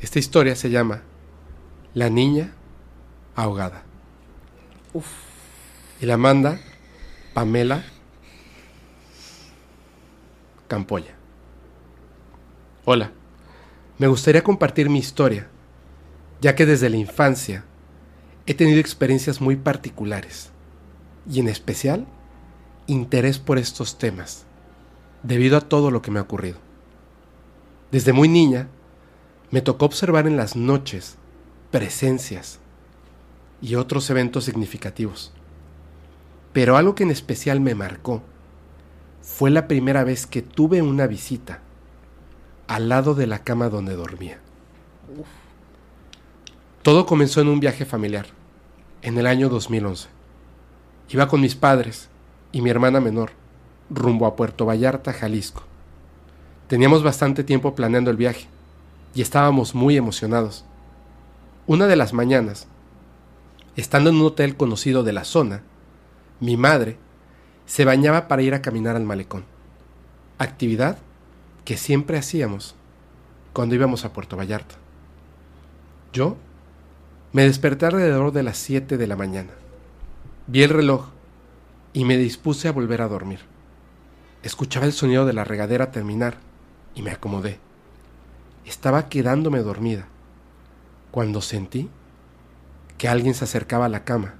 Esta 0.00 0.18
historia 0.18 0.56
se 0.56 0.70
llama 0.70 1.02
La 1.92 2.08
niña 2.08 2.54
ahogada. 3.36 3.84
Y 6.00 6.06
la 6.06 6.16
manda 6.16 6.58
Pamela 7.34 7.84
Campoya. 10.68 11.14
Hola, 12.86 13.12
me 13.98 14.06
gustaría 14.06 14.42
compartir 14.42 14.88
mi 14.88 15.00
historia, 15.00 15.48
ya 16.40 16.54
que 16.54 16.64
desde 16.64 16.88
la 16.88 16.96
infancia 16.96 17.62
he 18.46 18.54
tenido 18.54 18.80
experiencias 18.80 19.42
muy 19.42 19.56
particulares 19.56 20.50
y 21.30 21.40
en 21.40 21.48
especial 21.48 22.06
interés 22.86 23.38
por 23.38 23.58
estos 23.58 23.98
temas, 23.98 24.46
debido 25.22 25.56
a 25.56 25.60
todo 25.60 25.90
lo 25.90 26.02
que 26.02 26.10
me 26.10 26.18
ha 26.18 26.22
ocurrido. 26.22 26.58
Desde 27.90 28.12
muy 28.12 28.28
niña, 28.28 28.68
me 29.50 29.62
tocó 29.62 29.86
observar 29.86 30.26
en 30.26 30.36
las 30.36 30.56
noches 30.56 31.16
presencias 31.70 32.60
y 33.60 33.74
otros 33.74 34.08
eventos 34.10 34.44
significativos. 34.44 35.32
Pero 36.52 36.76
algo 36.76 36.94
que 36.94 37.02
en 37.02 37.10
especial 37.10 37.60
me 37.60 37.74
marcó 37.74 38.22
fue 39.22 39.50
la 39.50 39.68
primera 39.68 40.04
vez 40.04 40.26
que 40.26 40.42
tuve 40.42 40.82
una 40.82 41.06
visita 41.06 41.60
al 42.66 42.88
lado 42.88 43.14
de 43.14 43.26
la 43.26 43.44
cama 43.44 43.68
donde 43.68 43.96
dormía. 43.96 44.38
Todo 46.82 47.06
comenzó 47.06 47.40
en 47.40 47.48
un 47.48 47.60
viaje 47.60 47.84
familiar, 47.84 48.26
en 49.02 49.18
el 49.18 49.26
año 49.26 49.48
2011. 49.48 50.08
Iba 51.10 51.28
con 51.28 51.40
mis 51.40 51.54
padres 51.54 52.08
y 52.52 52.60
mi 52.60 52.70
hermana 52.70 53.00
menor, 53.00 53.32
rumbo 53.90 54.26
a 54.26 54.36
Puerto 54.36 54.66
Vallarta, 54.66 55.12
Jalisco. 55.12 55.62
Teníamos 56.68 57.02
bastante 57.02 57.44
tiempo 57.44 57.74
planeando 57.74 58.10
el 58.10 58.16
viaje 58.16 58.46
y 59.14 59.22
estábamos 59.22 59.74
muy 59.74 59.96
emocionados. 59.96 60.64
Una 61.66 61.86
de 61.86 61.96
las 61.96 62.12
mañanas, 62.12 62.66
estando 63.76 64.10
en 64.10 64.16
un 64.16 64.26
hotel 64.26 64.56
conocido 64.56 65.02
de 65.02 65.12
la 65.12 65.24
zona, 65.24 65.62
mi 66.40 66.56
madre 66.56 66.96
se 67.66 67.84
bañaba 67.84 68.28
para 68.28 68.42
ir 68.42 68.54
a 68.54 68.62
caminar 68.62 68.96
al 68.96 69.04
malecón, 69.04 69.44
actividad 70.38 70.98
que 71.64 71.76
siempre 71.76 72.18
hacíamos 72.18 72.74
cuando 73.52 73.74
íbamos 73.74 74.04
a 74.04 74.12
Puerto 74.12 74.36
Vallarta. 74.36 74.76
Yo 76.12 76.36
me 77.32 77.42
desperté 77.42 77.86
alrededor 77.86 78.32
de 78.32 78.42
las 78.42 78.56
7 78.56 78.96
de 78.96 79.06
la 79.06 79.16
mañana. 79.16 79.50
Vi 80.46 80.62
el 80.62 80.70
reloj 80.70 81.08
y 81.92 82.04
me 82.04 82.16
dispuse 82.16 82.68
a 82.68 82.72
volver 82.72 83.02
a 83.02 83.08
dormir. 83.08 83.40
Escuchaba 84.42 84.86
el 84.86 84.92
sonido 84.92 85.26
de 85.26 85.32
la 85.32 85.44
regadera 85.44 85.90
terminar 85.90 86.36
y 86.94 87.02
me 87.02 87.10
acomodé. 87.10 87.58
Estaba 88.64 89.08
quedándome 89.08 89.60
dormida 89.60 90.06
cuando 91.10 91.40
sentí 91.40 91.88
que 92.98 93.08
alguien 93.08 93.34
se 93.34 93.44
acercaba 93.44 93.86
a 93.86 93.88
la 93.88 94.04
cama 94.04 94.34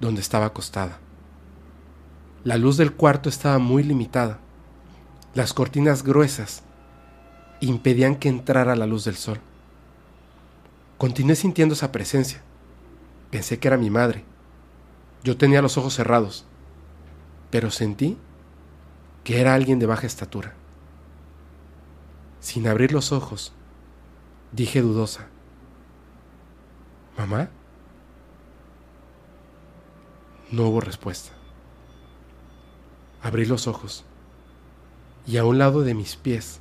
donde 0.00 0.20
estaba 0.20 0.46
acostada. 0.46 0.98
La 2.44 2.56
luz 2.56 2.76
del 2.76 2.92
cuarto 2.92 3.28
estaba 3.28 3.58
muy 3.58 3.82
limitada. 3.82 4.40
Las 5.34 5.52
cortinas 5.52 6.02
gruesas 6.02 6.62
impedían 7.60 8.16
que 8.16 8.28
entrara 8.28 8.74
la 8.76 8.86
luz 8.86 9.04
del 9.04 9.16
sol. 9.16 9.38
Continué 10.98 11.36
sintiendo 11.36 11.74
esa 11.74 11.92
presencia. 11.92 12.42
Pensé 13.30 13.58
que 13.58 13.68
era 13.68 13.76
mi 13.76 13.90
madre. 13.90 14.24
Yo 15.22 15.36
tenía 15.36 15.62
los 15.62 15.78
ojos 15.78 15.94
cerrados, 15.94 16.44
pero 17.50 17.70
sentí 17.70 18.18
que 19.24 19.40
era 19.40 19.54
alguien 19.54 19.78
de 19.78 19.86
baja 19.86 20.06
estatura. 20.06 20.54
Sin 22.40 22.66
abrir 22.66 22.92
los 22.92 23.12
ojos, 23.12 23.52
dije 24.52 24.82
dudosa, 24.82 25.28
¿Mamá? 27.16 27.50
No 30.50 30.68
hubo 30.68 30.80
respuesta. 30.80 31.30
Abrí 33.22 33.44
los 33.44 33.66
ojos 33.66 34.04
y 35.26 35.36
a 35.36 35.44
un 35.44 35.58
lado 35.58 35.82
de 35.82 35.94
mis 35.94 36.16
pies 36.16 36.58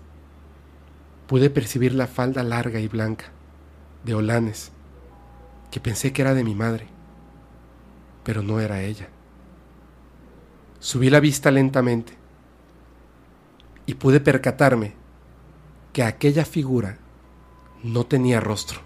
pude 1.27 1.49
percibir 1.49 1.93
la 1.93 2.07
falda 2.07 2.43
larga 2.43 2.79
y 2.79 2.87
blanca 2.87 3.31
de 4.03 4.13
Olanes 4.13 4.71
que 5.71 5.79
pensé 5.79 6.13
que 6.13 6.21
era 6.21 6.33
de 6.33 6.43
mi 6.43 6.53
madre, 6.53 6.87
pero 8.23 8.43
no 8.43 8.59
era 8.59 8.83
ella. 8.83 9.07
Subí 10.79 11.09
la 11.09 11.19
vista 11.19 11.49
lentamente 11.49 12.20
y 13.85 13.95
pude 13.95 14.19
percatarme 14.19 14.93
que 15.93 16.03
aquella 16.03 16.45
figura 16.45 16.97
no 17.83 18.05
tenía 18.05 18.39
rostro. 18.39 18.81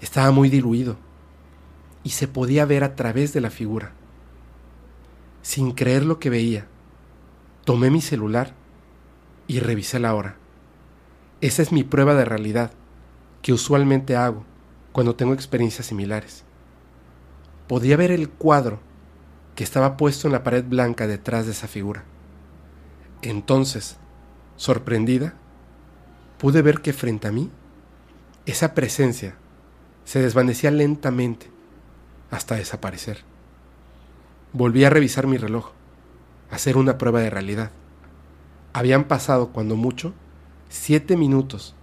Estaba 0.00 0.30
muy 0.30 0.48
diluido 0.48 0.96
y 2.02 2.10
se 2.10 2.28
podía 2.28 2.64
ver 2.64 2.84
a 2.84 2.96
través 2.96 3.32
de 3.32 3.40
la 3.40 3.50
figura. 3.50 3.92
Sin 5.42 5.72
creer 5.72 6.04
lo 6.04 6.18
que 6.18 6.30
veía, 6.30 6.66
tomé 7.64 7.90
mi 7.90 8.00
celular 8.00 8.54
y 9.46 9.60
revisé 9.60 9.98
la 9.98 10.14
hora. 10.14 10.36
Esa 11.40 11.62
es 11.62 11.72
mi 11.72 11.84
prueba 11.84 12.14
de 12.14 12.24
realidad 12.24 12.72
que 13.42 13.52
usualmente 13.52 14.16
hago 14.16 14.44
cuando 14.92 15.16
tengo 15.16 15.34
experiencias 15.34 15.86
similares. 15.86 16.44
Podía 17.68 17.96
ver 17.96 18.10
el 18.10 18.28
cuadro 18.28 18.80
que 19.54 19.64
estaba 19.64 19.96
puesto 19.96 20.28
en 20.28 20.32
la 20.32 20.42
pared 20.42 20.64
blanca 20.64 21.06
detrás 21.06 21.46
de 21.46 21.52
esa 21.52 21.68
figura. 21.68 22.04
Entonces, 23.22 23.96
sorprendida, 24.56 25.34
pude 26.38 26.62
ver 26.62 26.80
que 26.80 26.92
frente 26.92 27.28
a 27.28 27.32
mí, 27.32 27.50
esa 28.46 28.74
presencia 28.74 29.34
se 30.04 30.20
desvanecía 30.20 30.70
lentamente 30.70 31.50
hasta 32.30 32.54
desaparecer. 32.54 33.18
Volví 34.52 34.84
a 34.84 34.90
revisar 34.90 35.26
mi 35.26 35.36
reloj, 35.36 35.70
a 36.50 36.56
hacer 36.56 36.76
una 36.76 36.98
prueba 36.98 37.20
de 37.20 37.30
realidad. 37.30 37.70
Habían 38.72 39.04
pasado, 39.04 39.48
cuando 39.48 39.76
mucho, 39.76 40.14
siete 40.68 41.16
minutos 41.16 41.74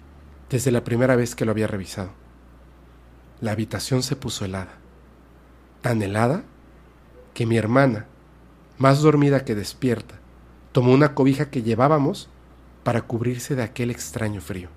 desde 0.50 0.72
la 0.72 0.84
primera 0.84 1.16
vez 1.16 1.36
que 1.36 1.46
lo 1.46 1.52
había 1.52 1.68
revisado. 1.68 2.12
La 3.42 3.52
habitación 3.52 4.02
se 4.02 4.16
puso 4.16 4.46
helada, 4.46 4.74
tan 5.82 6.02
helada 6.02 6.44
que 7.34 7.46
mi 7.46 7.58
hermana, 7.58 8.08
más 8.78 9.02
dormida 9.02 9.46
que 9.46 9.54
despierta, 9.54 10.16
tomó 10.78 10.92
una 10.92 11.16
cobija 11.16 11.50
que 11.50 11.64
llevábamos 11.64 12.30
para 12.84 13.02
cubrirse 13.02 13.56
de 13.56 13.64
aquel 13.64 13.90
extraño 13.90 14.42
frío. 14.42 14.70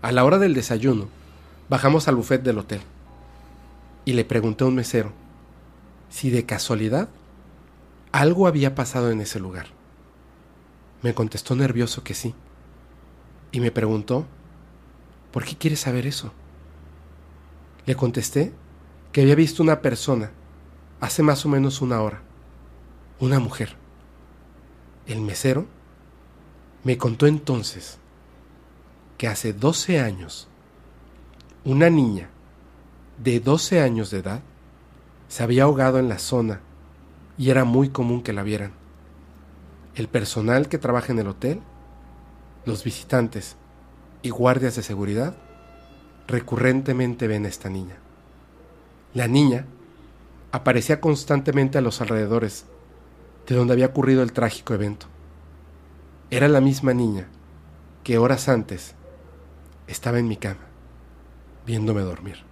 A 0.00 0.12
la 0.12 0.24
hora 0.24 0.38
del 0.38 0.54
desayuno, 0.54 1.08
bajamos 1.68 2.06
al 2.06 2.14
buffet 2.14 2.40
del 2.40 2.58
hotel 2.58 2.82
y 4.04 4.12
le 4.12 4.24
pregunté 4.24 4.62
a 4.62 4.68
un 4.68 4.76
mesero 4.76 5.10
si 6.08 6.30
de 6.30 6.46
casualidad 6.46 7.08
algo 8.12 8.46
había 8.46 8.76
pasado 8.76 9.10
en 9.10 9.20
ese 9.20 9.40
lugar. 9.40 9.66
Me 11.02 11.12
contestó 11.12 11.56
nervioso 11.56 12.04
que 12.04 12.14
sí 12.14 12.32
y 13.50 13.58
me 13.58 13.72
preguntó, 13.72 14.24
¿por 15.32 15.44
qué 15.44 15.56
quieres 15.56 15.80
saber 15.80 16.06
eso? 16.06 16.30
Le 17.86 17.96
contesté 17.96 18.52
que 19.10 19.22
había 19.22 19.34
visto 19.34 19.64
una 19.64 19.82
persona 19.82 20.30
hace 21.00 21.24
más 21.24 21.44
o 21.44 21.48
menos 21.48 21.82
una 21.82 22.00
hora, 22.00 22.22
una 23.18 23.40
mujer. 23.40 23.84
El 25.06 25.20
mesero 25.20 25.66
me 26.84 26.98
contó 26.98 27.26
entonces 27.26 27.98
que 29.18 29.28
hace 29.28 29.52
12 29.52 30.00
años 30.00 30.48
una 31.64 31.90
niña 31.90 32.28
de 33.22 33.40
12 33.40 33.80
años 33.80 34.10
de 34.10 34.18
edad 34.18 34.40
se 35.28 35.42
había 35.42 35.64
ahogado 35.64 35.98
en 35.98 36.08
la 36.08 36.18
zona 36.18 36.60
y 37.38 37.50
era 37.50 37.64
muy 37.64 37.88
común 37.88 38.22
que 38.22 38.32
la 38.32 38.42
vieran. 38.42 38.72
El 39.94 40.08
personal 40.08 40.68
que 40.68 40.78
trabaja 40.78 41.12
en 41.12 41.18
el 41.18 41.28
hotel, 41.28 41.60
los 42.64 42.84
visitantes 42.84 43.56
y 44.22 44.30
guardias 44.30 44.76
de 44.76 44.82
seguridad 44.82 45.36
recurrentemente 46.26 47.26
ven 47.26 47.46
a 47.46 47.48
esta 47.48 47.68
niña. 47.68 47.96
La 49.14 49.28
niña 49.28 49.66
aparecía 50.52 51.00
constantemente 51.00 51.78
a 51.78 51.80
los 51.80 52.00
alrededores 52.00 52.66
de 53.46 53.54
donde 53.54 53.72
había 53.72 53.86
ocurrido 53.86 54.22
el 54.22 54.32
trágico 54.32 54.74
evento. 54.74 55.06
Era 56.30 56.48
la 56.48 56.60
misma 56.60 56.92
niña 56.94 57.28
que 58.02 58.18
horas 58.18 58.48
antes 58.48 58.94
estaba 59.86 60.18
en 60.18 60.28
mi 60.28 60.36
cama 60.36 60.60
viéndome 61.64 62.00
dormir. 62.02 62.44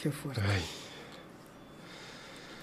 Qué 0.00 0.10
fuerte. 0.10 0.40
Ay, 0.46 0.62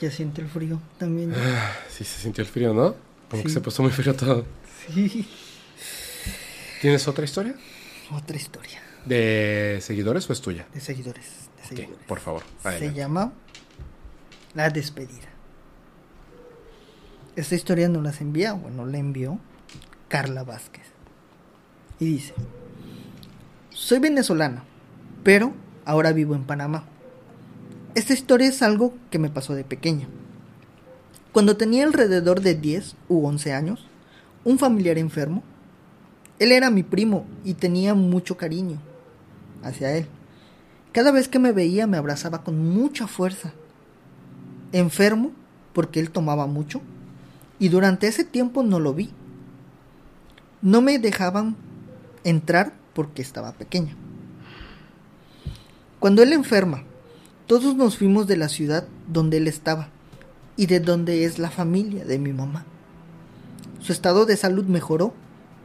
Ya 0.01 0.09
siento 0.11 0.41
el 0.41 0.47
frío 0.47 0.79
también. 0.97 1.33
ah, 1.35 1.73
sí 1.89 2.03
se 2.03 2.21
sintió 2.21 2.43
el 2.43 2.49
frío, 2.49 2.73
¿no? 2.73 2.95
Como 3.29 3.43
que 3.43 3.49
se 3.49 3.59
puso 3.61 3.81
muy 3.83 3.91
frío 3.91 4.15
todo. 4.15 4.45
Sí. 4.87 5.27
¿Tienes 6.81 7.07
otra 7.07 7.25
historia? 7.25 7.55
Otra 8.11 8.37
historia 8.37 8.81
¿De 9.05 9.79
seguidores 9.81 10.27
o 10.29 10.33
es 10.33 10.41
tuya? 10.41 10.67
de 10.73 10.79
seguidores. 10.79 11.49
De 11.69 11.89
por 12.07 12.19
favor. 12.19 12.43
Se 12.63 12.93
llama 12.93 13.33
La 14.53 14.69
despedida. 14.69 15.29
Esta 17.35 17.55
historia 17.55 17.89
no 17.89 18.01
las 18.01 18.21
envía, 18.21 18.53
bueno, 18.53 18.85
la 18.85 18.97
envió 18.97 19.39
Carla 20.07 20.43
Vázquez. 20.43 20.85
Y 21.99 22.05
dice, 22.05 22.33
soy 23.71 23.99
venezolana, 23.99 24.63
pero 25.23 25.53
ahora 25.85 26.11
vivo 26.11 26.35
en 26.35 26.43
Panamá. 26.43 26.85
Esta 27.93 28.13
historia 28.13 28.47
es 28.47 28.61
algo 28.61 28.93
que 29.11 29.19
me 29.19 29.29
pasó 29.29 29.53
de 29.53 29.63
pequeña. 29.63 30.07
Cuando 31.31 31.57
tenía 31.57 31.83
alrededor 31.83 32.41
de 32.41 32.55
10 32.55 32.95
u 33.09 33.25
11 33.25 33.53
años, 33.53 33.87
un 34.43 34.57
familiar 34.57 34.97
enfermo, 34.97 35.43
él 36.39 36.51
era 36.51 36.69
mi 36.69 36.83
primo 36.83 37.25
y 37.43 37.55
tenía 37.55 37.93
mucho 37.93 38.37
cariño 38.37 38.79
hacia 39.65 39.97
él. 39.97 40.07
Cada 40.91 41.11
vez 41.11 41.27
que 41.27 41.39
me 41.39 41.51
veía 41.51 41.87
me 41.87 41.97
abrazaba 41.97 42.43
con 42.43 42.69
mucha 42.69 43.07
fuerza. 43.07 43.51
Enfermo 44.71 45.31
porque 45.73 45.99
él 45.99 46.11
tomaba 46.11 46.47
mucho 46.47 46.81
y 47.59 47.69
durante 47.69 48.07
ese 48.07 48.23
tiempo 48.23 48.63
no 48.63 48.79
lo 48.79 48.93
vi. 48.93 49.09
No 50.61 50.81
me 50.81 50.99
dejaban 50.99 51.55
entrar 52.23 52.73
porque 52.93 53.21
estaba 53.21 53.51
pequeña. 53.53 53.95
Cuando 55.99 56.23
él 56.23 56.33
enferma, 56.33 56.83
todos 57.47 57.75
nos 57.75 57.97
fuimos 57.97 58.27
de 58.27 58.37
la 58.37 58.49
ciudad 58.49 58.87
donde 59.07 59.37
él 59.37 59.47
estaba 59.47 59.89
y 60.57 60.67
de 60.67 60.79
donde 60.79 61.25
es 61.25 61.39
la 61.39 61.49
familia 61.49 62.05
de 62.05 62.19
mi 62.19 62.31
mamá. 62.31 62.65
Su 63.79 63.91
estado 63.91 64.25
de 64.25 64.37
salud 64.37 64.65
mejoró 64.65 65.13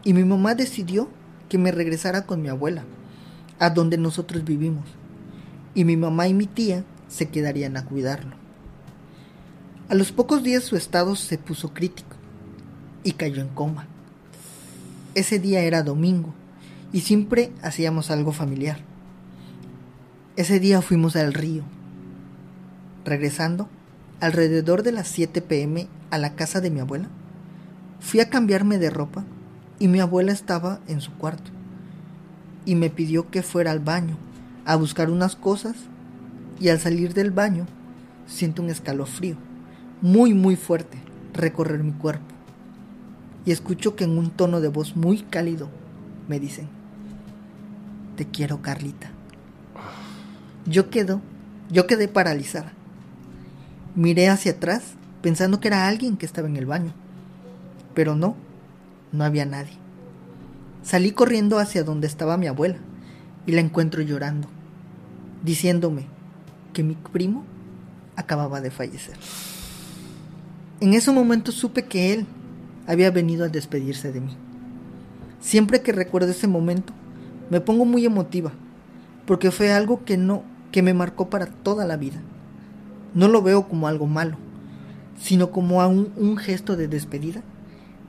y 0.04 0.12
mi 0.12 0.24
mamá 0.24 0.54
decidió 0.54 1.08
que 1.48 1.58
me 1.58 1.72
regresara 1.72 2.26
con 2.26 2.42
mi 2.42 2.48
abuela, 2.48 2.84
a 3.60 3.68
donde 3.68 3.98
nosotros 3.98 4.42
vivimos, 4.42 4.86
y 5.74 5.84
mi 5.84 5.96
mamá 5.96 6.26
y 6.26 6.34
mi 6.34 6.46
tía 6.46 6.82
se 7.08 7.28
quedarían 7.28 7.76
a 7.76 7.84
cuidarlo. 7.84 8.34
A 9.88 9.94
los 9.94 10.12
pocos 10.12 10.42
días 10.42 10.64
su 10.64 10.76
estado 10.76 11.14
se 11.14 11.36
puso 11.36 11.74
crítico 11.74 12.16
y 13.04 13.12
cayó 13.12 13.42
en 13.42 13.48
coma. 13.48 13.86
Ese 15.14 15.38
día 15.38 15.60
era 15.60 15.82
domingo 15.82 16.32
y 16.92 17.02
siempre 17.02 17.52
hacíamos 17.62 18.10
algo 18.10 18.32
familiar. 18.32 18.78
Ese 20.36 20.58
día 20.58 20.80
fuimos 20.80 21.14
al 21.16 21.34
río. 21.34 21.64
Regresando, 23.04 23.68
alrededor 24.20 24.82
de 24.82 24.92
las 24.92 25.08
7 25.08 25.42
pm 25.42 25.88
a 26.10 26.18
la 26.18 26.34
casa 26.34 26.60
de 26.60 26.70
mi 26.70 26.80
abuela, 26.80 27.08
fui 27.98 28.20
a 28.20 28.30
cambiarme 28.30 28.78
de 28.78 28.88
ropa 28.88 29.24
y 29.78 29.88
mi 29.88 30.00
abuela 30.00 30.32
estaba 30.32 30.80
en 30.86 31.00
su 31.00 31.12
cuarto 31.12 31.50
y 32.70 32.76
me 32.76 32.88
pidió 32.88 33.28
que 33.30 33.42
fuera 33.42 33.72
al 33.72 33.80
baño 33.80 34.16
a 34.64 34.76
buscar 34.76 35.10
unas 35.10 35.34
cosas 35.34 35.74
y 36.60 36.68
al 36.68 36.78
salir 36.78 37.14
del 37.14 37.32
baño 37.32 37.66
siento 38.28 38.62
un 38.62 38.70
escalofrío 38.70 39.34
muy 40.00 40.34
muy 40.34 40.54
fuerte 40.54 40.96
recorrer 41.34 41.82
mi 41.82 41.90
cuerpo 41.90 42.32
y 43.44 43.50
escucho 43.50 43.96
que 43.96 44.04
en 44.04 44.16
un 44.16 44.30
tono 44.30 44.60
de 44.60 44.68
voz 44.68 44.94
muy 44.94 45.18
cálido 45.18 45.68
me 46.28 46.38
dicen, 46.38 46.68
te 48.16 48.24
quiero 48.24 48.62
Carlita. 48.62 49.10
Yo 50.64 50.90
quedo, 50.90 51.20
yo 51.70 51.88
quedé 51.88 52.06
paralizada. 52.06 52.72
Miré 53.96 54.28
hacia 54.28 54.52
atrás 54.52 54.94
pensando 55.22 55.58
que 55.58 55.66
era 55.66 55.88
alguien 55.88 56.16
que 56.16 56.26
estaba 56.26 56.46
en 56.46 56.56
el 56.56 56.66
baño, 56.66 56.92
pero 57.94 58.14
no, 58.14 58.36
no 59.10 59.24
había 59.24 59.44
nadie. 59.44 59.79
Salí 60.82 61.12
corriendo 61.12 61.58
hacia 61.58 61.84
donde 61.84 62.06
estaba 62.06 62.38
mi 62.38 62.46
abuela 62.46 62.78
y 63.46 63.52
la 63.52 63.60
encuentro 63.60 64.00
llorando, 64.00 64.48
diciéndome 65.44 66.06
que 66.72 66.82
mi 66.82 66.94
primo 66.94 67.44
acababa 68.16 68.62
de 68.62 68.70
fallecer. 68.70 69.16
En 70.80 70.94
ese 70.94 71.12
momento 71.12 71.52
supe 71.52 71.84
que 71.84 72.14
él 72.14 72.26
había 72.86 73.10
venido 73.10 73.44
a 73.44 73.48
despedirse 73.48 74.10
de 74.10 74.22
mí. 74.22 74.36
Siempre 75.38 75.82
que 75.82 75.92
recuerdo 75.92 76.30
ese 76.30 76.46
momento, 76.46 76.94
me 77.50 77.60
pongo 77.60 77.84
muy 77.84 78.06
emotiva, 78.06 78.52
porque 79.26 79.50
fue 79.50 79.72
algo 79.72 80.04
que 80.04 80.16
no 80.16 80.44
que 80.72 80.82
me 80.82 80.94
marcó 80.94 81.28
para 81.28 81.46
toda 81.46 81.84
la 81.84 81.98
vida. 81.98 82.20
No 83.12 83.28
lo 83.28 83.42
veo 83.42 83.68
como 83.68 83.86
algo 83.86 84.06
malo, 84.06 84.38
sino 85.20 85.50
como 85.50 85.86
un, 85.86 86.10
un 86.16 86.36
gesto 86.38 86.76
de 86.76 86.88
despedida 86.88 87.42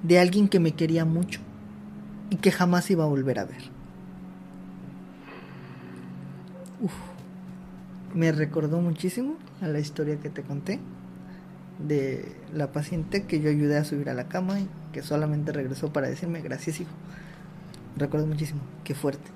de 0.04 0.20
alguien 0.20 0.48
que 0.48 0.60
me 0.60 0.72
quería 0.72 1.04
mucho 1.04 1.42
y 2.32 2.38
que 2.38 2.52
jamás 2.52 2.90
iba 2.90 3.04
a 3.04 3.08
volver 3.08 3.38
a 3.38 3.46
ver. 3.46 3.62
Uf, 6.82 6.94
me 8.16 8.32
recordó 8.32 8.80
muchísimo 8.82 9.36
a 9.62 9.68
la 9.68 9.80
historia 9.80 10.16
que 10.20 10.30
te 10.32 10.42
conté 10.42 10.80
de 11.88 12.36
la 12.54 12.72
paciente 12.72 13.26
que 13.26 13.40
yo 13.42 13.50
ayudé 13.50 13.78
a 13.78 13.84
subir 13.84 14.10
a 14.10 14.14
la 14.14 14.28
cama 14.28 14.60
y 14.60 14.68
que 14.94 15.04
solamente 15.04 15.52
regresó 15.52 15.92
para 15.94 16.08
decirme 16.08 16.42
gracias 16.42 16.80
hijo. 16.80 16.92
Recuerdo 17.98 18.26
muchísimo, 18.28 18.62
qué 18.84 18.96
fuerte. 18.96 19.30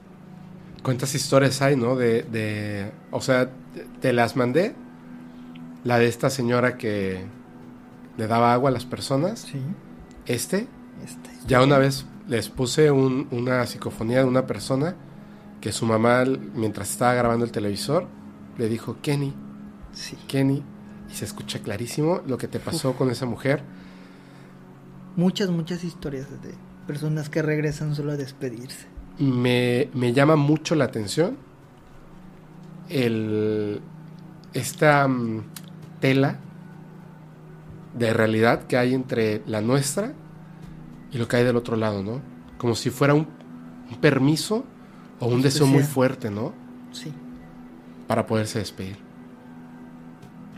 ¿Cuántas 0.82 1.14
historias 1.16 1.62
hay, 1.62 1.76
no? 1.76 1.96
De, 1.96 2.24
de, 2.24 2.92
o 3.12 3.20
sea, 3.20 3.50
te 4.02 4.14
las 4.14 4.36
mandé. 4.36 4.74
La 5.84 6.00
de 6.00 6.08
esta 6.08 6.30
señora 6.30 6.78
que 6.78 7.26
le 8.18 8.28
daba 8.28 8.54
agua 8.54 8.70
a 8.70 8.74
las 8.74 8.86
personas. 8.86 9.42
Sí. 9.42 9.60
Este, 10.26 10.68
Este. 11.04 11.30
ya 11.48 11.62
una 11.62 11.78
vez 11.78 12.06
les 12.28 12.50
puse 12.50 12.92
un- 12.92 13.28
una 13.32 13.66
psicofonía 13.66 14.20
de 14.20 14.26
una 14.26 14.46
persona 14.48 14.96
que 15.62 15.72
su 15.72 15.86
mamá, 15.86 16.24
mientras 16.54 16.92
estaba 16.92 17.14
grabando 17.14 17.46
el 17.46 17.52
televisor, 17.52 18.08
le 18.58 18.70
dijo, 18.70 18.98
Kenny, 19.02 19.34
Sí. 19.94 20.18
Kenny, 20.28 20.64
y 21.10 21.14
se 21.16 21.26
escucha 21.26 21.60
clarísimo 21.60 22.22
lo 22.28 22.38
que 22.38 22.48
te 22.48 22.60
pasó 22.60 22.94
con 22.94 23.10
esa 23.10 23.26
mujer. 23.26 23.64
Muchas, 25.16 25.50
muchas 25.50 25.84
historias 25.84 26.30
de 26.42 26.54
personas 26.88 27.30
que 27.30 27.42
regresan 27.42 27.96
solo 27.96 28.12
a 28.12 28.18
despedirse. 28.18 28.88
Me, 29.18 29.90
me 29.94 30.12
llama 30.14 30.36
mucho 30.36 30.76
la 30.76 30.86
atención 30.86 31.38
el, 32.90 33.80
esta 34.54 35.08
mm, 35.08 35.42
tela 36.02 36.38
de 37.98 38.14
realidad 38.14 38.64
que 38.68 38.78
hay 38.78 38.94
entre 38.94 39.42
la 39.48 39.62
nuestra 39.62 40.12
y 41.16 41.18
lo 41.18 41.30
que 41.30 41.38
hay 41.38 41.46
del 41.46 41.56
otro 41.56 41.78
lado, 41.78 42.04
¿no? 42.04 42.20
Como 42.58 42.76
si 42.76 42.90
fuera 42.90 43.14
un, 43.14 43.26
un 43.90 43.98
permiso 44.02 44.66
o 45.22 45.28
un 45.28 45.42
deseo 45.42 45.66
muy 45.66 45.82
fuerte, 45.82 46.30
¿no? 46.30 46.52
Sí. 46.92 47.14
Para 48.06 48.26
poderse 48.28 48.60
despedir. 48.60 48.98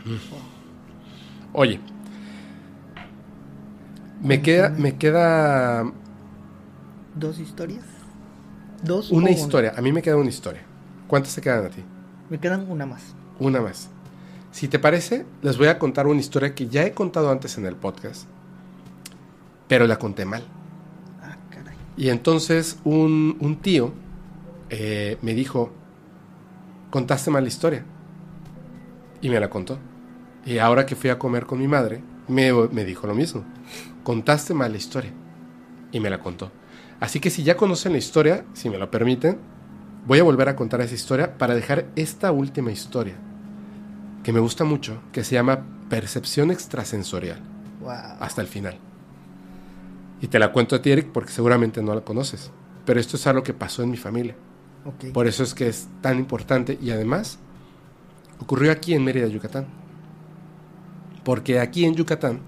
Mm. 0.04 0.16
Oye, 1.52 1.78
me 4.20 4.42
queda, 4.42 4.70
me 4.70 4.96
queda 4.96 5.92
¿Dos 7.14 7.38
historias? 7.38 7.84
¿Dos? 8.82 9.12
una 9.12 9.30
historia. 9.30 9.74
A 9.76 9.80
mí 9.80 9.92
me 9.92 10.02
queda 10.02 10.16
una 10.16 10.28
historia. 10.28 10.62
¿Cuántas 11.06 11.36
te 11.36 11.40
quedan 11.40 11.66
a 11.66 11.68
ti? 11.68 11.84
Me 12.30 12.40
quedan 12.40 12.68
una 12.68 12.84
más. 12.84 13.14
Una 13.38 13.60
más. 13.60 13.90
Si 14.50 14.66
te 14.66 14.80
parece, 14.80 15.24
les 15.40 15.56
voy 15.56 15.68
a 15.68 15.78
contar 15.78 16.08
una 16.08 16.18
historia 16.18 16.56
que 16.56 16.66
ya 16.66 16.84
he 16.84 16.94
contado 16.94 17.30
antes 17.30 17.58
en 17.58 17.66
el 17.66 17.76
podcast, 17.76 18.26
pero 19.68 19.86
la 19.86 19.98
conté 19.98 20.24
mal. 20.24 20.42
Ah, 21.22 21.36
caray. 21.50 21.76
Y 21.96 22.08
entonces 22.08 22.78
un, 22.84 23.36
un 23.40 23.56
tío 23.56 23.92
eh, 24.70 25.18
me 25.22 25.34
dijo, 25.34 25.70
contaste 26.90 27.30
mal 27.30 27.42
la 27.44 27.48
historia. 27.48 27.84
Y 29.20 29.30
me 29.30 29.40
la 29.40 29.50
contó. 29.50 29.78
Y 30.46 30.58
ahora 30.58 30.86
que 30.86 30.96
fui 30.96 31.10
a 31.10 31.18
comer 31.18 31.44
con 31.46 31.58
mi 31.58 31.68
madre, 31.68 32.00
me, 32.28 32.52
me 32.52 32.84
dijo 32.84 33.06
lo 33.06 33.14
mismo. 33.14 33.44
Contaste 34.04 34.54
mal 34.54 34.72
la 34.72 34.78
historia. 34.78 35.12
Y 35.92 36.00
me 36.00 36.10
la 36.10 36.20
contó. 36.20 36.50
Así 37.00 37.20
que 37.20 37.30
si 37.30 37.42
ya 37.42 37.56
conocen 37.56 37.92
la 37.92 37.98
historia, 37.98 38.44
si 38.54 38.70
me 38.70 38.78
lo 38.78 38.90
permiten, 38.90 39.38
voy 40.06 40.18
a 40.18 40.22
volver 40.24 40.48
a 40.48 40.56
contar 40.56 40.80
esa 40.80 40.94
historia 40.94 41.36
para 41.38 41.54
dejar 41.54 41.86
esta 41.96 42.32
última 42.32 42.72
historia, 42.72 43.14
que 44.24 44.32
me 44.32 44.40
gusta 44.40 44.64
mucho, 44.64 45.00
que 45.12 45.22
se 45.24 45.34
llama 45.34 45.64
Percepción 45.88 46.50
Extrasensorial, 46.50 47.40
Wow. 47.80 47.92
hasta 48.20 48.40
el 48.40 48.48
final. 48.48 48.78
Y 50.20 50.28
te 50.28 50.38
la 50.38 50.52
cuento 50.52 50.76
a 50.76 50.82
ti, 50.82 50.90
Eric, 50.90 51.08
porque 51.12 51.30
seguramente 51.32 51.82
no 51.82 51.94
la 51.94 52.00
conoces. 52.00 52.50
Pero 52.84 52.98
esto 53.00 53.16
es 53.16 53.26
algo 53.26 53.42
que 53.42 53.54
pasó 53.54 53.82
en 53.82 53.90
mi 53.90 53.96
familia. 53.96 54.34
Ok. 54.84 55.12
Por 55.12 55.26
eso 55.26 55.42
es 55.42 55.54
que 55.54 55.68
es 55.68 55.88
tan 56.00 56.18
importante 56.18 56.78
y 56.80 56.90
además 56.90 57.38
ocurrió 58.40 58.72
aquí 58.72 58.94
en 58.94 59.04
Mérida, 59.04 59.26
Yucatán. 59.28 59.66
Porque 61.24 61.60
aquí 61.60 61.84
en 61.84 61.94
Yucatán, 61.94 62.40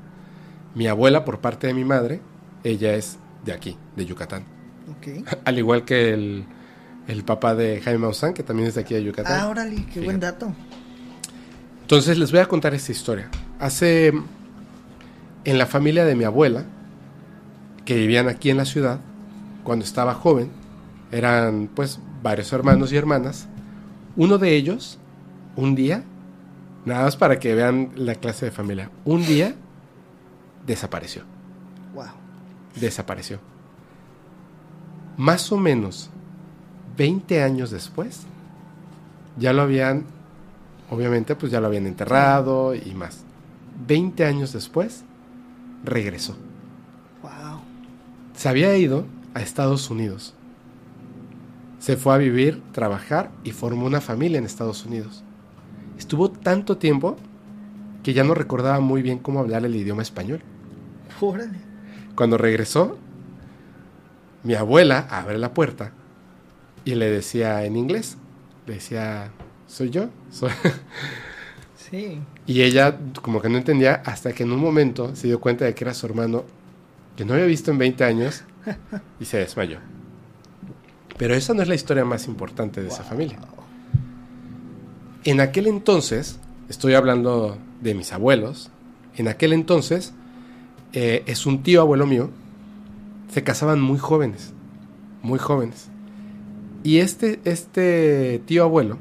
mi 0.75 0.87
abuela 0.87 1.25
por 1.25 1.41
parte 1.41 1.67
de 1.67 1.75
mi 1.75 1.85
madre, 1.85 2.21
ella 2.65 2.95
es 2.95 3.19
de 3.45 3.53
aquí, 3.53 3.77
de 3.97 4.07
Yucatán. 4.07 4.45
Al 5.45 5.59
igual 5.59 5.85
que 5.85 6.13
el, 6.13 6.45
el 7.07 7.25
papá 7.25 7.55
de 7.55 7.81
Jaime 7.81 7.99
Maussan, 8.01 8.35
que 8.35 8.43
también 8.43 8.69
es 8.69 8.75
de 8.75 8.81
aquí 8.81 8.95
de 8.95 9.05
Yucatán. 9.05 9.41
Ah, 9.41 9.49
órale, 9.49 9.77
qué 9.77 9.83
Fíjate. 9.83 10.05
buen 10.05 10.21
dato. 10.21 10.53
Entonces 11.83 12.19
les 12.19 12.31
voy 12.31 12.41
a 12.41 12.47
contar 12.47 12.73
esta 12.75 12.93
historia. 12.93 13.29
Hace 13.59 14.13
en 15.45 15.59
la 15.59 15.67
familia 15.67 16.05
de 16.05 16.15
mi 16.15 16.25
abuela, 16.25 16.65
que 17.91 17.97
vivían 17.97 18.29
aquí 18.29 18.51
en 18.51 18.57
la 18.57 18.67
ciudad, 18.67 19.01
cuando 19.65 19.85
estaba 19.85 20.15
joven, 20.15 20.49
eran 21.11 21.69
pues 21.75 21.99
varios 22.23 22.53
hermanos 22.53 22.93
y 22.93 22.97
hermanas. 22.97 23.49
Uno 24.15 24.39
de 24.39 24.55
ellos, 24.55 25.01
un 25.57 25.75
día, 25.75 26.05
nada 26.85 27.03
más 27.03 27.17
para 27.17 27.41
que 27.41 27.53
vean 27.53 27.91
la 27.97 28.15
clase 28.15 28.45
de 28.45 28.53
familia, 28.53 28.93
un 29.05 29.27
día 29.27 29.57
desapareció. 30.65 31.25
Wow. 31.93 32.05
Desapareció. 32.81 33.41
Más 35.17 35.51
o 35.51 35.57
menos 35.57 36.11
20 36.97 37.43
años 37.43 37.73
después, 37.73 38.21
ya 39.37 39.53
lo 39.53 39.63
habían, 39.63 40.05
obviamente, 40.91 41.35
pues 41.35 41.51
ya 41.51 41.61
lo 41.61 41.67
habían 41.67 41.89
enterrado 41.89 42.73
y 42.73 42.95
más. 42.95 43.25
20 43.89 44.25
años 44.27 44.53
después, 44.53 45.03
regresó. 45.83 46.37
Se 48.41 48.49
había 48.49 48.75
ido 48.75 49.05
a 49.35 49.43
Estados 49.43 49.91
Unidos. 49.91 50.33
Se 51.79 51.99
fue 51.99 52.15
a 52.15 52.17
vivir, 52.17 52.63
trabajar 52.73 53.31
y 53.45 53.51
formó 53.51 53.85
una 53.85 54.01
familia 54.01 54.39
en 54.39 54.47
Estados 54.47 54.87
Unidos. 54.87 55.23
Estuvo 55.99 56.31
tanto 56.31 56.79
tiempo 56.79 57.19
que 58.03 58.15
ya 58.15 58.25
no 58.25 58.33
recordaba 58.33 58.81
muy 58.81 59.03
bien 59.03 59.19
cómo 59.19 59.41
hablar 59.41 59.67
el 59.67 59.77
idioma 59.77 60.01
español. 60.01 60.41
Órale. 61.21 61.59
Cuando 62.15 62.39
regresó, 62.39 62.97
mi 64.43 64.55
abuela 64.55 65.07
abre 65.11 65.37
la 65.37 65.53
puerta 65.53 65.93
y 66.87 66.95
le 66.95 67.11
decía 67.11 67.67
en 67.67 67.77
inglés, 67.77 68.17
le 68.67 68.77
decía, 68.77 69.33
soy 69.67 69.91
yo, 69.91 70.09
soy... 70.31 70.49
Sí. 71.77 72.23
Y 72.47 72.63
ella 72.63 72.99
como 73.21 73.43
que 73.43 73.51
no 73.51 73.59
entendía 73.59 73.97
hasta 74.07 74.33
que 74.33 74.45
en 74.45 74.53
un 74.53 74.61
momento 74.61 75.15
se 75.15 75.27
dio 75.27 75.41
cuenta 75.41 75.67
de 75.67 75.75
que 75.75 75.85
era 75.85 75.93
su 75.93 76.07
hermano 76.07 76.45
que 77.21 77.27
no 77.27 77.35
había 77.35 77.45
visto 77.45 77.71
en 77.71 77.77
20 77.77 78.03
años 78.03 78.45
y 79.21 79.27
se 79.27 79.37
desmayó. 79.37 79.77
Pero 81.19 81.35
esa 81.35 81.53
no 81.53 81.61
es 81.61 81.69
la 81.69 81.75
historia 81.75 82.03
más 82.03 82.27
importante 82.27 82.81
de 82.81 82.89
esa 82.89 83.05
familia. 83.05 83.39
En 85.25 85.43
aquel 85.43 85.67
entonces, 85.67 86.41
estoy 86.71 86.95
hablando 86.95 87.59
de 87.83 87.95
mis 87.95 88.15
abuelos, 88.15 88.71
en 89.19 89.29
aquel 89.29 89.53
entonces 89.53 90.15
eh, 90.95 91.23
es 91.27 91.45
un 91.45 91.63
tío 91.63 91.83
abuelo 91.83 92.07
mío, 92.07 92.31
se 93.31 93.45
casaban 93.45 93.83
muy 93.83 93.99
jóvenes, 93.99 94.55
muy 95.21 95.39
jóvenes. 95.39 95.89
Y 96.85 97.01
este, 97.01 97.39
este 97.45 98.41
tío 98.47 98.63
abuelo 98.63 98.97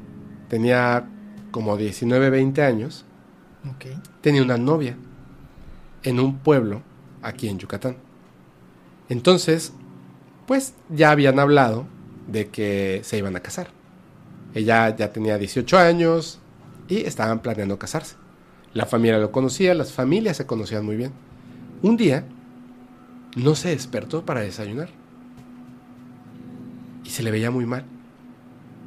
tenía 0.50 1.08
como 1.52 1.78
19, 1.78 2.28
20 2.28 2.62
años, 2.64 3.06
tenía 4.20 4.42
una 4.42 4.58
novia 4.58 4.94
en 6.02 6.20
un 6.20 6.36
pueblo 6.36 6.82
aquí 7.22 7.48
en 7.48 7.58
Yucatán. 7.58 8.09
Entonces, 9.10 9.72
pues 10.46 10.72
ya 10.88 11.10
habían 11.10 11.38
hablado 11.38 11.84
de 12.28 12.48
que 12.48 13.00
se 13.04 13.18
iban 13.18 13.36
a 13.36 13.40
casar. 13.40 13.68
Ella 14.54 14.96
ya 14.96 15.12
tenía 15.12 15.36
18 15.36 15.78
años 15.78 16.38
y 16.88 17.00
estaban 17.00 17.40
planeando 17.40 17.78
casarse. 17.78 18.14
La 18.72 18.86
familia 18.86 19.18
lo 19.18 19.32
conocía, 19.32 19.74
las 19.74 19.92
familias 19.92 20.36
se 20.36 20.46
conocían 20.46 20.86
muy 20.86 20.96
bien. 20.96 21.12
Un 21.82 21.96
día 21.96 22.24
no 23.36 23.56
se 23.56 23.70
despertó 23.70 24.24
para 24.24 24.42
desayunar 24.42 24.88
y 27.04 27.10
se 27.10 27.24
le 27.24 27.32
veía 27.32 27.50
muy 27.50 27.66
mal. 27.66 27.84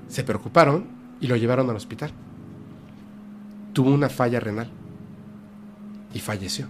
Se 0.07 0.23
preocuparon 0.23 0.87
y 1.19 1.27
lo 1.27 1.35
llevaron 1.35 1.69
al 1.69 1.75
hospital. 1.75 2.11
Tuvo 3.73 3.91
una 3.91 4.07
falla 4.07 4.39
renal 4.39 4.69
y 6.13 6.19
falleció. 6.19 6.67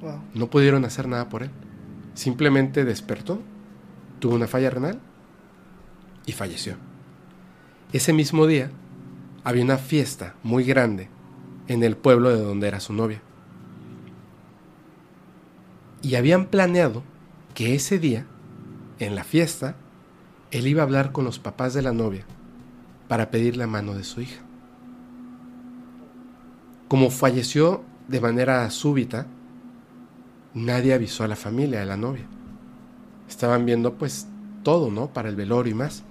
Wow. 0.00 0.20
No 0.34 0.48
pudieron 0.48 0.84
hacer 0.84 1.06
nada 1.06 1.28
por 1.28 1.44
él. 1.44 1.50
Simplemente 2.14 2.84
despertó, 2.84 3.40
tuvo 4.18 4.34
una 4.34 4.46
falla 4.46 4.70
renal 4.70 4.98
y 6.26 6.32
falleció. 6.32 6.76
Ese 7.92 8.12
mismo 8.12 8.46
día 8.46 8.70
había 9.44 9.64
una 9.64 9.78
fiesta 9.78 10.34
muy 10.42 10.64
grande 10.64 11.08
en 11.68 11.82
el 11.82 11.96
pueblo 11.96 12.30
de 12.30 12.42
donde 12.42 12.68
era 12.68 12.80
su 12.80 12.92
novia. 12.92 13.22
Y 16.02 16.16
habían 16.16 16.46
planeado 16.46 17.02
que 17.54 17.74
ese 17.74 17.98
día, 17.98 18.26
en 18.98 19.14
la 19.14 19.24
fiesta, 19.24 19.76
él 20.50 20.66
iba 20.66 20.82
a 20.82 20.84
hablar 20.84 21.12
con 21.12 21.24
los 21.24 21.38
papás 21.38 21.74
de 21.74 21.82
la 21.82 21.92
novia 21.92 22.24
para 23.08 23.30
pedir 23.30 23.56
la 23.56 23.66
mano 23.66 23.94
de 23.94 24.04
su 24.04 24.20
hija. 24.20 24.42
Como 26.88 27.10
falleció 27.10 27.82
de 28.08 28.20
manera 28.20 28.68
súbita, 28.70 29.26
nadie 30.54 30.94
avisó 30.94 31.24
a 31.24 31.28
la 31.28 31.36
familia 31.36 31.80
de 31.80 31.86
la 31.86 31.96
novia. 31.96 32.26
Estaban 33.28 33.64
viendo 33.66 33.94
pues 33.94 34.26
todo, 34.62 34.90
¿no? 34.90 35.08
Para 35.12 35.28
el 35.28 35.36
velorio 35.36 35.72
y 35.72 35.74
más. 35.74 36.02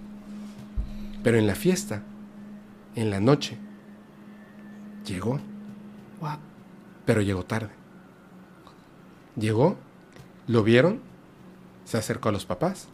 Pero 1.24 1.38
en 1.38 1.48
la 1.48 1.56
fiesta, 1.56 2.04
en 2.96 3.10
la 3.10 3.20
noche, 3.20 3.58
llegó, 5.06 5.40
Wow. 6.20 6.38
pero 7.06 7.22
llegó 7.22 7.44
tarde. 7.44 7.70
Llegó, 9.36 9.78
lo 10.48 10.64
vieron, 10.64 11.00
se 11.86 11.98
acercó 11.98 12.30
a 12.30 12.32
los 12.32 12.46
papás, 12.46 12.88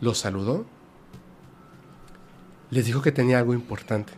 los 0.00 0.18
saludó, 0.18 0.66
les 2.70 2.84
dijo 2.86 3.00
que 3.02 3.12
tenía 3.12 3.38
algo 3.38 3.54
importante 3.54 4.12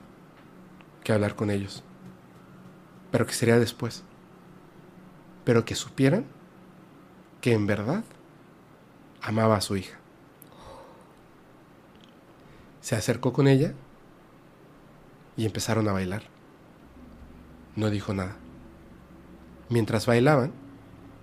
que 1.04 1.12
hablar 1.12 1.34
con 1.36 1.50
ellos, 1.50 1.82
pero 3.10 3.26
que 3.26 3.34
sería 3.34 3.58
después, 3.58 4.02
pero 5.48 5.64
que 5.64 5.74
supieran 5.74 6.26
que 7.40 7.54
en 7.54 7.66
verdad 7.66 8.04
amaba 9.22 9.56
a 9.56 9.62
su 9.62 9.78
hija. 9.78 9.98
Se 12.82 12.96
acercó 12.96 13.32
con 13.32 13.48
ella 13.48 13.72
y 15.38 15.46
empezaron 15.46 15.88
a 15.88 15.92
bailar. 15.92 16.24
No 17.76 17.88
dijo 17.88 18.12
nada. 18.12 18.36
Mientras 19.70 20.04
bailaban, 20.04 20.52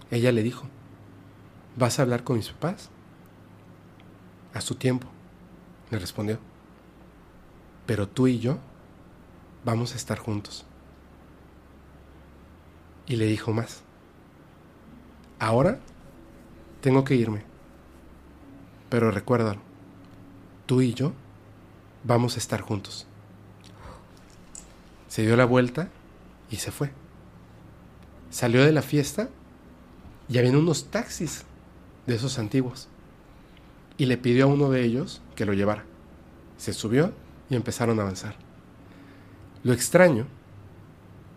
ella 0.09 0.31
le 0.31 0.41
dijo, 0.41 0.65
¿vas 1.75 1.99
a 1.99 2.01
hablar 2.01 2.23
con 2.23 2.37
mis 2.37 2.49
papás? 2.49 2.89
A 4.55 4.61
su 4.61 4.73
tiempo, 4.73 5.07
le 5.91 5.99
respondió. 5.99 6.39
Pero 7.85 8.09
tú 8.09 8.25
y 8.25 8.39
yo 8.39 8.57
vamos 9.63 9.93
a 9.93 9.97
estar 9.97 10.17
juntos. 10.17 10.65
Y 13.05 13.17
le 13.17 13.27
dijo 13.27 13.53
más. 13.53 13.84
Ahora 15.39 15.79
tengo 16.81 17.03
que 17.03 17.15
irme. 17.15 17.43
Pero 18.89 19.11
recuérdalo, 19.11 19.59
tú 20.65 20.81
y 20.81 20.93
yo 20.93 21.13
vamos 22.03 22.35
a 22.35 22.39
estar 22.39 22.61
juntos. 22.61 23.07
Se 25.07 25.23
dio 25.23 25.35
la 25.35 25.45
vuelta 25.45 25.89
y 26.49 26.57
se 26.57 26.71
fue. 26.71 26.91
Salió 28.29 28.63
de 28.63 28.71
la 28.71 28.81
fiesta 28.81 29.29
y 30.27 30.37
habían 30.37 30.55
unos 30.55 30.91
taxis 30.91 31.45
de 32.05 32.15
esos 32.15 32.37
antiguos. 32.37 32.87
Y 33.97 34.05
le 34.05 34.17
pidió 34.17 34.45
a 34.45 34.47
uno 34.47 34.69
de 34.69 34.83
ellos 34.83 35.21
que 35.35 35.45
lo 35.45 35.53
llevara. 35.53 35.85
Se 36.57 36.73
subió 36.73 37.13
y 37.49 37.55
empezaron 37.55 37.99
a 37.99 38.03
avanzar. 38.03 38.35
Lo 39.63 39.73
extraño 39.73 40.27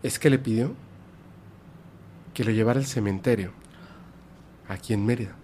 es 0.03 0.19
que 0.19 0.31
le 0.31 0.39
pidió 0.39 0.75
que 2.35 2.45
lo 2.45 2.51
llevara 2.51 2.79
al 2.79 2.87
cementerio, 2.87 3.53
aquí 4.69 4.93
en 4.93 5.05
Mérida. 5.05 5.35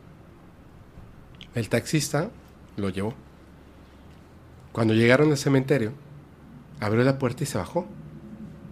El 1.54 1.68
taxista 1.68 2.30
lo 2.76 2.90
llevó. 2.90 3.14
Cuando 4.72 4.94
llegaron 4.94 5.30
al 5.30 5.38
cementerio, 5.38 5.92
abrió 6.80 7.04
la 7.04 7.18
puerta 7.18 7.44
y 7.44 7.46
se 7.46 7.58
bajó. 7.58 7.86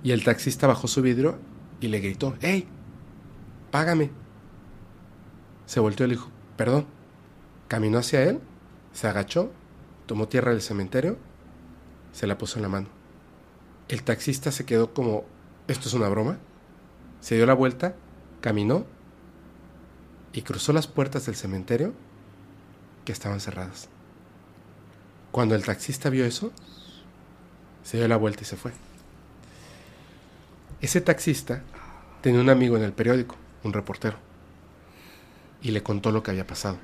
Y 0.02 0.10
el 0.10 0.24
taxista 0.24 0.66
bajó 0.66 0.88
su 0.88 1.00
vidrio 1.00 1.38
y 1.80 1.88
le 1.88 2.00
gritó, 2.00 2.36
¡Ey! 2.40 2.66
¡Págame! 3.70 4.10
Se 5.66 5.80
volteó 5.80 6.06
y 6.06 6.10
le 6.10 6.14
dijo, 6.16 6.30
perdón. 6.56 6.86
Caminó 7.68 7.98
hacia 7.98 8.22
él, 8.24 8.40
se 8.92 9.08
agachó, 9.08 9.50
tomó 10.06 10.28
tierra 10.28 10.50
del 10.50 10.60
cementerio, 10.60 11.16
se 12.12 12.26
la 12.26 12.36
puso 12.36 12.58
en 12.58 12.62
la 12.62 12.68
mano. 12.68 12.88
El 13.88 14.02
taxista 14.02 14.52
se 14.52 14.66
quedó 14.66 14.92
como, 14.92 15.24
¿esto 15.68 15.88
es 15.88 15.94
una 15.94 16.08
broma? 16.08 16.38
Se 17.20 17.36
dio 17.36 17.46
la 17.46 17.54
vuelta, 17.54 17.94
caminó 18.40 18.84
y 20.32 20.42
cruzó 20.42 20.72
las 20.72 20.86
puertas 20.86 21.26
del 21.26 21.36
cementerio 21.36 21.92
que 23.04 23.12
estaban 23.12 23.40
cerradas. 23.40 23.88
Cuando 25.30 25.54
el 25.54 25.64
taxista 25.64 26.10
vio 26.10 26.24
eso, 26.24 26.52
se 27.82 27.96
dio 27.96 28.08
la 28.08 28.16
vuelta 28.16 28.42
y 28.42 28.44
se 28.46 28.56
fue. 28.56 28.72
Ese 30.80 31.00
taxista 31.00 31.62
tenía 32.20 32.40
un 32.40 32.50
amigo 32.50 32.76
en 32.76 32.82
el 32.82 32.92
periódico, 32.92 33.36
un 33.62 33.72
reportero, 33.72 34.16
y 35.60 35.70
le 35.70 35.82
contó 35.82 36.12
lo 36.12 36.22
que 36.22 36.32
había 36.32 36.46
pasado. 36.46 36.78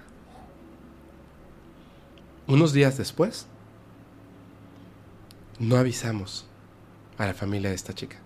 Unos 2.46 2.72
días 2.72 2.96
después, 2.96 3.46
no 5.58 5.76
avisamos 5.76 6.46
a 7.18 7.26
la 7.26 7.34
familia 7.34 7.70
de 7.70 7.76
esta 7.76 7.92
chica. 7.92 8.16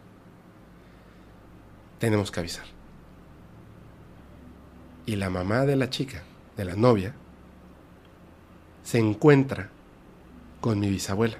Tenemos 1.98 2.30
que 2.30 2.40
avisar. 2.40 2.81
Y 5.06 5.16
la 5.16 5.30
mamá 5.30 5.66
de 5.66 5.76
la 5.76 5.90
chica, 5.90 6.22
de 6.56 6.64
la 6.64 6.76
novia, 6.76 7.14
se 8.82 8.98
encuentra 8.98 9.70
con 10.60 10.78
mi 10.78 10.88
bisabuela. 10.88 11.38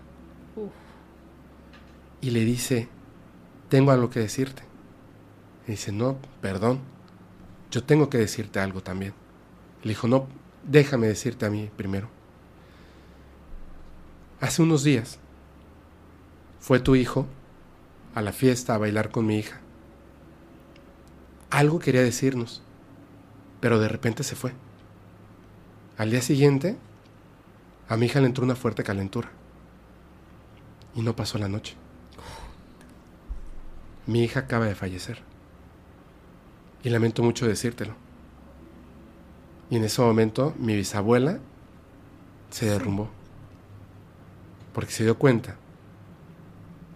Y 2.21 2.31
le 2.31 2.45
dice, 2.45 2.89
tengo 3.69 3.91
algo 3.91 4.11
que 4.11 4.21
decirte. 4.21 4.63
Y 5.67 5.73
dice, 5.73 5.93
no, 5.93 6.19
perdón, 6.41 6.81
yo 7.71 7.83
tengo 7.83 8.11
que 8.11 8.19
decirte 8.19 8.61
algo 8.61 8.83
también. 8.83 9.15
Le 9.83 9.91
dijo, 9.91 10.07
no, 10.09 10.27
déjame 10.65 11.07
decirte 11.09 11.47
a 11.47 11.51
mí 11.51 11.71
primero. 11.77 12.09
Hace 14.41 14.63
unos 14.63 14.85
días 14.85 15.19
fue 16.61 16.81
tu 16.81 16.95
hijo 16.97 17.27
a 18.15 18.23
la 18.23 18.33
fiesta 18.33 18.75
a 18.75 18.79
bailar 18.79 19.11
con 19.11 19.27
mi 19.27 19.39
hija. 19.39 19.61
Algo 21.51 21.79
quería 21.79 22.03
decirnos, 22.03 22.63
pero 23.63 23.79
de 23.79 23.87
repente 23.89 24.25
se 24.25 24.35
fue. 24.35 24.53
Al 25.97 26.11
día 26.11 26.21
siguiente, 26.21 26.77
a 27.89 27.97
mi 27.97 28.07
hija 28.07 28.21
le 28.21 28.27
entró 28.27 28.45
una 28.45 28.57
fuerte 28.57 28.83
calentura 28.83 29.31
y 30.97 31.03
no 31.03 31.15
pasó 31.15 31.39
la 31.39 31.47
noche. 31.49 31.77
Mi 34.07 34.25
hija 34.25 34.41
acaba 34.41 34.67
de 34.67 34.75
fallecer 34.75 35.23
y 36.83 36.91
lamento 36.91 37.23
mucho 37.23 37.47
decírtelo. 37.47 37.95
Y 39.71 39.77
en 39.77 39.85
ese 39.85 40.03
momento 40.03 40.55
mi 40.59 40.75
bisabuela 40.75 41.39
se 42.51 42.67
derrumbó 42.67 43.11
porque 44.75 44.91
se 44.91 45.05
dio 45.05 45.17
cuenta 45.19 45.55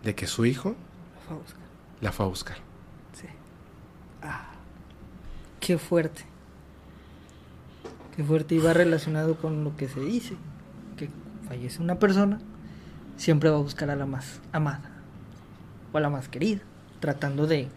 de 0.03 0.17
que 0.17 0.27
su 0.27 0.45
hijo 0.47 0.75
Fue 1.29 1.37
a 1.37 1.39
buscar. 1.39 1.63
la 2.01 2.11
fue 2.11 2.27
a 2.27 2.29
buscar. 2.29 2.57
Sí. 3.13 3.29
Ah, 4.21 4.51
qué 5.61 5.79
fuerte. 5.79 6.25
Qué 8.17 8.25
fuerte. 8.25 8.55
Y 8.55 8.59
va 8.59 8.73
relacionado 8.73 9.37
con 9.37 9.65
lo 9.65 9.77
que 9.77 9.89
se 9.89 10.01
dice. 10.01 10.35
Que 10.97 11.09
fallece 11.49 11.83
una 11.83 11.99
persona, 11.99 12.41
siempre 13.17 13.51
va 13.51 13.57
a 13.57 13.61
buscar 13.61 13.91
a 13.91 13.97
la 13.97 14.07
más 14.07 14.41
amada. 14.53 14.91
O 15.93 15.99
a 15.99 16.01
la 16.01 16.11
más 16.11 16.29
querida. 16.29 16.61
Tratando 17.01 17.47
de 17.47 17.69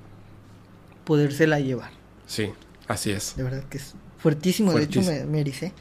podérsela 1.03 1.59
llevar. 1.59 1.91
Sí, 2.25 2.51
así 2.87 3.11
es. 3.11 3.35
De 3.35 3.43
verdad 3.43 3.63
que 3.69 3.77
es 3.77 3.95
fuertísimo. 4.17 4.73
De 4.73 4.83
hecho, 4.83 5.01
me, 5.01 5.25
me 5.25 5.41
ericé. 5.41 5.73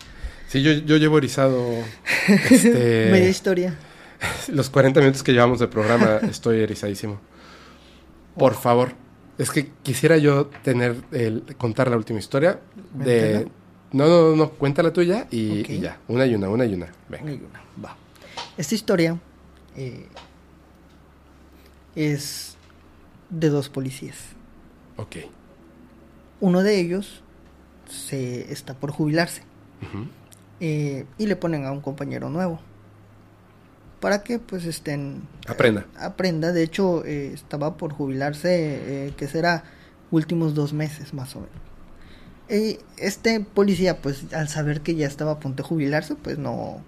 Sí, 0.48 0.62
yo, 0.62 0.72
yo 0.72 0.96
llevo 0.96 1.18
erizado 1.18 1.62
este, 2.50 3.08
Media 3.10 3.28
historia. 3.28 3.76
los 4.48 4.70
40 4.70 5.00
minutos 5.00 5.22
que 5.22 5.32
llevamos 5.32 5.58
de 5.58 5.68
programa, 5.68 6.16
estoy 6.28 6.60
erizadísimo. 6.60 7.20
Por 8.36 8.54
favor, 8.54 8.92
es 9.36 9.50
que 9.50 9.70
quisiera 9.82 10.16
yo 10.16 10.46
tener 10.62 10.96
el 11.12 11.44
contar 11.56 11.90
la 11.90 11.96
última 11.96 12.18
historia 12.18 12.60
de. 12.94 13.48
No, 13.92 14.06
no, 14.06 14.30
no, 14.30 14.36
no, 14.36 14.50
cuenta 14.50 14.82
la 14.82 14.92
tuya 14.92 15.26
y, 15.30 15.70
y 15.72 15.80
ya, 15.80 15.98
una 16.08 16.26
y 16.26 16.34
una, 16.34 16.48
una 16.48 16.64
y 16.64 16.74
una. 16.74 16.88
Venga. 17.08 17.32
Una, 17.32 17.62
va. 17.84 17.96
Esta 18.56 18.74
historia 18.74 19.18
eh, 19.76 20.06
es 21.94 22.56
de 23.30 23.48
dos 23.48 23.68
policías. 23.68 24.16
Ok. 24.96 25.16
Uno 26.40 26.62
de 26.62 26.78
ellos 26.80 27.22
se 27.88 28.52
está 28.52 28.74
por 28.74 28.90
jubilarse 28.90 29.42
eh, 30.60 31.06
y 31.16 31.26
le 31.26 31.36
ponen 31.36 31.64
a 31.64 31.72
un 31.72 31.80
compañero 31.80 32.28
nuevo 32.30 32.60
para 34.00 34.22
que 34.22 34.38
pues 34.38 34.64
estén 34.64 35.22
Aprenda. 35.46 35.86
aprenda. 35.98 36.52
De 36.52 36.62
hecho 36.62 37.04
eh, 37.04 37.32
estaba 37.32 37.76
por 37.76 37.92
jubilarse 37.92 39.06
eh, 39.08 39.14
que 39.16 39.26
será 39.26 39.64
últimos 40.10 40.54
dos 40.54 40.72
meses 40.72 41.14
más 41.14 41.34
o 41.34 41.40
menos. 41.40 41.56
Y 42.50 42.78
este 42.96 43.40
policía 43.40 44.00
pues 44.00 44.32
al 44.32 44.48
saber 44.48 44.80
que 44.80 44.94
ya 44.94 45.06
estaba 45.06 45.32
a 45.32 45.40
punto 45.40 45.62
de 45.62 45.68
jubilarse 45.68 46.14
pues 46.14 46.38
no 46.38 46.82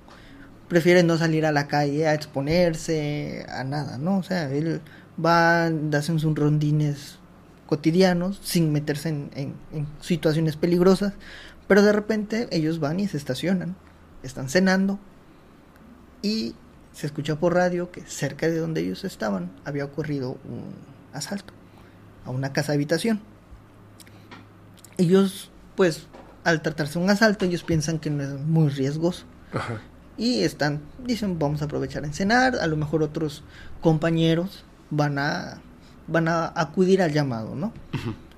prefiere 0.68 1.02
no 1.02 1.18
salir 1.18 1.44
a 1.46 1.52
la 1.52 1.68
calle 1.68 2.06
a 2.06 2.14
exponerse 2.14 3.44
a 3.48 3.64
nada, 3.64 3.98
¿no? 3.98 4.18
O 4.18 4.22
sea, 4.22 4.50
él 4.50 4.80
va, 5.22 5.66
hace 5.66 6.18
sus 6.18 6.34
rondines 6.34 7.18
cotidianos 7.66 8.40
sin 8.42 8.72
meterse 8.72 9.10
en, 9.10 9.30
en- 9.34 9.86
situaciones 10.00 10.56
peligrosas, 10.56 11.12
pero 11.68 11.82
de 11.82 11.92
repente 11.92 12.48
ellos 12.52 12.80
van 12.80 13.00
y 13.00 13.08
se 13.08 13.16
estacionan, 13.16 13.76
están 14.22 14.48
cenando 14.48 14.98
y 16.22 16.54
se 16.92 17.06
escucha 17.06 17.36
por 17.36 17.54
radio 17.54 17.90
que 17.90 18.02
cerca 18.02 18.48
de 18.48 18.58
donde 18.58 18.80
ellos 18.82 19.04
estaban 19.04 19.50
había 19.64 19.84
ocurrido 19.84 20.38
un 20.44 20.74
asalto 21.12 21.52
a 22.24 22.30
una 22.30 22.52
casa 22.52 22.72
habitación. 22.72 23.20
Ellos, 24.98 25.49
pues, 25.80 26.02
al 26.44 26.60
tratarse 26.60 26.98
de 26.98 27.06
un 27.06 27.10
asalto, 27.10 27.46
ellos 27.46 27.64
piensan 27.64 27.98
que 27.98 28.10
no 28.10 28.22
es 28.22 28.38
muy 28.38 28.68
riesgoso. 28.68 29.24
Ajá. 29.50 29.80
Y 30.18 30.42
están, 30.42 30.82
dicen, 31.06 31.38
vamos 31.38 31.62
a 31.62 31.64
aprovechar 31.64 32.04
en 32.04 32.12
cenar, 32.12 32.56
a 32.56 32.66
lo 32.66 32.76
mejor 32.76 33.02
otros 33.02 33.44
compañeros 33.80 34.62
van 34.90 35.18
a, 35.18 35.62
van 36.06 36.28
a 36.28 36.52
acudir 36.54 37.00
al 37.00 37.14
llamado, 37.14 37.54
¿no? 37.54 37.72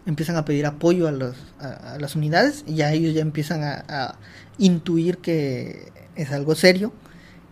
Empiezan 0.06 0.36
a 0.36 0.44
pedir 0.44 0.66
apoyo 0.66 1.08
a, 1.08 1.10
los, 1.10 1.34
a, 1.58 1.94
a 1.94 1.98
las 1.98 2.14
unidades 2.14 2.62
y 2.64 2.76
ya 2.76 2.92
ellos 2.92 3.12
ya 3.12 3.22
empiezan 3.22 3.64
a, 3.64 3.84
a 3.88 4.14
intuir 4.58 5.18
que 5.18 5.90
es 6.14 6.30
algo 6.30 6.54
serio, 6.54 6.92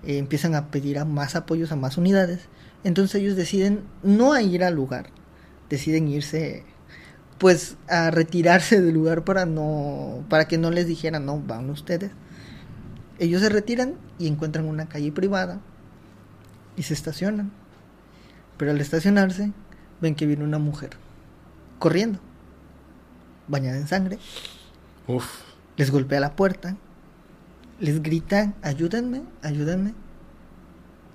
eh, 0.06 0.18
empiezan 0.18 0.54
a 0.54 0.68
pedir 0.68 1.00
a 1.00 1.04
más 1.04 1.34
apoyos 1.34 1.72
a 1.72 1.76
más 1.76 1.98
unidades, 1.98 2.42
entonces 2.84 3.20
ellos 3.20 3.34
deciden 3.34 3.80
no 4.04 4.34
a 4.34 4.40
ir 4.40 4.62
al 4.62 4.76
lugar, 4.76 5.06
deciden 5.68 6.06
irse 6.06 6.62
pues 7.40 7.76
a 7.88 8.12
retirarse 8.12 8.80
del 8.80 8.94
lugar 8.94 9.24
para 9.24 9.46
no 9.46 10.24
para 10.28 10.46
que 10.46 10.58
no 10.58 10.70
les 10.70 10.86
dijeran 10.86 11.26
no 11.26 11.40
van 11.40 11.70
ustedes 11.70 12.12
ellos 13.20 13.42
se 13.42 13.50
retiran 13.50 13.96
y 14.18 14.26
encuentran 14.26 14.64
una 14.64 14.88
calle 14.88 15.12
privada 15.12 15.60
y 16.74 16.82
se 16.82 16.94
estacionan. 16.94 17.52
Pero 18.56 18.70
al 18.70 18.80
estacionarse, 18.80 19.52
ven 20.00 20.14
que 20.14 20.26
viene 20.26 20.42
una 20.42 20.58
mujer 20.58 20.92
corriendo, 21.78 22.18
bañada 23.46 23.76
en 23.76 23.86
sangre, 23.86 24.18
Uf. 25.06 25.26
les 25.76 25.90
golpea 25.90 26.18
la 26.18 26.34
puerta, 26.34 26.76
les 27.78 28.02
grita, 28.02 28.54
ayúdenme, 28.62 29.22
ayúdenme. 29.42 29.92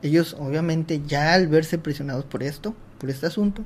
Ellos 0.03 0.36
obviamente 0.39 1.01
ya 1.07 1.34
al 1.34 1.47
verse 1.47 1.80
presionados 1.80 2.26
por 2.26 2.43
esto, 2.43 2.76
por 2.99 3.09
este 3.09 3.26
asunto, 3.26 3.63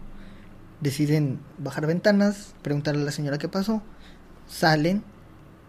deciden 0.82 1.40
bajar 1.58 1.86
ventanas, 1.88 2.54
preguntarle 2.62 3.02
a 3.02 3.06
la 3.06 3.12
señora 3.12 3.38
qué 3.38 3.50
pasó, 3.50 3.82
salen, 4.48 5.04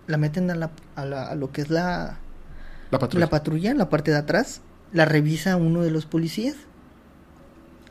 la 0.07 0.17
meten 0.17 0.51
a, 0.51 0.55
la, 0.55 0.71
a, 0.97 1.05
la- 1.05 1.29
a 1.29 1.35
lo 1.35 1.53
que 1.53 1.63
es 1.63 1.71
la, 1.71 2.19
La 2.91 2.99
patrulla. 2.99 3.27
la 3.27 3.31
patrulla 3.31 3.75
la 3.75 3.89
parte 3.89 4.11
de 4.11 4.17
atrás, 4.19 4.61
la 4.93 5.05
revisa 5.05 5.57
uno 5.57 5.83
de 5.83 5.91
los 5.91 6.07
policías 6.07 6.57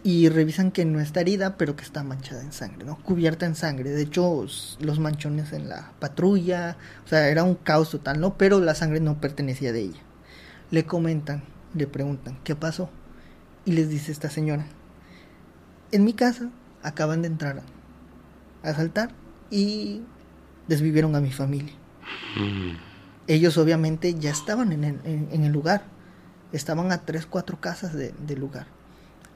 y 0.02 0.30
revisan 0.30 0.72
que 0.72 0.86
no 0.86 1.02
está 1.02 1.20
herida, 1.20 1.58
pero 1.58 1.76
que 1.76 1.84
está 1.84 2.04
manchada 2.04 2.42
en 2.42 2.54
sangre, 2.54 2.86
¿no? 2.86 2.98
Cubierta 3.04 3.46
en 3.46 3.56
sangre. 3.56 3.90
De 3.90 4.02
hecho, 4.02 4.46
los 4.80 5.00
manchones 5.00 5.52
en 5.52 5.68
la 5.68 5.92
patrulla, 6.00 6.78
o 7.06 7.08
sea, 7.10 7.28
era 7.28 7.44
un 7.44 7.56
caos 7.56 7.90
total, 7.90 8.22
¿no? 8.22 8.38
Pero 8.38 8.62
la 8.62 8.76
sangre 8.76 9.02
no 9.02 9.20
pertenecía 9.20 9.74
de 9.74 9.82
ella. 9.82 10.00
Le 10.72 10.86
comentan, 10.86 11.44
le 11.74 11.86
preguntan, 11.86 12.40
¿qué 12.46 12.56
pasó? 12.56 12.90
Y 13.66 13.74
les 13.74 13.90
dice 13.90 14.14
esta 14.14 14.30
señora, 14.30 14.66
en 15.92 16.06
mi 16.06 16.14
casa 16.14 16.50
acaban 16.84 17.22
de 17.22 17.28
entrar 17.28 17.62
a 18.64 18.70
asaltar 18.70 19.12
y 19.50 20.02
desvivieron 20.68 21.16
a 21.16 21.22
mi 21.22 21.32
familia 21.32 21.74
Mm. 22.38 22.78
ellos 23.28 23.58
obviamente 23.58 24.14
ya 24.16 24.32
estaban 24.32 24.72
en 24.72 24.84
el, 24.84 25.00
en- 25.04 25.30
en 25.32 25.44
el 25.44 25.52
lugar. 25.52 25.84
Estaban 26.52 26.92
a 26.92 27.00
tres, 27.02 27.26
cuatro 27.28 27.60
casas 27.62 27.94
de- 27.94 28.14
del 28.26 28.40
lugar. 28.40 28.66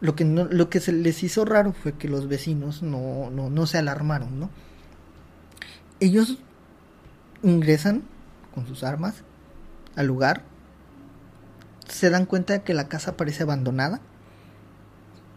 Lo 0.01 0.15
que, 0.15 0.25
no, 0.25 0.45
lo 0.45 0.69
que 0.69 0.79
se 0.79 0.91
les 0.91 1.21
hizo 1.23 1.45
raro 1.45 1.73
fue 1.73 1.93
que 1.93 2.07
los 2.09 2.27
vecinos 2.27 2.81
no, 2.81 3.29
no, 3.29 3.49
no 3.51 3.65
se 3.67 3.77
alarmaron, 3.77 4.39
¿no? 4.39 4.49
Ellos 5.99 6.37
ingresan 7.43 8.01
con 8.55 8.65
sus 8.67 8.83
armas 8.83 9.23
al 9.95 10.07
lugar. 10.07 10.41
Se 11.87 12.09
dan 12.09 12.25
cuenta 12.25 12.53
de 12.53 12.61
que 12.63 12.73
la 12.73 12.87
casa 12.89 13.15
parece 13.15 13.43
abandonada. 13.43 14.01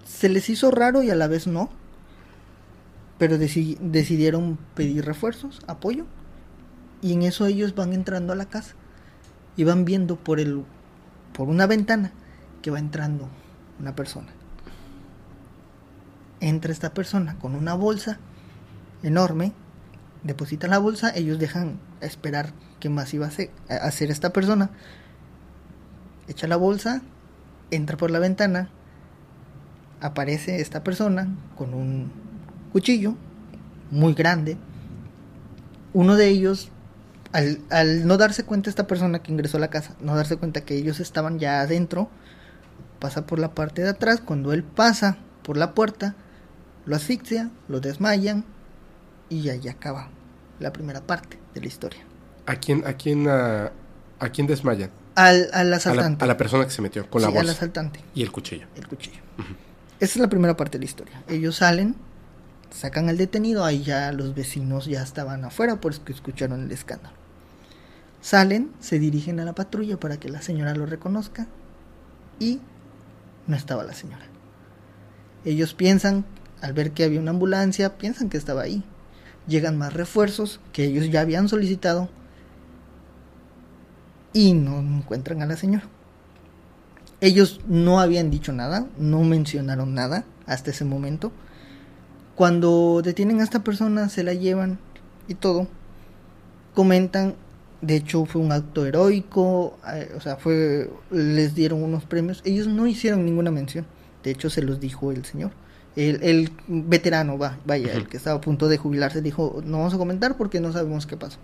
Se 0.07 0.29
les 0.31 0.49
hizo 0.49 0.71
raro 0.71 1.03
y 1.03 1.11
a 1.11 1.15
la 1.15 1.27
vez 1.27 1.47
no. 1.47 1.69
Pero 3.19 3.37
deci- 3.39 3.79
decidieron 3.79 4.59
pedir 4.75 5.05
refuerzos, 5.05 5.61
apoyo. 5.67 6.05
Y 7.03 7.13
en 7.13 7.23
eso 7.23 7.47
ellos 7.47 7.75
van 7.75 7.93
entrando 7.93 8.33
a 8.33 8.37
la 8.37 8.47
casa 8.47 8.75
y 9.57 9.65
van 9.65 9.85
viendo 9.85 10.17
por 10.17 10.41
el 10.41 10.65
por 11.33 11.49
una 11.49 11.67
ventana 11.67 12.13
que 12.63 12.71
va 12.71 12.79
entrando 12.79 13.29
una 13.79 13.95
persona. 13.95 14.29
Entra 16.41 16.73
esta 16.73 16.93
persona 16.95 17.39
con 17.39 17.55
una 17.55 17.75
bolsa 17.75 18.19
enorme, 19.03 19.53
deposita 20.23 20.67
la 20.67 20.79
bolsa, 20.79 21.11
ellos 21.15 21.39
dejan 21.39 21.79
esperar 22.01 22.53
qué 22.81 22.89
más 22.89 23.13
iba 23.15 23.27
a 23.27 23.75
hacer 23.87 24.11
esta 24.11 24.33
persona. 24.33 24.71
Echa 26.29 26.47
la 26.47 26.57
bolsa, 26.57 27.03
entra 27.71 27.97
por 27.97 28.11
la 28.11 28.19
ventana, 28.19 28.71
aparece 30.01 30.61
esta 30.61 30.83
persona 30.83 31.29
con 31.57 31.73
un 31.75 32.11
cuchillo 32.77 33.15
muy 33.91 34.13
grande. 34.13 34.59
Uno 35.95 36.15
de 36.17 36.29
ellos 36.29 36.69
al, 37.33 37.59
al 37.71 38.07
no 38.07 38.19
darse 38.19 38.45
cuenta 38.45 38.69
esta 38.69 38.87
persona 38.87 39.21
que 39.23 39.33
ingresó 39.33 39.57
a 39.57 39.61
la 39.61 39.69
casa, 39.71 39.95
no 40.03 40.15
darse 40.15 40.37
cuenta 40.37 40.61
que 40.61 40.77
ellos 40.77 41.01
estaban 41.01 41.39
ya 41.39 41.61
adentro, 41.63 42.11
pasa 42.99 43.25
por 43.27 43.39
la 43.39 43.55
parte 43.55 43.81
de 43.83 43.89
atrás, 43.89 44.21
cuando 44.21 44.53
él 44.53 44.63
pasa 44.63 45.17
por 45.43 45.57
la 45.57 45.73
puerta, 45.75 46.15
lo 46.85 46.97
asfixia, 46.97 47.51
lo 47.69 47.81
desmayan 47.81 48.45
y 49.31 49.49
ahí 49.49 49.69
acaba 49.69 50.11
la 50.61 50.71
primera 50.73 51.01
parte 51.01 51.39
de 51.55 51.61
la 51.63 51.67
historia. 51.69 52.01
¿A 52.45 52.57
quién, 52.57 52.87
a 52.87 52.93
quién, 52.93 53.27
a, 53.27 53.73
a 54.19 54.29
quién 54.29 54.47
desmayan? 54.47 54.91
Al, 55.15 55.49
al 55.55 55.61
A 55.61 55.65
la, 55.65 55.77
asaltante. 55.77 56.25
a 56.25 56.27
la 56.29 56.37
persona 56.37 56.65
que 56.67 56.73
se 56.73 56.83
metió 56.83 57.09
con 57.09 57.23
la 57.23 57.31
Sí, 57.31 57.37
al 57.39 57.49
asaltante. 57.49 58.01
y 58.15 58.23
el 58.23 58.31
cuchillo. 58.31 58.67
el 58.77 58.87
cuchillo. 58.87 59.21
Esa 59.99 60.13
es 60.13 60.17
la 60.19 60.29
primera 60.29 60.55
parte 60.59 60.77
de 60.77 60.81
la 60.81 60.85
historia. 60.91 61.23
Ellos 61.27 61.57
salen, 61.57 61.97
sacan 62.71 63.09
al 63.09 63.17
detenido, 63.17 63.65
ahí 63.65 63.83
ya 63.83 64.13
los 64.13 64.35
vecinos 64.35 64.87
ya 64.87 65.03
estaban 65.03 65.45
afuera 65.45 65.81
porque 65.81 66.13
escucharon 66.13 66.65
el 66.65 66.73
escándalo. 66.73 67.15
Salen, 68.21 68.73
se 68.81 68.99
dirigen 68.99 69.41
a 69.41 69.45
la 69.45 69.55
patrulla 69.55 69.99
para 70.01 70.19
que 70.19 70.29
la 70.29 70.43
señora 70.43 70.75
lo 70.75 70.87
reconozca 70.87 71.47
y 72.41 72.61
no 73.47 73.57
estaba 73.57 73.85
la 73.85 73.93
señora. 73.93 74.27
Ellos 75.45 75.75
piensan, 75.75 76.25
al 76.61 76.73
ver 76.73 76.93
que 76.93 77.05
había 77.05 77.21
una 77.21 77.31
ambulancia, 77.31 77.99
piensan 77.99 78.29
que 78.29 78.37
estaba 78.37 78.63
ahí. 78.63 78.83
Llegan 79.47 79.79
más 79.79 79.93
refuerzos 79.93 80.61
que 80.73 80.85
ellos 80.85 81.09
ya 81.09 81.21
habían 81.21 81.49
solicitado 81.49 82.09
y 84.33 84.55
no 84.55 84.81
encuentran 84.81 85.41
a 85.43 85.47
la 85.47 85.57
señora. 85.57 85.89
Ellos 87.21 87.61
no 87.67 88.01
habían 88.01 88.31
dicho 88.31 88.53
nada, 88.53 88.87
no 88.99 89.23
mencionaron 89.23 89.95
nada 89.95 90.25
hasta 90.47 90.71
ese 90.71 90.85
momento. 90.85 91.33
Cuando 92.37 93.01
detienen 93.03 93.41
a 93.41 93.45
esta 93.45 93.65
persona, 93.65 94.09
se 94.11 94.23
la 94.23 94.35
llevan 94.35 94.79
y 95.27 95.35
todo, 95.35 95.67
comentan, 96.75 97.35
de 97.81 97.97
hecho 97.97 98.27
fue 98.27 98.43
un 98.43 98.53
acto 98.53 98.85
heroico, 98.85 99.79
eh, 99.93 100.13
o 100.15 100.21
sea, 100.21 100.37
fue, 100.37 100.91
les 101.11 101.55
dieron 101.55 101.83
unos 101.83 102.05
premios. 102.05 102.43
Ellos 102.45 102.69
no 102.69 102.87
hicieron 102.87 103.25
ninguna 103.25 103.51
mención, 103.51 103.87
de 104.23 104.31
hecho 104.31 104.51
se 104.51 104.63
los 104.63 104.79
dijo 104.79 105.11
el 105.11 105.25
señor. 105.25 105.51
El, 105.97 106.23
el 106.23 106.53
veterano, 106.69 107.39
va, 107.39 107.59
vaya, 107.65 107.95
el 107.95 108.07
que 108.07 108.19
estaba 108.19 108.37
a 108.37 108.41
punto 108.43 108.69
de 108.69 108.77
jubilarse, 108.77 109.23
dijo, 109.23 109.63
no 109.65 109.79
vamos 109.79 109.95
a 109.95 109.99
comentar 109.99 110.37
porque 110.37 110.61
no 110.61 110.71
sabemos 110.73 111.07
qué 111.07 111.17
pasó. 111.17 111.39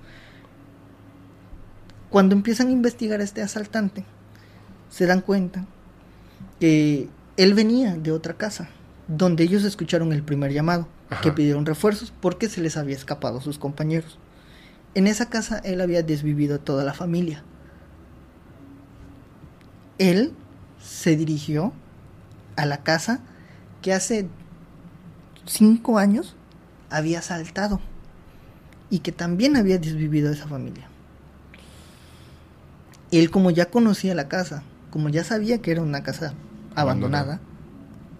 Cuando 2.11 2.35
empiezan 2.35 2.69
a 2.69 2.73
investigar 2.73 3.23
a 3.23 3.25
este 3.25 3.41
asaltante, 3.41 4.05
se 4.91 5.07
dan 5.07 5.23
cuenta 5.23 5.65
que 6.61 7.09
él 7.39 7.55
venía 7.55 7.97
de 7.97 8.13
otra 8.13 8.35
casa, 8.35 8.69
donde 9.17 9.45
ellos 9.45 9.65
escucharon 9.65 10.13
el 10.13 10.23
primer 10.23 10.53
llamado, 10.53 10.89
Ajá. 11.11 11.21
que 11.21 11.33
pidieron 11.33 11.67
refuerzos 11.67 12.13
porque 12.21 12.49
se 12.49 12.61
les 12.61 12.77
había 12.77 12.97
escapado 12.97 13.39
a 13.39 13.43
sus 13.43 13.59
compañeros. 13.59 14.19
En 14.95 15.07
esa 15.07 15.29
casa 15.29 15.59
él 15.59 15.81
había 15.81 16.03
desvivido 16.03 16.57
a 16.57 16.59
toda 16.59 16.85
la 16.85 16.95
familia. 16.95 17.43
Él 19.99 20.33
se 20.81 21.17
dirigió 21.17 21.73
a 22.57 22.67
la 22.67 22.79
casa 22.79 23.21
que 23.81 23.93
hace 23.93 24.29
cinco 25.47 25.99
años 25.99 26.37
había 26.91 27.21
asaltado 27.21 27.81
y 28.91 29.01
que 29.01 29.13
también 29.13 29.57
había 29.57 29.79
desvivido 29.79 30.31
a 30.31 30.33
esa 30.33 30.47
familia. 30.47 30.89
Él 33.11 33.31
como 33.31 33.51
ya 33.51 33.67
conocía 33.67 34.15
la 34.15 34.29
casa, 34.29 34.63
como 34.91 35.09
ya 35.09 35.25
sabía 35.25 35.61
que 35.61 35.71
era 35.71 35.83
una 35.83 36.03
casa 36.03 36.35
abandonada, 36.75 37.35
Abandonada. 37.35 37.41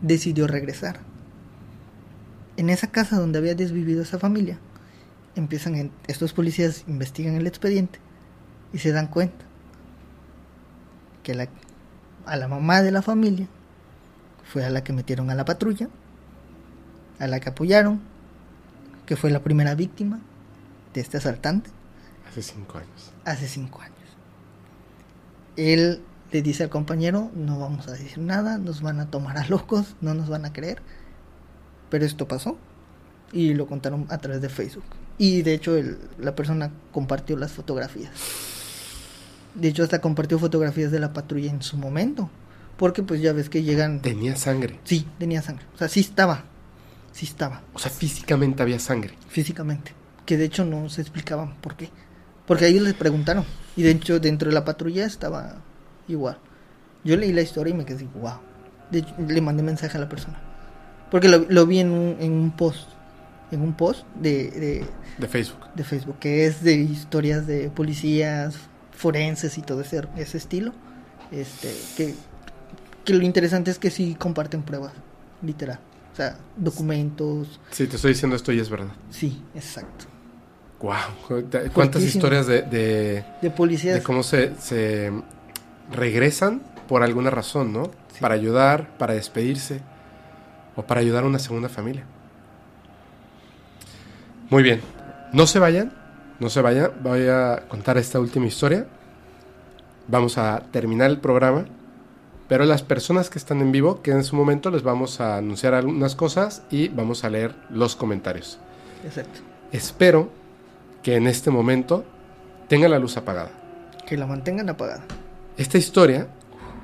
Decidió 0.03 0.47
regresar. 0.47 1.01
En 2.57 2.69
esa 2.71 2.89
casa 2.89 3.19
donde 3.19 3.39
había 3.39 3.55
desvivido 3.55 4.03
esa 4.03 4.19
familia, 4.19 4.59
empiezan 5.35 5.75
en- 5.77 5.93
estos 6.07 6.33
policías 6.35 6.85
investigan 6.87 7.35
el 7.37 7.47
expediente 7.47 7.99
y 8.73 8.79
se 8.79 8.93
dan 8.93 9.07
cuenta 9.07 9.45
que 11.23 11.35
la- 11.35 11.49
a 12.27 12.37
la 12.37 12.49
mamá 12.49 12.83
de 12.83 12.91
la 12.91 13.01
familia 13.03 13.47
fue 14.45 14.65
a 14.65 14.71
la 14.71 14.85
que 14.85 14.93
metieron 14.93 15.31
a 15.31 15.35
la 15.35 15.45
patrulla, 15.45 15.89
a 17.19 17.27
la 17.27 17.41
que 17.41 17.49
apoyaron, 17.49 18.01
que 19.07 19.17
fue 19.17 19.31
la 19.31 19.41
primera 19.43 19.75
víctima 19.75 20.21
de 20.93 21.01
este 21.01 21.17
asaltante 21.17 21.71
Hace 22.29 22.43
cinco 22.43 22.79
años. 22.79 23.13
hace 23.25 23.49
cinco 23.49 23.81
años. 23.81 23.93
Él 25.57 26.01
le 26.33 26.43
dice 26.43 26.65
al 26.65 26.71
compañero, 26.71 27.31
no 27.35 27.59
vamos 27.61 27.87
a 27.89 27.93
decir 27.93 28.19
nada, 28.19 28.59
nos 28.59 28.81
van 28.83 28.99
a 29.01 29.11
tomar 29.11 29.37
a 29.39 29.47
locos, 29.49 29.95
no 30.01 30.15
nos 30.15 30.29
van 30.29 30.45
a 30.45 30.53
creer. 30.53 30.81
Pero 31.91 32.05
esto 32.07 32.27
pasó 32.27 32.57
y 33.33 33.55
lo 33.55 33.67
contaron 33.67 34.07
a 34.09 34.19
través 34.19 34.41
de 34.41 34.49
Facebook. 34.49 34.85
Y 35.19 35.43
de 35.43 35.55
hecho 35.55 35.77
el- 35.77 35.99
la 36.19 36.35
persona 36.35 36.71
compartió 36.91 37.37
las 37.37 37.53
fotografías. 37.53 38.11
De 39.55 39.69
hecho 39.69 39.83
hasta 39.83 40.01
compartió 40.01 40.39
fotografías 40.39 40.91
de 40.91 40.99
la 41.01 41.13
patrulla 41.13 41.51
en 41.51 41.63
su 41.63 41.77
momento. 41.77 42.31
Porque 42.79 43.03
pues 43.03 43.21
ya 43.21 43.33
ves 43.35 43.49
que 43.51 43.63
llegan... 43.63 44.01
Tenía 44.01 44.35
sangre. 44.35 44.81
Sí, 44.85 45.07
tenía 45.19 45.43
sangre. 45.43 45.65
O 45.75 45.79
sea, 45.79 45.89
sí 45.89 46.01
estaba. 46.01 46.45
Sí 47.13 47.27
estaba 47.27 47.61
O 47.75 47.79
sea, 47.79 47.91
físicamente 47.91 48.63
había 48.63 48.79
sangre. 48.79 49.15
físicamente. 49.29 49.93
Que 50.25 50.39
de 50.39 50.47
hecho 50.47 50.65
no 50.65 50.89
se 50.89 51.03
explicaban 51.03 51.55
por 51.61 51.77
qué. 51.77 51.91
Porque 52.47 52.65
a 52.65 52.69
ellos 52.69 52.83
les 52.83 52.95
preguntaron. 52.95 53.45
Y 53.77 53.83
de 53.83 53.91
hecho 53.91 54.19
dentro 54.19 54.49
de 54.49 54.55
la 54.55 54.65
patrulla 54.65 55.05
estaba 55.05 55.57
igual. 56.09 56.39
Yo 57.05 57.17
leí 57.17 57.33
la 57.33 57.43
historia 57.43 57.73
y 57.75 57.77
me 57.77 57.85
quedé, 57.85 58.07
wow. 58.21 58.35
De 58.91 59.01
hecho, 59.01 59.15
le 59.27 59.41
mandé 59.41 59.63
mensaje 59.63 59.97
a 59.97 60.01
la 60.01 60.09
persona. 60.09 60.41
Porque 61.11 61.29
lo, 61.29 61.45
lo 61.49 61.67
vi 61.67 61.81
en 61.81 61.91
un, 61.91 62.17
en 62.21 62.33
un 62.33 62.51
post. 62.53 62.89
En 63.51 63.61
un 63.61 63.75
post 63.75 64.07
de, 64.15 64.51
de, 64.51 64.85
De 65.19 65.29
Facebook. 65.29 65.61
de 65.75 65.85
Facebook. 65.85 66.19
Que 66.19 66.47
es 66.47 66.63
de 66.63 66.75
historias 66.75 67.47
de 67.47 67.69
policías, 67.71 68.55
forenses 68.93 69.59
y 69.59 69.63
todo 69.63 69.81
ese, 69.83 70.03
ese 70.17 70.39
estilo. 70.39 70.73
Este, 71.31 71.71
que, 71.97 72.15
que 73.05 73.15
lo 73.15 73.23
interesante 73.25 73.71
es 73.71 73.79
que 73.79 73.91
sí 73.91 74.15
comparten 74.15 74.63
pruebas. 74.63 74.93
Literal. 75.43 75.81
O 76.13 76.17
sea, 76.17 76.37
documentos. 76.57 77.61
Sí, 77.71 77.87
te 77.87 77.97
estoy 77.97 78.13
diciendo 78.13 78.37
esto 78.37 78.53
y 78.53 78.61
es 78.61 78.69
verdad. 78.71 78.93
Sí, 79.11 79.43
exacto. 79.55 80.07
Wow. 80.81 81.45
¿Cuántas 81.73 82.03
historias 82.03 82.47
de, 82.47 82.63
de, 82.63 83.25
De 83.41 83.51
policías. 83.51 83.95
de 83.97 84.03
cómo 84.03 84.23
se, 84.23 84.55
se 84.61 85.13
regresan 85.91 86.63
por 86.89 87.03
alguna 87.03 87.31
razón, 87.31 87.73
¿no? 87.73 87.87
Sí. 88.13 88.21
Para 88.21 88.35
ayudar, 88.35 88.97
para 88.99 89.15
despedirse 89.15 89.81
o 90.77 90.83
para 90.83 91.01
ayudar 91.01 91.25
a 91.25 91.27
una 91.27 91.39
segunda 91.39 91.69
familia. 91.69 92.05
Muy 94.51 94.63
bien. 94.63 94.81
No 95.33 95.47
se 95.47 95.59
vayan, 95.59 95.93
no 96.39 96.51
se 96.51 96.61
vayan. 96.61 96.91
Voy 97.03 97.27
a 97.27 97.65
contar 97.69 97.97
esta 97.97 98.21
última 98.21 98.47
historia. 98.47 98.87
Vamos 100.09 100.37
a 100.37 100.63
terminar 100.71 101.11
el 101.11 101.19
programa. 101.19 101.65
Pero 102.49 102.67
las 102.67 102.83
personas 102.83 103.31
que 103.31 103.39
están 103.39 103.63
en 103.63 103.73
vivo, 103.73 104.03
que 104.03 104.11
en 104.11 104.25
su 104.25 104.37
momento 104.37 104.71
les 104.71 104.83
vamos 104.83 105.21
a 105.23 105.39
anunciar 105.39 105.73
algunas 105.73 106.15
cosas 106.15 106.65
y 106.71 106.89
vamos 106.89 107.25
a 107.25 107.31
leer 107.31 107.55
los 107.71 107.97
comentarios. 107.97 108.59
Exacto. 109.05 109.41
Espero 109.73 110.29
que 111.03 111.17
en 111.17 111.27
este 111.27 111.51
momento 111.51 112.05
tenga 112.69 112.89
la 112.89 112.99
luz 112.99 113.17
apagada. 113.17 113.51
Que 114.07 114.19
la 114.19 114.27
mantengan 114.27 114.69
apagada. 114.69 115.03
Esta 115.57 115.79
historia 115.79 116.29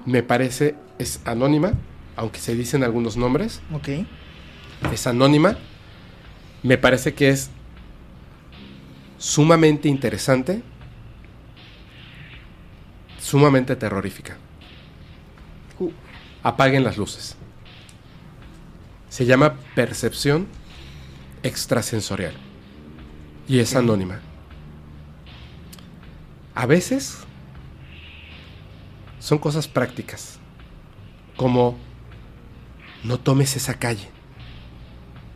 me 0.06 0.22
parece 0.22 0.74
es 0.98 1.20
anónima, 1.24 1.72
aunque 2.16 2.38
se 2.40 2.54
dicen 2.54 2.82
algunos 2.84 3.16
nombres, 3.16 3.60
Ok. 3.72 3.88
es 4.92 5.06
anónima. 5.06 5.56
Me 6.62 6.76
parece 6.76 7.14
que 7.14 7.28
es 7.28 7.50
sumamente 9.18 9.88
interesante, 9.88 10.62
sumamente 13.20 13.76
terrorífica. 13.76 14.36
Uh, 15.78 15.90
Apaguen 16.42 16.84
las 16.84 16.96
luces. 16.96 17.36
Se 19.08 19.24
llama 19.26 19.54
percepción 19.74 20.46
extrasensorial 21.42 22.34
y 23.48 23.60
es 23.60 23.74
anónima. 23.74 24.20
A 26.54 26.66
veces 26.66 27.18
son 29.18 29.38
cosas 29.38 29.68
prácticas, 29.68 30.38
como 31.36 31.76
no 33.04 33.18
tomes 33.18 33.56
esa 33.56 33.74
calle. 33.74 34.08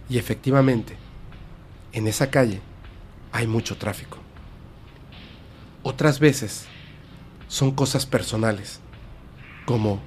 Y 0.08 0.18
efectivamente, 0.18 0.96
en 1.92 2.06
esa 2.06 2.30
calle 2.30 2.60
hay 3.32 3.46
mucho 3.46 3.76
tráfico. 3.76 4.18
Otras 5.82 6.20
veces 6.20 6.66
son 7.48 7.72
cosas 7.72 8.06
personales, 8.06 8.80
como 9.66 10.00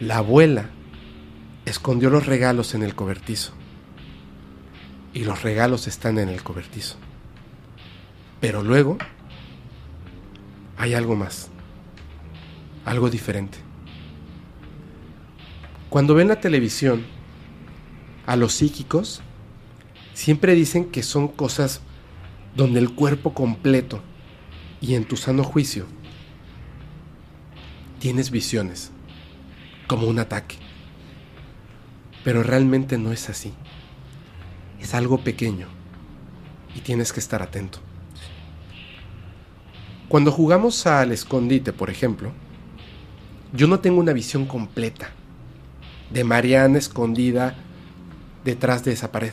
la 0.00 0.18
abuela 0.18 0.70
escondió 1.64 2.10
los 2.10 2.26
regalos 2.26 2.74
en 2.74 2.82
el 2.82 2.94
cobertizo. 2.94 3.52
Y 5.12 5.24
los 5.24 5.42
regalos 5.42 5.86
están 5.88 6.18
en 6.18 6.28
el 6.28 6.42
cobertizo. 6.42 6.96
Pero 8.40 8.62
luego 8.62 8.98
hay 10.76 10.94
algo 10.94 11.16
más. 11.16 11.50
Algo 12.88 13.10
diferente. 13.10 13.58
Cuando 15.90 16.14
ven 16.14 16.28
la 16.28 16.40
televisión 16.40 17.04
a 18.24 18.34
los 18.34 18.54
psíquicos, 18.54 19.20
siempre 20.14 20.54
dicen 20.54 20.86
que 20.86 21.02
son 21.02 21.28
cosas 21.28 21.82
donde 22.56 22.78
el 22.78 22.94
cuerpo 22.94 23.34
completo 23.34 24.00
y 24.80 24.94
en 24.94 25.04
tu 25.04 25.18
sano 25.18 25.44
juicio 25.44 25.84
tienes 27.98 28.30
visiones, 28.30 28.90
como 29.86 30.06
un 30.06 30.18
ataque. 30.18 30.56
Pero 32.24 32.42
realmente 32.42 32.96
no 32.96 33.12
es 33.12 33.28
así. 33.28 33.52
Es 34.80 34.94
algo 34.94 35.18
pequeño 35.18 35.68
y 36.74 36.80
tienes 36.80 37.12
que 37.12 37.20
estar 37.20 37.42
atento. 37.42 37.80
Cuando 40.08 40.32
jugamos 40.32 40.86
al 40.86 41.12
escondite, 41.12 41.74
por 41.74 41.90
ejemplo, 41.90 42.32
yo 43.52 43.66
no 43.66 43.80
tengo 43.80 44.00
una 44.00 44.12
visión 44.12 44.46
completa 44.46 45.10
de 46.10 46.24
Mariana 46.24 46.78
escondida 46.78 47.54
detrás 48.44 48.84
de 48.84 48.92
esa 48.92 49.12
pared. 49.12 49.32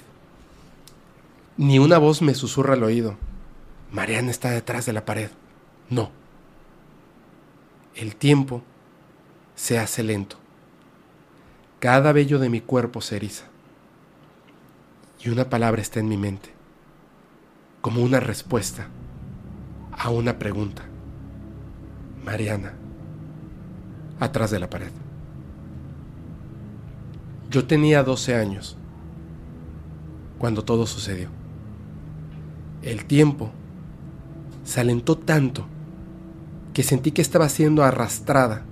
Ni 1.57 1.79
una 1.79 1.97
voz 1.97 2.21
me 2.21 2.33
susurra 2.33 2.73
al 2.73 2.83
oído. 2.83 3.15
Mariana 3.91 4.31
está 4.31 4.49
detrás 4.51 4.85
de 4.85 4.93
la 4.93 5.05
pared. 5.05 5.29
No. 5.89 6.11
El 7.95 8.15
tiempo 8.15 8.61
se 9.55 9.79
hace 9.79 10.03
lento. 10.03 10.37
Cada 11.79 12.11
vello 12.11 12.39
de 12.39 12.49
mi 12.49 12.61
cuerpo 12.61 13.01
se 13.01 13.15
eriza. 13.15 13.45
Y 15.23 15.29
una 15.29 15.49
palabra 15.49 15.81
está 15.81 15.99
en 15.99 16.09
mi 16.09 16.17
mente, 16.17 16.49
como 17.81 18.03
una 18.03 18.19
respuesta 18.19 18.87
a 19.91 20.09
una 20.09 20.37
pregunta. 20.37 20.83
Mariana, 22.23 22.73
atrás 24.19 24.51
de 24.51 24.59
la 24.59 24.69
pared. 24.69 24.91
Yo 27.49 27.65
tenía 27.65 28.03
12 28.03 28.35
años 28.35 28.77
cuando 30.37 30.63
todo 30.63 30.85
sucedió. 30.85 31.29
El 32.81 33.05
tiempo 33.05 33.51
se 34.63 34.81
alentó 34.81 35.17
tanto 35.17 35.65
que 36.73 36.83
sentí 36.83 37.11
que 37.11 37.21
estaba 37.21 37.47
siendo 37.49 37.83
arrastrada 37.83 38.63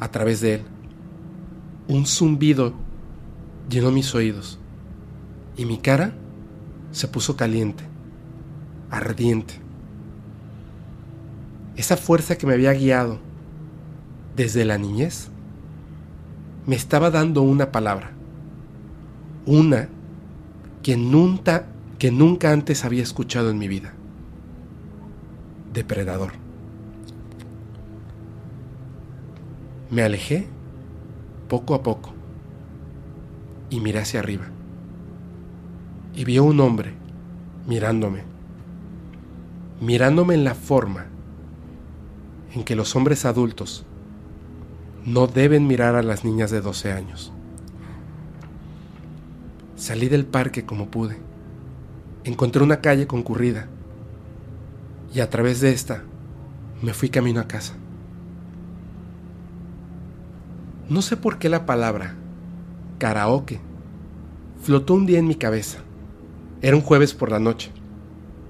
a 0.00 0.08
través 0.10 0.40
de 0.40 0.54
él. 0.54 0.62
Un 1.86 2.06
zumbido 2.06 2.74
llenó 3.68 3.90
mis 3.90 4.14
oídos 4.14 4.58
y 5.56 5.64
mi 5.64 5.78
cara 5.78 6.12
se 6.90 7.08
puso 7.08 7.36
caliente, 7.36 7.84
ardiente. 8.90 9.54
Esa 11.76 11.96
fuerza 11.96 12.36
que 12.36 12.46
me 12.46 12.54
había 12.54 12.72
guiado 12.72 13.20
desde 14.38 14.64
la 14.64 14.78
niñez 14.78 15.30
me 16.64 16.76
estaba 16.76 17.10
dando 17.10 17.42
una 17.42 17.72
palabra, 17.72 18.12
una 19.46 19.88
que 20.80 20.96
nunca, 20.96 22.52
antes 22.52 22.84
había 22.84 23.02
escuchado 23.02 23.50
en 23.50 23.58
mi 23.58 23.66
vida. 23.66 23.94
Depredador. 25.72 26.34
Me 29.90 30.02
alejé 30.02 30.46
poco 31.48 31.74
a 31.74 31.82
poco 31.82 32.12
y 33.70 33.80
miré 33.80 33.98
hacia 33.98 34.20
arriba. 34.20 34.44
Y 36.14 36.24
vi 36.24 36.36
a 36.36 36.42
un 36.42 36.60
hombre 36.60 36.92
mirándome, 37.66 38.22
mirándome 39.80 40.34
en 40.34 40.44
la 40.44 40.54
forma 40.54 41.06
en 42.54 42.62
que 42.62 42.76
los 42.76 42.94
hombres 42.94 43.24
adultos 43.24 43.84
no 45.04 45.26
deben 45.26 45.66
mirar 45.66 45.94
a 45.94 46.02
las 46.02 46.24
niñas 46.24 46.50
de 46.50 46.60
12 46.60 46.92
años. 46.92 47.32
Salí 49.76 50.08
del 50.08 50.26
parque 50.26 50.64
como 50.64 50.88
pude. 50.88 51.18
Encontré 52.24 52.62
una 52.62 52.80
calle 52.80 53.06
concurrida 53.06 53.68
y 55.14 55.20
a 55.20 55.30
través 55.30 55.60
de 55.60 55.70
esta 55.70 56.02
me 56.82 56.92
fui 56.92 57.08
camino 57.08 57.40
a 57.40 57.48
casa. 57.48 57.74
No 60.88 61.02
sé 61.02 61.16
por 61.16 61.38
qué 61.38 61.48
la 61.48 61.66
palabra 61.66 62.14
karaoke 62.98 63.60
flotó 64.62 64.94
un 64.94 65.06
día 65.06 65.18
en 65.18 65.28
mi 65.28 65.36
cabeza. 65.36 65.78
Era 66.60 66.76
un 66.76 66.82
jueves 66.82 67.14
por 67.14 67.30
la 67.30 67.38
noche 67.38 67.70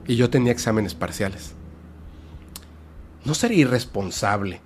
y 0.07 0.16
yo 0.16 0.30
tenía 0.30 0.53
exámenes 0.53 0.94
parciales. 0.94 1.55
¿No 3.24 3.34
sería 3.34 3.59
irresponsable 3.59 4.61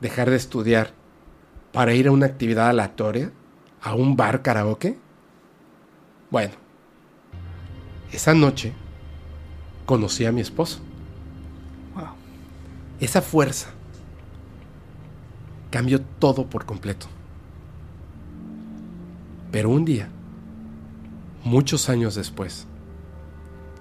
dejar 0.00 0.30
de 0.30 0.36
estudiar 0.36 0.94
para 1.72 1.94
ir 1.94 2.08
a 2.08 2.12
una 2.12 2.26
actividad 2.26 2.68
aleatoria? 2.68 3.32
¿A 3.80 3.94
un 3.94 4.16
bar 4.16 4.42
karaoke? 4.42 4.98
Bueno, 6.30 6.54
esa 8.12 8.34
noche 8.34 8.72
conocí 9.86 10.24
a 10.26 10.32
mi 10.32 10.40
esposo. 10.40 10.80
Esa 13.00 13.22
fuerza 13.22 13.68
cambió 15.70 16.00
todo 16.00 16.46
por 16.46 16.66
completo. 16.66 17.06
Pero 19.52 19.70
un 19.70 19.84
día, 19.84 20.08
muchos 21.44 21.88
años 21.88 22.16
después, 22.16 22.66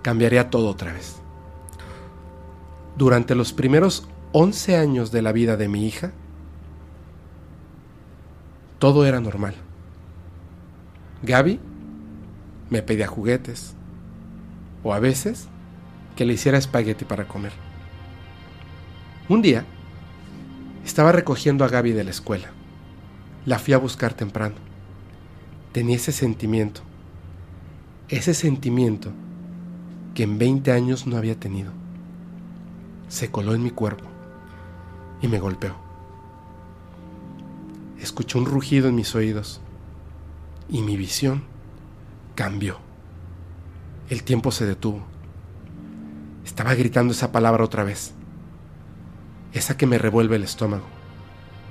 cambiaría 0.04 0.50
todo 0.50 0.70
otra 0.70 0.94
vez. 0.94 1.16
Durante 2.96 3.34
los 3.34 3.54
primeros 3.54 4.08
11 4.34 4.78
años 4.78 5.12
de 5.12 5.22
la 5.24 5.32
vida 5.32 5.58
de 5.58 5.68
mi 5.68 5.88
hija, 5.88 6.12
todo 8.80 9.06
era 9.06 9.20
normal. 9.20 9.56
Gaby 11.24 11.60
me 12.70 12.82
pedía 12.82 13.08
juguetes 13.08 13.76
o 14.84 14.94
a 14.94 15.00
veces 15.00 15.48
que 16.16 16.26
le 16.26 16.34
hiciera 16.34 16.58
espagueti 16.58 17.06
para 17.06 17.28
comer. 17.28 17.54
Un 19.30 19.42
día 19.42 19.66
estaba 20.86 21.12
recogiendo 21.12 21.66
a 21.66 21.68
Gaby 21.68 21.92
de 21.92 22.04
la 22.04 22.12
escuela. 22.12 22.50
La 23.46 23.60
fui 23.60 23.74
a 23.74 23.78
buscar 23.78 24.14
temprano. 24.14 24.56
Tenía 25.72 25.96
ese 25.96 26.12
sentimiento, 26.12 26.82
ese 28.10 28.34
sentimiento 28.34 29.12
que 30.16 30.24
en 30.24 30.38
20 30.38 30.72
años 30.72 31.08
no 31.08 31.18
había 31.18 31.40
tenido. 31.40 31.72
Se 33.10 33.30
coló 33.32 33.54
en 33.54 33.64
mi 33.64 33.72
cuerpo 33.72 34.06
y 35.22 35.28
me 35.28 35.40
golpeó. 35.40 35.87
Escuché 38.00 38.38
un 38.38 38.45
rugido 38.45 38.88
en 38.89 38.95
mis 38.95 39.16
oídos 39.16 39.62
y 40.70 40.82
mi 40.82 40.98
visión 40.98 41.43
cambió. 42.36 42.78
El 44.10 44.24
tiempo 44.24 44.52
se 44.52 44.66
detuvo. 44.66 45.06
Estaba 46.45 46.74
gritando 46.76 47.14
esa 47.14 47.32
palabra 47.32 47.64
otra 47.64 47.84
vez 47.84 48.14
esa 49.54 49.78
que 49.78 49.88
me 49.88 49.98
revuelve 49.98 50.36
el 50.36 50.43
estómago 50.43 50.86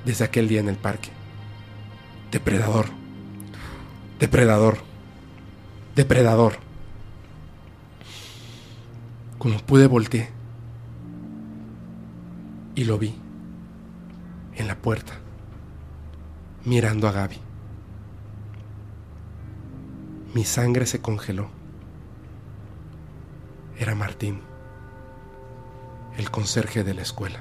desde 0.05 0.25
aquel 0.25 0.49
día 0.49 0.61
en 0.61 0.69
el 0.69 0.77
parque. 0.77 1.11
Depredador, 2.31 2.87
depredador, 4.19 4.79
depredador. 5.95 6.55
Como 9.39 9.59
pude 9.59 9.87
volteé 9.87 10.31
y 12.75 12.85
lo 12.85 12.99
vi 12.99 13.15
en 14.57 14.67
la 14.67 14.77
puerta, 14.77 15.15
mirando 16.67 17.07
a 17.07 17.13
Gaby. 17.13 17.39
Mi 20.35 20.45
sangre 20.45 20.85
se 20.85 21.01
congeló. 21.01 21.49
Era 23.79 23.95
Martín, 23.95 24.41
el 26.19 26.31
conserje 26.31 26.83
de 26.83 26.93
la 26.93 27.03
escuela. 27.03 27.39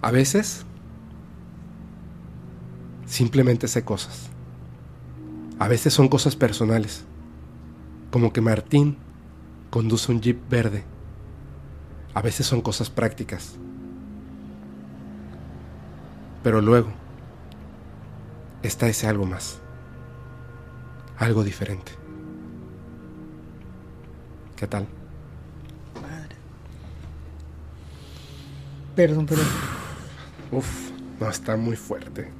A 0.00 0.10
veces 0.12 0.64
simplemente 3.06 3.66
sé 3.66 3.84
cosas. 3.84 4.30
A 5.58 5.68
veces 5.68 5.92
son 5.92 6.08
cosas 6.08 6.36
personales, 6.36 7.04
como 8.10 8.32
que 8.32 8.40
Martín 8.40 8.98
conduce 9.70 10.12
un 10.12 10.20
jeep 10.20 10.48
verde. 10.48 10.84
A 12.14 12.22
veces 12.22 12.46
son 12.46 12.60
cosas 12.60 12.88
prácticas. 12.88 13.58
Pero 16.42 16.60
luego 16.60 16.90
está 18.62 18.88
ese 18.88 19.06
algo 19.06 19.26
más, 19.26 19.58
algo 21.18 21.44
diferente. 21.44 21.92
¿Qué 24.56 24.66
tal? 24.66 24.86
Madre. 26.00 26.36
Perdón, 28.96 29.26
perdón. 29.26 29.46
Uf, 30.52 30.90
no, 31.20 31.28
está 31.28 31.56
muy 31.56 31.76
fuerte. 31.76 32.30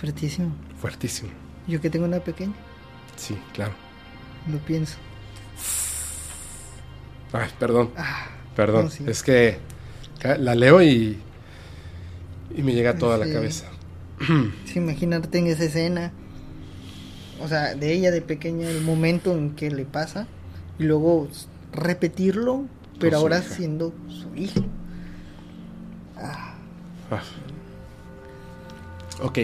Fuertísimo. 0.00 0.52
Fuertísimo. 0.80 1.30
Yo 1.66 1.80
que 1.80 1.90
tengo 1.90 2.04
una 2.06 2.20
pequeña, 2.20 2.52
Sí, 3.16 3.36
claro. 3.54 3.72
lo 4.48 4.58
pienso. 4.58 4.96
Ay, 7.32 7.50
perdón. 7.58 7.90
Ah, 7.96 8.26
Perdón. 8.54 8.84
no, 8.84 8.90
sí. 8.90 9.04
Es 9.06 9.22
que 9.22 9.58
la 10.38 10.54
leo 10.54 10.80
y, 10.82 11.18
y 12.54 12.62
me 12.62 12.72
llega 12.72 12.96
toda 12.98 13.16
la 13.18 13.30
cabeza. 13.32 13.66
sí, 14.66 14.78
imagínate 14.78 15.38
en 15.38 15.46
esa 15.46 15.64
escena. 15.64 16.12
O 17.42 17.48
sea, 17.48 17.74
de 17.74 17.92
ella 17.92 18.10
de 18.10 18.22
pequeña, 18.22 18.68
el 18.68 18.80
momento 18.82 19.32
en 19.32 19.54
que 19.54 19.70
le 19.70 19.84
pasa. 19.84 20.26
Y 20.78 20.84
luego 20.84 21.28
repetirlo, 21.72 22.64
pero 22.98 23.18
ahora 23.18 23.38
hija. 23.40 23.54
siendo 23.54 23.92
su 24.08 24.34
hijo. 24.34 24.60
Ah, 26.16 26.54
Ah. 27.10 27.22
Ok. 29.22 29.38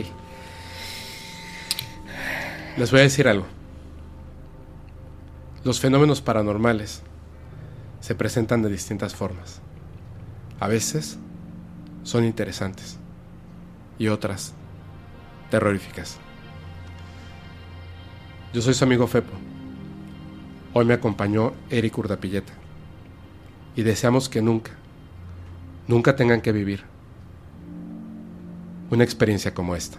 Les 2.76 2.90
voy 2.90 3.00
a 3.00 3.02
decir 3.04 3.28
algo. 3.28 3.46
Los 5.64 5.78
fenómenos 5.80 6.20
paranormales 6.22 7.02
se 8.00 8.14
presentan 8.14 8.62
de 8.62 8.68
distintas 8.70 9.14
formas. 9.14 9.60
A 10.58 10.66
veces 10.68 11.18
son 12.02 12.24
interesantes 12.24 12.98
y 13.98 14.08
otras 14.08 14.54
terroríficas. 15.50 16.18
Yo 18.52 18.60
soy 18.60 18.74
su 18.74 18.84
amigo 18.84 19.06
Fepo. 19.06 19.32
Hoy 20.74 20.84
me 20.84 20.94
acompañó 20.94 21.52
Eric 21.70 21.96
Urdapilleta 21.98 22.52
y 23.76 23.82
deseamos 23.82 24.28
que 24.28 24.42
nunca, 24.42 24.72
nunca 25.86 26.16
tengan 26.16 26.40
que 26.40 26.52
vivir 26.52 26.84
una 28.90 29.04
experiencia 29.04 29.54
como 29.54 29.74
esta. 29.74 29.98